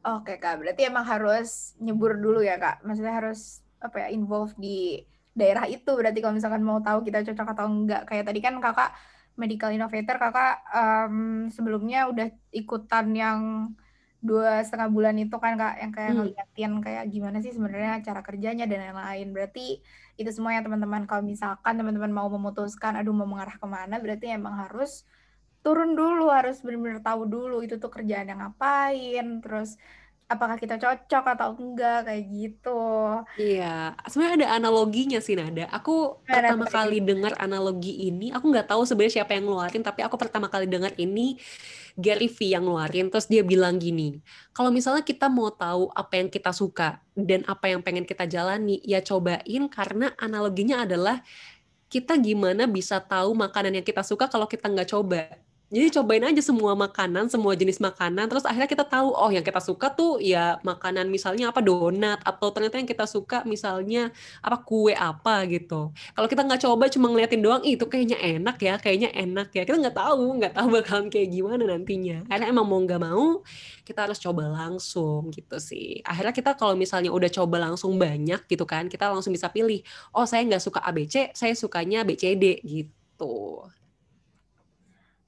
oke 0.05 0.33
kak. 0.37 0.61
Berarti 0.61 0.81
emang 0.87 1.05
harus 1.05 1.73
nyebur 1.77 2.17
dulu 2.17 2.41
ya 2.41 2.57
kak? 2.57 2.81
Maksudnya 2.85 3.15
harus 3.17 3.61
apa 3.81 4.05
ya 4.05 4.07
involve 4.13 4.53
di 4.57 5.01
daerah 5.31 5.65
itu 5.65 5.95
berarti 5.95 6.19
kalau 6.19 6.35
misalkan 6.35 6.61
mau 6.61 6.83
tahu 6.83 7.01
kita 7.07 7.25
cocok 7.25 7.47
atau 7.55 7.65
enggak. 7.69 8.01
Kayak 8.09 8.25
tadi 8.29 8.39
kan 8.43 8.57
kakak 8.59 8.91
medical 9.39 9.71
innovator 9.71 10.17
kakak 10.19 10.59
um, 10.75 11.47
sebelumnya 11.49 12.11
udah 12.11 12.27
ikutan 12.51 13.15
yang 13.15 13.39
dua 14.21 14.61
setengah 14.61 14.93
bulan 14.93 15.15
itu 15.17 15.33
kan 15.39 15.57
kak? 15.57 15.75
Yang 15.81 15.91
kayak 15.97 16.09
hmm. 16.09 16.17
ngeliatin 16.19 16.73
kayak 16.83 17.03
gimana 17.09 17.37
sih 17.41 17.53
sebenarnya 17.55 17.93
cara 18.05 18.21
kerjanya 18.21 18.65
dan 18.69 18.79
lain-lain. 18.91 19.27
Berarti 19.33 19.81
itu 20.19 20.29
semua 20.29 20.53
yang 20.53 20.65
teman-teman. 20.67 21.09
Kalau 21.09 21.23
misalkan 21.25 21.73
teman-teman 21.79 22.11
mau 22.13 22.29
memutuskan 22.29 22.99
aduh 22.99 23.15
mau 23.15 23.25
mengarah 23.25 23.57
ke 23.57 23.67
mana 23.69 23.97
berarti 23.97 24.33
emang 24.33 24.57
harus 24.67 25.07
turun 25.61 25.93
dulu 25.93 26.33
harus 26.33 26.61
benar-benar 26.65 27.05
tahu 27.05 27.29
dulu 27.29 27.61
itu 27.61 27.77
tuh 27.77 27.93
kerjaan 27.93 28.29
yang 28.33 28.41
ngapain 28.41 29.41
terus 29.45 29.77
apakah 30.31 30.55
kita 30.55 30.79
cocok 30.79 31.23
atau 31.35 31.51
enggak 31.59 32.07
kayak 32.07 32.23
gitu. 32.31 32.83
Iya, 33.35 33.99
sebenarnya 34.07 34.35
ada 34.39 34.49
analoginya 34.63 35.19
sih 35.19 35.35
Nada. 35.35 35.67
Aku 35.75 36.23
nah, 36.23 36.39
pertama 36.39 36.65
kali 36.71 37.03
dengar 37.03 37.35
analogi 37.35 38.07
ini, 38.07 38.31
aku 38.31 38.47
nggak 38.47 38.71
tahu 38.71 38.87
sebenarnya 38.87 39.21
siapa 39.21 39.35
yang 39.35 39.51
ngeluarin, 39.51 39.83
tapi 39.83 40.07
aku 40.07 40.15
pertama 40.15 40.47
kali 40.47 40.71
dengar 40.71 40.95
ini 40.95 41.35
Gary 41.99 42.31
V 42.31 42.55
yang 42.55 42.63
ngeluarin. 42.63 43.11
Terus 43.11 43.27
dia 43.27 43.43
bilang 43.43 43.75
gini, 43.75 44.23
kalau 44.55 44.71
misalnya 44.71 45.03
kita 45.03 45.27
mau 45.27 45.51
tahu 45.51 45.91
apa 45.91 46.13
yang 46.15 46.31
kita 46.31 46.55
suka 46.55 47.03
dan 47.11 47.43
apa 47.51 47.67
yang 47.67 47.83
pengen 47.83 48.07
kita 48.07 48.23
jalani, 48.23 48.79
ya 48.87 49.03
cobain 49.03 49.67
karena 49.67 50.15
analoginya 50.15 50.87
adalah 50.87 51.19
kita 51.91 52.15
gimana 52.15 52.71
bisa 52.71 53.03
tahu 53.03 53.35
makanan 53.35 53.83
yang 53.83 53.85
kita 53.85 53.99
suka 53.99 54.31
kalau 54.31 54.47
kita 54.47 54.71
nggak 54.71 54.95
coba 54.95 55.27
jadi 55.71 55.87
cobain 55.87 56.19
aja 56.27 56.43
semua 56.43 56.75
makanan, 56.75 57.31
semua 57.31 57.55
jenis 57.55 57.79
makanan, 57.79 58.27
terus 58.27 58.43
akhirnya 58.43 58.67
kita 58.67 58.83
tahu, 58.83 59.15
oh 59.15 59.31
yang 59.31 59.39
kita 59.39 59.63
suka 59.63 59.87
tuh 59.95 60.19
ya 60.19 60.59
makanan 60.67 61.07
misalnya 61.07 61.47
apa 61.47 61.63
donat, 61.63 62.19
atau 62.27 62.51
ternyata 62.51 62.75
yang 62.75 62.91
kita 62.91 63.07
suka 63.07 63.47
misalnya 63.47 64.11
apa 64.43 64.59
kue 64.67 64.91
apa 64.91 65.47
gitu. 65.47 65.95
Kalau 65.95 66.27
kita 66.27 66.43
nggak 66.43 66.61
coba 66.67 66.91
cuma 66.91 67.07
ngeliatin 67.07 67.39
doang, 67.39 67.63
itu 67.63 67.87
kayaknya 67.87 68.19
enak 68.19 68.59
ya, 68.59 68.75
kayaknya 68.83 69.15
enak 69.15 69.47
ya, 69.55 69.63
kita 69.63 69.79
nggak 69.79 69.95
tahu, 69.95 70.43
nggak 70.43 70.53
tahu 70.59 70.67
bakalan 70.75 71.07
kayak 71.07 71.31
gimana 71.31 71.63
nantinya. 71.63 72.27
Karena 72.27 72.45
emang 72.51 72.67
mau 72.67 72.83
nggak 72.83 72.99
mau, 72.99 73.39
kita 73.87 74.11
harus 74.11 74.19
coba 74.19 74.51
langsung 74.51 75.31
gitu 75.31 75.55
sih. 75.55 76.03
Akhirnya 76.03 76.35
kita 76.35 76.59
kalau 76.59 76.75
misalnya 76.75 77.15
udah 77.15 77.31
coba 77.31 77.63
langsung 77.63 77.95
banyak 77.95 78.43
gitu 78.43 78.67
kan, 78.67 78.91
kita 78.91 79.07
langsung 79.07 79.31
bisa 79.31 79.47
pilih, 79.47 79.79
oh 80.11 80.27
saya 80.27 80.43
nggak 80.43 80.63
suka 80.67 80.83
ABC, 80.83 81.31
saya 81.31 81.55
sukanya 81.55 82.03
BCD 82.03 82.59
gitu. 82.67 83.71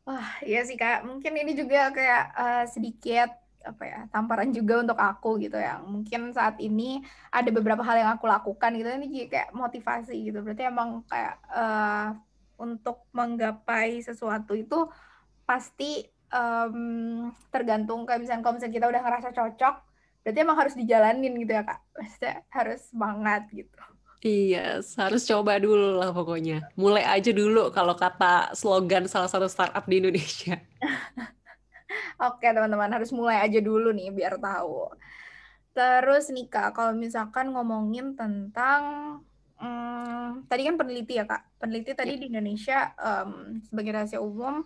Wah, 0.07 0.29
iya 0.43 0.59
sih 0.67 0.75
Kak. 0.75 1.07
Mungkin 1.07 1.31
ini 1.41 1.51
juga 1.55 1.87
kayak 1.95 2.23
uh, 2.35 2.63
sedikit 2.67 3.29
apa 3.63 3.83
ya 3.87 3.99
tamparan 4.11 4.51
juga 4.51 4.83
untuk 4.83 4.99
aku 4.99 5.39
gitu 5.39 5.55
ya. 5.55 5.79
Mungkin 5.79 6.35
saat 6.35 6.59
ini 6.59 6.99
ada 7.31 7.47
beberapa 7.55 7.79
hal 7.87 7.95
yang 8.03 8.11
aku 8.19 8.27
lakukan 8.27 8.75
gitu 8.75 8.89
ini 8.91 9.31
kayak 9.31 9.55
motivasi 9.55 10.13
gitu. 10.27 10.43
Berarti 10.43 10.63
emang 10.67 11.07
kayak 11.07 11.35
uh, 11.47 12.07
untuk 12.59 13.07
menggapai 13.15 14.03
sesuatu 14.03 14.51
itu 14.59 14.75
pasti 15.47 16.03
um, 16.35 17.31
tergantung 17.47 18.03
kayak 18.03 18.19
misalnya 18.27 18.43
kalau 18.43 18.55
misalnya 18.59 18.75
kita 18.75 18.87
udah 18.91 19.01
ngerasa 19.07 19.29
cocok, 19.31 19.75
berarti 20.23 20.39
emang 20.43 20.57
harus 20.59 20.75
dijalanin 20.75 21.33
gitu 21.39 21.51
ya 21.55 21.63
kak. 21.63 21.79
Maksudnya 21.95 22.33
harus 22.51 22.79
semangat 22.91 23.47
gitu. 23.55 23.92
Iya, 24.23 24.79
harus 24.79 25.27
coba 25.27 25.59
dulu 25.59 25.99
lah 25.99 26.15
pokoknya. 26.15 26.71
Mulai 26.79 27.03
aja 27.03 27.35
dulu 27.35 27.67
kalau 27.75 27.91
kata 27.91 28.55
slogan 28.55 29.03
salah 29.11 29.27
satu 29.27 29.51
startup 29.51 29.83
di 29.83 29.99
Indonesia. 29.99 30.63
Oke 32.31 32.47
teman-teman, 32.47 32.87
harus 32.87 33.11
mulai 33.11 33.43
aja 33.43 33.59
dulu 33.59 33.91
nih 33.91 34.15
biar 34.15 34.39
tahu. 34.39 34.95
Terus 35.75 36.31
nih 36.31 36.47
Kak, 36.47 36.71
kalau 36.71 36.95
misalkan 36.95 37.51
ngomongin 37.51 38.15
tentang 38.15 38.81
hmm, 39.59 40.47
tadi 40.47 40.71
kan 40.71 40.79
peneliti 40.79 41.19
ya 41.19 41.27
Kak. 41.27 41.59
Peneliti 41.59 41.91
tadi 41.91 42.15
ya. 42.15 42.19
di 42.23 42.25
Indonesia 42.31 42.79
um, 42.95 43.59
sebagai 43.59 43.91
rahasia 43.91 44.23
umum 44.23 44.63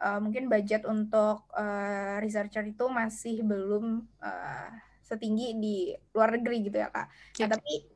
uh, 0.00 0.18
mungkin 0.24 0.48
budget 0.48 0.88
untuk 0.88 1.44
uh, 1.52 2.16
researcher 2.24 2.64
itu 2.64 2.88
masih 2.88 3.44
belum 3.44 4.08
uh, 4.24 4.68
setinggi 5.04 5.48
di 5.60 5.76
luar 6.16 6.32
negeri 6.32 6.64
gitu 6.64 6.80
ya 6.80 6.88
Kak. 6.88 7.06
Nah, 7.12 7.36
ya. 7.36 7.44
Nah, 7.44 7.50
tapi 7.60 7.95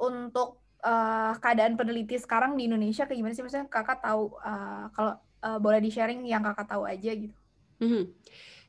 untuk 0.00 0.62
uh, 0.84 1.32
keadaan 1.38 1.76
peneliti 1.76 2.18
sekarang 2.18 2.58
di 2.58 2.68
Indonesia 2.68 3.04
kayak 3.08 3.18
gimana 3.18 3.34
sih? 3.34 3.44
Maksudnya 3.44 3.68
kakak 3.68 4.00
tahu 4.04 4.36
uh, 4.42 4.88
kalau 4.92 5.14
uh, 5.42 5.58
boleh 5.58 5.80
di-sharing 5.82 6.22
yang 6.26 6.42
kakak 6.42 6.68
tahu 6.70 6.86
aja 6.86 7.10
gitu. 7.12 7.36
Mm-hmm. 7.82 8.04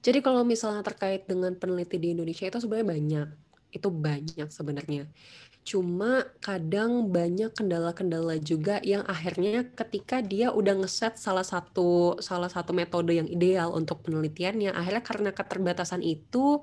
Jadi 0.04 0.20
kalau 0.20 0.44
misalnya 0.44 0.84
terkait 0.84 1.24
dengan 1.30 1.56
peneliti 1.56 1.96
di 1.96 2.12
Indonesia 2.12 2.44
itu 2.50 2.60
sebenarnya 2.60 2.88
banyak. 2.92 3.28
Itu 3.72 3.88
banyak 3.90 4.50
sebenarnya. 4.52 5.08
Cuma 5.64 6.28
kadang 6.44 7.08
banyak 7.08 7.56
kendala-kendala 7.56 8.36
juga 8.44 8.84
yang 8.84 9.08
akhirnya 9.08 9.64
ketika 9.72 10.20
dia 10.20 10.52
udah 10.52 10.84
ngeset 10.84 11.16
salah 11.16 11.48
satu 11.48 12.20
salah 12.20 12.52
satu 12.52 12.76
metode 12.76 13.16
yang 13.16 13.32
ideal 13.32 13.72
untuk 13.72 14.04
penelitiannya, 14.04 14.76
akhirnya 14.76 15.04
karena 15.08 15.32
keterbatasan 15.32 16.04
itu 16.04 16.60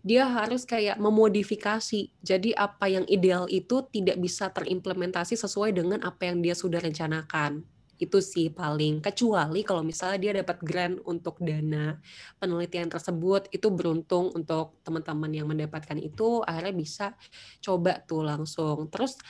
dia 0.00 0.24
harus 0.24 0.64
kayak 0.64 0.96
memodifikasi. 0.96 2.08
Jadi 2.24 2.50
apa 2.56 2.88
yang 2.88 3.04
ideal 3.04 3.44
itu 3.52 3.84
tidak 3.92 4.16
bisa 4.16 4.48
terimplementasi 4.48 5.36
sesuai 5.36 5.76
dengan 5.76 6.00
apa 6.00 6.28
yang 6.32 6.40
dia 6.40 6.56
sudah 6.56 6.80
rencanakan. 6.80 7.60
Itu 8.00 8.24
sih 8.24 8.48
paling 8.48 9.04
kecuali 9.04 9.60
kalau 9.60 9.84
misalnya 9.84 10.18
dia 10.18 10.32
dapat 10.40 10.64
grant 10.64 11.04
untuk 11.04 11.36
dana 11.36 12.00
penelitian 12.40 12.88
tersebut 12.88 13.52
itu 13.52 13.68
beruntung 13.68 14.32
untuk 14.32 14.80
teman-teman 14.80 15.28
yang 15.28 15.44
mendapatkan 15.44 16.00
itu 16.00 16.40
akhirnya 16.48 16.72
bisa 16.72 17.06
coba 17.60 18.00
tuh 18.00 18.24
langsung. 18.24 18.88
Terus 18.88 19.20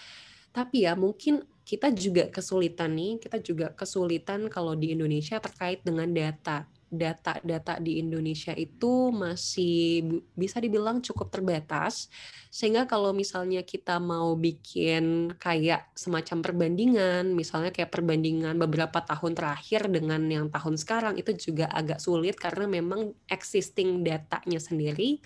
tapi 0.55 0.87
ya 0.87 0.95
mungkin 0.95 1.43
kita 1.67 1.91
juga 1.95 2.31
kesulitan 2.31 2.95
nih, 2.95 3.23
kita 3.23 3.39
juga 3.43 3.75
kesulitan 3.75 4.47
kalau 4.47 4.79
di 4.79 4.95
Indonesia 4.95 5.39
terkait 5.43 5.83
dengan 5.83 6.11
data 6.11 6.67
data-data 6.91 7.79
di 7.79 8.03
Indonesia 8.03 8.51
itu 8.51 9.15
masih 9.15 10.03
bisa 10.35 10.59
dibilang 10.59 10.99
cukup 10.99 11.31
terbatas 11.31 12.11
sehingga 12.51 12.91
kalau 12.91 13.15
misalnya 13.15 13.63
kita 13.63 14.03
mau 14.03 14.35
bikin 14.35 15.31
kayak 15.39 15.87
semacam 15.95 16.43
perbandingan 16.43 17.31
misalnya 17.31 17.71
kayak 17.71 17.95
perbandingan 17.95 18.59
beberapa 18.59 18.99
tahun 19.07 19.39
terakhir 19.39 19.87
dengan 19.87 20.27
yang 20.27 20.51
tahun 20.51 20.75
sekarang 20.75 21.15
itu 21.15 21.31
juga 21.39 21.71
agak 21.71 22.03
sulit 22.03 22.35
karena 22.35 22.67
memang 22.67 23.15
existing 23.31 24.03
datanya 24.03 24.59
sendiri 24.59 25.23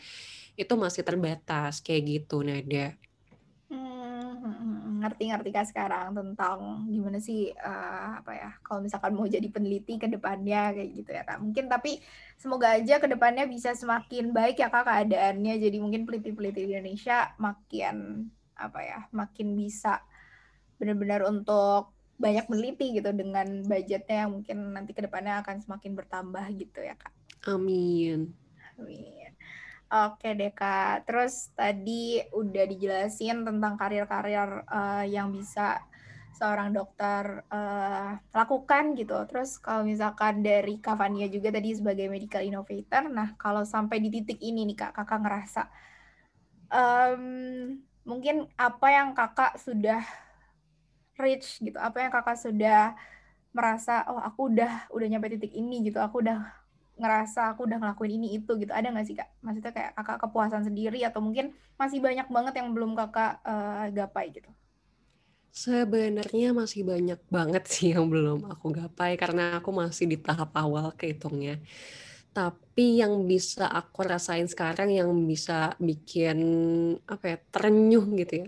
itu 0.55 0.75
masih 0.79 1.03
terbatas 1.03 1.83
kayak 1.83 2.03
gitu 2.23 2.47
Nada. 2.47 2.95
Ngerti-ngerti 5.05 5.53
kak 5.53 5.69
sekarang 5.69 6.17
tentang 6.17 6.89
gimana 6.89 7.21
sih 7.21 7.53
uh, 7.53 8.25
apa 8.25 8.33
ya 8.33 8.51
kalau 8.65 8.81
misalkan 8.81 9.13
mau 9.13 9.29
jadi 9.29 9.45
peneliti 9.53 10.01
ke 10.01 10.09
depannya 10.09 10.73
kayak 10.73 10.91
gitu 10.97 11.11
ya 11.13 11.23
kak. 11.29 11.39
Mungkin 11.45 11.69
tapi 11.69 12.01
semoga 12.41 12.73
aja 12.73 12.97
ke 12.97 13.07
depannya 13.07 13.45
bisa 13.45 13.77
semakin 13.77 14.33
baik 14.33 14.65
ya 14.65 14.73
kak 14.73 14.89
keadaannya. 14.89 15.61
Jadi 15.61 15.77
mungkin 15.77 16.09
peneliti-peneliti 16.09 16.61
di 16.65 16.73
Indonesia 16.73 17.37
makin 17.37 18.27
apa 18.55 18.81
ya 18.81 19.01
makin 19.13 19.53
bisa 19.53 20.01
benar-benar 20.79 21.27
untuk 21.29 21.93
banyak 22.15 22.47
meneliti 22.47 22.95
gitu 22.95 23.11
dengan 23.11 23.67
budgetnya 23.67 24.27
yang 24.27 24.31
mungkin 24.39 24.57
nanti 24.73 24.95
ke 24.95 25.03
depannya 25.03 25.43
akan 25.43 25.59
semakin 25.61 25.93
bertambah 25.99 26.47
gitu 26.55 26.81
ya 26.81 26.95
kak. 26.95 27.13
Amin. 27.51 28.33
Amin. 28.79 29.24
Oke 29.95 30.35
deh 30.35 30.51
Kak. 30.51 31.07
Terus 31.07 31.55
tadi 31.55 32.19
udah 32.35 32.65
dijelasin 32.67 33.47
tentang 33.47 33.79
karir-karir 33.79 34.67
uh, 34.67 35.07
yang 35.07 35.31
bisa 35.31 35.79
seorang 36.35 36.75
dokter 36.75 37.47
uh, 37.47 38.19
lakukan 38.35 38.99
gitu. 38.99 39.15
Terus 39.31 39.63
kalau 39.63 39.87
misalkan 39.87 40.43
dari 40.43 40.83
Kavania 40.83 41.31
juga 41.31 41.55
tadi 41.55 41.79
sebagai 41.79 42.11
medical 42.11 42.43
innovator, 42.43 43.07
nah 43.07 43.39
kalau 43.39 43.63
sampai 43.63 44.03
di 44.03 44.11
titik 44.11 44.43
ini 44.43 44.67
nih 44.67 44.77
Kak, 44.83 44.99
Kakak 44.99 45.23
ngerasa 45.23 45.63
um, 46.75 47.23
mungkin 48.03 48.51
apa 48.59 48.87
yang 48.91 49.15
Kakak 49.15 49.63
sudah 49.63 50.03
reach 51.23 51.63
gitu, 51.63 51.79
apa 51.79 52.03
yang 52.03 52.11
Kakak 52.11 52.35
sudah 52.35 52.99
merasa 53.55 54.03
oh 54.11 54.19
aku 54.19 54.51
udah 54.51 54.91
udah 54.91 55.07
nyampe 55.07 55.31
titik 55.39 55.55
ini 55.55 55.87
gitu, 55.87 56.03
aku 56.03 56.19
udah 56.19 56.64
ngerasa 56.95 57.55
aku 57.55 57.67
udah 57.67 57.79
ngelakuin 57.83 58.13
ini 58.17 58.39
itu 58.39 58.53
gitu. 58.59 58.71
Ada 58.71 58.91
nggak 58.95 59.07
sih 59.07 59.17
kak? 59.19 59.29
Maksudnya 59.43 59.73
kayak 59.75 59.91
kakak 59.99 60.19
kepuasan 60.27 60.63
sendiri 60.63 61.03
atau 61.03 61.19
mungkin 61.19 61.55
masih 61.75 61.99
banyak 61.99 62.27
banget 62.31 62.55
yang 62.63 62.71
belum 62.71 62.95
kakak 62.95 63.43
uh, 63.43 63.87
gapai 63.91 64.31
gitu? 64.31 64.51
Sebenarnya 65.55 66.51
masih 66.51 66.83
banyak 66.83 67.21
banget 67.31 67.65
sih 67.71 67.95
yang 67.95 68.11
belum 68.11 68.51
aku 68.51 68.75
gapai 68.75 69.15
karena 69.15 69.63
aku 69.63 69.71
masih 69.71 70.11
di 70.11 70.19
tahap 70.19 70.51
awal 70.59 70.91
kehitungnya. 70.95 71.63
Tapi 72.35 72.99
yang 72.99 73.23
bisa 73.31 73.71
aku 73.71 74.03
rasain 74.03 74.51
sekarang 74.51 74.91
yang 74.91 75.07
bisa 75.31 75.79
bikin 75.79 76.39
apa 77.07 77.25
ya 77.31 77.37
terenyuh 77.55 78.07
gitu 78.19 78.35
ya. 78.43 78.47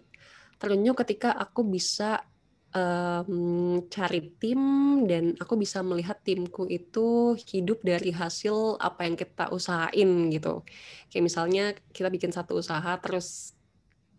Terenyuh 0.59 0.99
ketika 0.99 1.31
aku 1.39 1.63
bisa 1.63 2.27
um, 2.77 3.81
cari 3.89 4.21
tim 4.37 4.61
dan 5.09 5.33
aku 5.41 5.57
bisa 5.57 5.81
melihat 5.81 6.21
timku 6.21 6.69
itu 6.69 7.33
hidup 7.49 7.81
dari 7.81 8.13
hasil 8.13 8.77
apa 8.77 9.09
yang 9.09 9.17
kita 9.17 9.49
usahain 9.49 10.29
gitu. 10.29 10.61
Kayak 11.09 11.25
misalnya 11.25 11.65
kita 11.97 12.13
bikin 12.13 12.31
satu 12.37 12.61
usaha 12.61 13.01
terus 13.01 13.57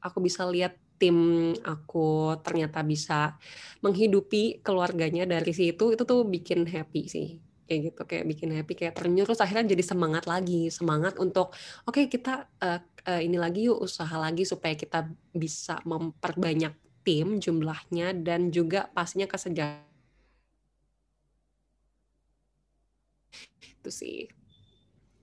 aku 0.02 0.18
bisa 0.26 0.50
lihat 0.50 0.74
tim 0.98 1.54
aku 1.62 2.34
ternyata 2.42 2.82
bisa 2.82 3.38
menghidupi 3.86 4.66
keluarganya 4.66 5.30
dari 5.30 5.54
situ 5.54 5.94
itu 5.94 6.04
tuh 6.04 6.26
bikin 6.26 6.66
happy 6.66 7.06
sih 7.06 7.38
kayak 7.70 7.94
gitu 7.94 8.02
kayak 8.10 8.26
bikin 8.26 8.50
happy 8.56 8.74
kayak 8.74 8.98
ternyuh 8.98 9.28
terus 9.28 9.44
akhirnya 9.44 9.78
jadi 9.78 9.84
semangat 9.86 10.26
lagi 10.26 10.74
semangat 10.74 11.22
untuk 11.22 11.54
oke 11.86 11.94
okay, 11.94 12.10
kita 12.10 12.50
uh, 12.64 12.82
uh, 12.82 13.22
ini 13.22 13.38
lagi 13.38 13.70
yuk 13.70 13.78
usaha 13.78 14.16
lagi 14.18 14.48
supaya 14.48 14.74
kita 14.74 15.06
bisa 15.36 15.78
memperbanyak 15.86 16.74
tim 17.08 17.40
jumlahnya 17.40 18.12
dan 18.12 18.52
juga 18.52 18.92
pastinya 18.92 19.32
kesejahteraan 19.32 19.88
itu 23.64 23.88
sih. 23.88 24.20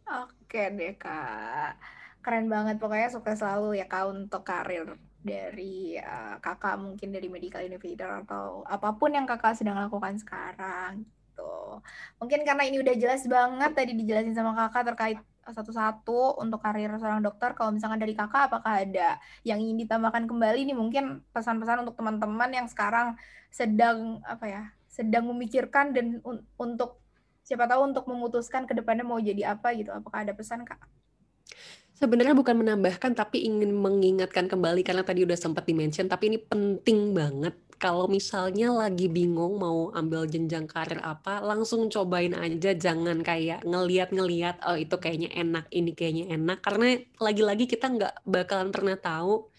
Oke 0.08 0.72
deh 0.72 0.96
kak, 0.96 1.76
keren 2.24 2.48
banget 2.48 2.80
pokoknya 2.80 3.12
sukses 3.12 3.44
selalu 3.44 3.76
ya 3.76 3.84
kak 3.84 4.08
untuk 4.08 4.40
karir 4.48 4.96
dari 5.20 6.00
uh, 6.00 6.40
kakak 6.40 6.80
mungkin 6.80 7.12
dari 7.12 7.28
medical 7.28 7.60
innovator 7.60 8.24
atau 8.24 8.64
apa 8.64 8.96
pun 8.96 9.12
yang 9.12 9.28
kakak 9.28 9.52
sedang 9.52 9.76
lakukan 9.76 10.16
sekarang 10.16 11.04
gitu. 11.04 11.84
Mungkin 12.16 12.48
karena 12.48 12.64
ini 12.64 12.80
udah 12.80 12.94
jelas 12.96 13.28
banget 13.28 13.72
tadi 13.76 13.92
dijelasin 13.92 14.36
sama 14.36 14.56
kakak 14.56 14.92
terkait 14.92 15.18
satu-satu 15.50 16.40
untuk 16.40 16.62
karir 16.62 16.88
seorang 16.96 17.20
dokter. 17.20 17.52
Kalau 17.52 17.74
misalkan 17.74 18.00
dari 18.00 18.16
kakak, 18.16 18.48
apakah 18.48 18.80
ada 18.80 19.18
yang 19.44 19.60
ingin 19.60 19.84
ditambahkan 19.84 20.24
kembali 20.24 20.64
nih? 20.64 20.76
Mungkin 20.76 21.20
pesan-pesan 21.34 21.84
untuk 21.84 21.98
teman-teman 22.00 22.50
yang 22.54 22.66
sekarang 22.70 23.18
sedang 23.52 24.24
apa 24.24 24.46
ya, 24.46 24.62
sedang 24.88 25.28
memikirkan 25.28 25.92
dan 25.92 26.22
un 26.24 26.40
untuk 26.56 27.02
siapa 27.44 27.68
tahu 27.68 27.92
untuk 27.92 28.08
memutuskan 28.08 28.64
ke 28.64 28.72
depannya 28.72 29.04
mau 29.04 29.20
jadi 29.20 29.52
apa 29.52 29.76
gitu. 29.76 29.92
Apakah 29.92 30.24
ada 30.24 30.32
pesan 30.32 30.64
kak? 30.64 30.80
Sebenarnya 31.94 32.34
bukan 32.34 32.58
menambahkan 32.58 33.14
tapi 33.14 33.46
ingin 33.46 33.70
mengingatkan 33.70 34.50
kembali 34.50 34.82
karena 34.82 35.06
tadi 35.06 35.22
udah 35.22 35.38
sempat 35.38 35.62
dimention 35.62 36.10
tapi 36.10 36.26
ini 36.26 36.38
penting 36.42 37.14
banget 37.14 37.54
kalau 37.84 38.08
misalnya 38.08 38.72
lagi 38.72 39.12
bingung 39.12 39.60
mau 39.60 39.92
ambil 39.92 40.24
jenjang 40.24 40.64
karir 40.64 41.04
apa, 41.04 41.44
langsung 41.44 41.92
cobain 41.92 42.32
aja, 42.32 42.72
jangan 42.72 43.20
kayak 43.20 43.60
ngeliat-ngeliat, 43.60 44.64
oh 44.64 44.72
itu 44.80 44.96
kayaknya 44.96 45.28
enak, 45.36 45.68
ini 45.68 45.92
kayaknya 45.92 46.32
enak, 46.32 46.64
karena 46.64 46.96
lagi-lagi 47.20 47.68
kita 47.68 47.92
nggak 47.92 48.24
bakalan 48.24 48.72
pernah 48.72 48.96
tahu 48.96 49.52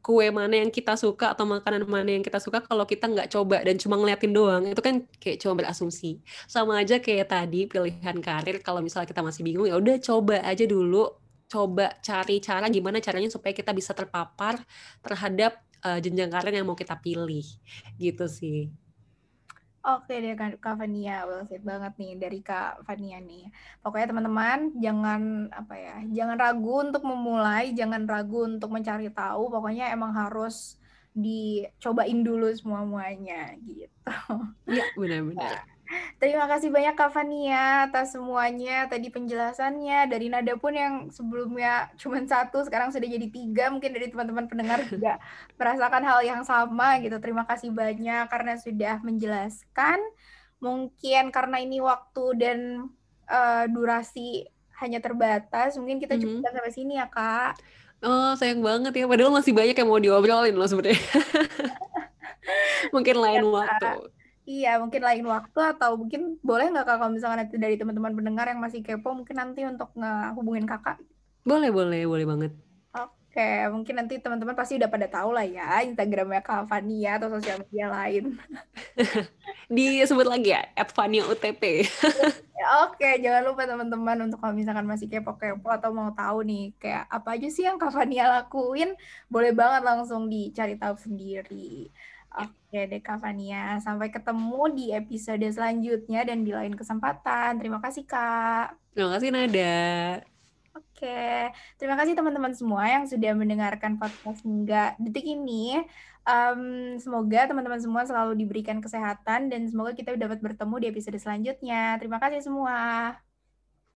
kue 0.00 0.30
mana 0.30 0.62
yang 0.62 0.70
kita 0.70 0.94
suka 0.94 1.34
atau 1.34 1.42
makanan 1.44 1.82
mana 1.84 2.14
yang 2.14 2.22
kita 2.22 2.38
suka 2.38 2.62
kalau 2.62 2.86
kita 2.86 3.10
nggak 3.10 3.26
coba 3.26 3.58
dan 3.66 3.74
cuma 3.74 3.98
ngeliatin 3.98 4.30
doang. 4.30 4.62
Itu 4.70 4.78
kan 4.78 5.02
kayak 5.18 5.42
cuma 5.42 5.58
berasumsi. 5.58 6.22
Sama 6.46 6.78
aja 6.78 7.02
kayak 7.02 7.26
tadi 7.26 7.66
pilihan 7.66 8.16
karir 8.22 8.62
kalau 8.62 8.86
misalnya 8.86 9.10
kita 9.10 9.26
masih 9.26 9.42
bingung 9.42 9.66
ya 9.66 9.74
udah 9.74 9.98
coba 9.98 10.46
aja 10.46 10.62
dulu. 10.62 11.10
Coba 11.50 11.98
cari 12.06 12.38
cara 12.38 12.70
gimana 12.70 13.02
caranya 13.02 13.34
supaya 13.34 13.50
kita 13.50 13.74
bisa 13.74 13.98
terpapar 13.98 14.62
terhadap 15.02 15.58
uh, 15.86 15.98
jenjang 16.02 16.34
karir 16.34 16.58
yang 16.58 16.66
mau 16.66 16.74
kita 16.74 16.98
pilih 16.98 17.46
gitu 18.02 18.26
sih. 18.26 18.74
Oke 19.86 20.18
deh 20.18 20.34
Kak 20.34 20.82
Fania, 20.82 21.22
well 21.30 21.46
said 21.46 21.62
banget 21.62 21.94
nih 21.94 22.18
dari 22.18 22.42
Kak 22.42 22.82
Fania 22.82 23.22
nih. 23.22 23.46
Pokoknya 23.78 24.10
teman-teman 24.10 24.74
jangan 24.82 25.46
apa 25.54 25.78
ya, 25.78 25.96
jangan 26.10 26.34
ragu 26.42 26.82
untuk 26.82 27.06
memulai, 27.06 27.70
jangan 27.70 28.02
ragu 28.02 28.50
untuk 28.50 28.74
mencari 28.74 29.06
tahu. 29.14 29.46
Pokoknya 29.46 29.94
emang 29.94 30.10
harus 30.10 30.74
dicobain 31.14 32.18
dulu 32.26 32.50
semua-muanya 32.50 33.54
gitu. 33.62 34.10
Iya 34.66 34.90
benar-benar. 34.98 35.75
Terima 36.18 36.50
kasih 36.50 36.74
banyak 36.74 36.98
Kak 36.98 37.14
Fania 37.14 37.86
atas 37.86 38.18
semuanya 38.18 38.90
tadi 38.90 39.06
penjelasannya. 39.12 40.10
Dari 40.10 40.26
nada 40.26 40.58
pun 40.58 40.74
yang 40.74 40.94
sebelumnya 41.14 41.92
cuma 41.94 42.18
satu 42.26 42.66
sekarang 42.66 42.90
sudah 42.90 43.06
jadi 43.06 43.28
tiga. 43.30 43.70
Mungkin 43.70 43.94
dari 43.94 44.10
teman-teman 44.10 44.50
pendengar 44.50 44.82
juga 44.90 45.22
merasakan 45.58 46.02
hal 46.02 46.20
yang 46.26 46.42
sama 46.42 46.98
gitu. 47.00 47.16
Terima 47.22 47.46
kasih 47.46 47.70
banyak 47.70 48.26
karena 48.26 48.52
sudah 48.58 48.98
menjelaskan. 49.06 49.98
Mungkin 50.58 51.30
karena 51.30 51.56
ini 51.62 51.78
waktu 51.78 52.24
dan 52.34 52.58
uh, 53.30 53.64
durasi 53.70 54.48
hanya 54.76 55.00
terbatas 55.00 55.78
mungkin 55.80 55.96
kita 55.96 56.16
mm-hmm. 56.16 56.42
cukupkan 56.42 56.52
sampai 56.52 56.72
sini 56.74 56.92
ya 56.98 57.06
Kak. 57.08 57.60
Oh 58.04 58.34
sayang 58.34 58.60
banget 58.60 58.92
ya. 58.92 59.04
Padahal 59.06 59.32
masih 59.32 59.54
banyak 59.54 59.76
yang 59.78 59.88
mau 59.88 60.02
diobrolin 60.02 60.56
loh 60.56 60.68
sebenarnya. 60.68 61.00
Mungkin 62.94 63.16
lain 63.18 63.42
ya, 63.42 63.50
waktu 63.50 64.15
Iya, 64.46 64.68
mungkin 64.82 65.02
lain 65.08 65.24
waktu 65.34 65.58
atau 65.74 65.90
mungkin 66.00 66.20
boleh 66.48 66.64
nggak 66.70 66.86
kak 66.86 66.96
kalau 67.02 67.12
misalkan 67.16 67.38
nanti 67.42 67.56
dari 67.58 67.74
teman-teman 67.80 68.14
pendengar 68.18 68.46
yang 68.46 68.60
masih 68.62 68.80
kepo 68.86 69.08
mungkin 69.18 69.36
nanti 69.40 69.60
untuk 69.66 69.90
ngehubungin 69.98 70.66
kakak? 70.70 70.96
Boleh, 71.48 71.70
boleh, 71.74 72.02
boleh 72.10 72.26
banget. 72.30 72.52
Oke, 72.96 73.42
mungkin 73.74 73.94
nanti 74.00 74.14
teman-teman 74.24 74.56
pasti 74.56 74.80
udah 74.80 74.88
pada 74.88 75.06
tahu 75.12 75.30
lah 75.36 75.44
ya 75.44 75.84
Instagramnya 75.84 76.40
Kak 76.40 76.64
Fania 76.70 77.20
atau 77.20 77.28
sosial 77.34 77.60
media 77.60 77.86
lain. 77.92 78.24
Disebut 79.76 80.26
lagi 80.26 80.56
ya, 80.56 80.62
at 80.72 80.88
Fania 80.96 81.26
UTP. 81.32 81.84
Oke, 82.86 83.20
jangan 83.20 83.42
lupa 83.44 83.68
teman-teman 83.68 84.16
untuk 84.26 84.40
kalau 84.40 84.56
misalkan 84.56 84.88
masih 84.88 85.06
kepo-kepo 85.12 85.68
atau 85.68 85.92
mau 85.92 86.10
tahu 86.16 86.40
nih 86.48 86.72
kayak 86.80 87.04
apa 87.12 87.36
aja 87.36 87.48
sih 87.52 87.68
yang 87.68 87.76
Kak 87.76 87.92
Fania 87.92 88.24
lakuin, 88.32 88.96
boleh 89.28 89.52
banget 89.52 89.82
langsung 89.84 90.32
dicari 90.32 90.74
tahu 90.80 90.96
sendiri. 90.96 91.92
Oke 92.36 92.84
deh 92.84 93.00
Kak 93.00 93.24
Fania, 93.24 93.80
sampai 93.80 94.12
ketemu 94.12 94.62
di 94.76 94.92
episode 94.92 95.48
selanjutnya 95.48 96.20
dan 96.28 96.44
di 96.44 96.52
lain 96.52 96.76
kesempatan. 96.76 97.56
Terima 97.56 97.80
kasih 97.80 98.04
Kak. 98.04 98.76
Terima 98.92 99.16
kasih 99.16 99.32
Nada. 99.32 99.80
Oke, 100.76 101.52
terima 101.80 101.96
kasih 101.96 102.12
teman-teman 102.12 102.52
semua 102.52 102.84
yang 102.84 103.08
sudah 103.08 103.32
mendengarkan 103.32 103.96
podcast 103.96 104.44
hingga 104.44 104.92
detik 105.00 105.24
ini. 105.24 105.80
Um, 106.28 106.96
semoga 107.00 107.48
teman-teman 107.48 107.80
semua 107.80 108.04
selalu 108.04 108.36
diberikan 108.44 108.84
kesehatan 108.84 109.48
dan 109.48 109.64
semoga 109.72 109.96
kita 109.96 110.12
dapat 110.20 110.44
bertemu 110.44 110.74
di 110.76 110.86
episode 110.92 111.16
selanjutnya. 111.16 111.96
Terima 111.96 112.20
kasih 112.20 112.44
semua. 112.44 113.16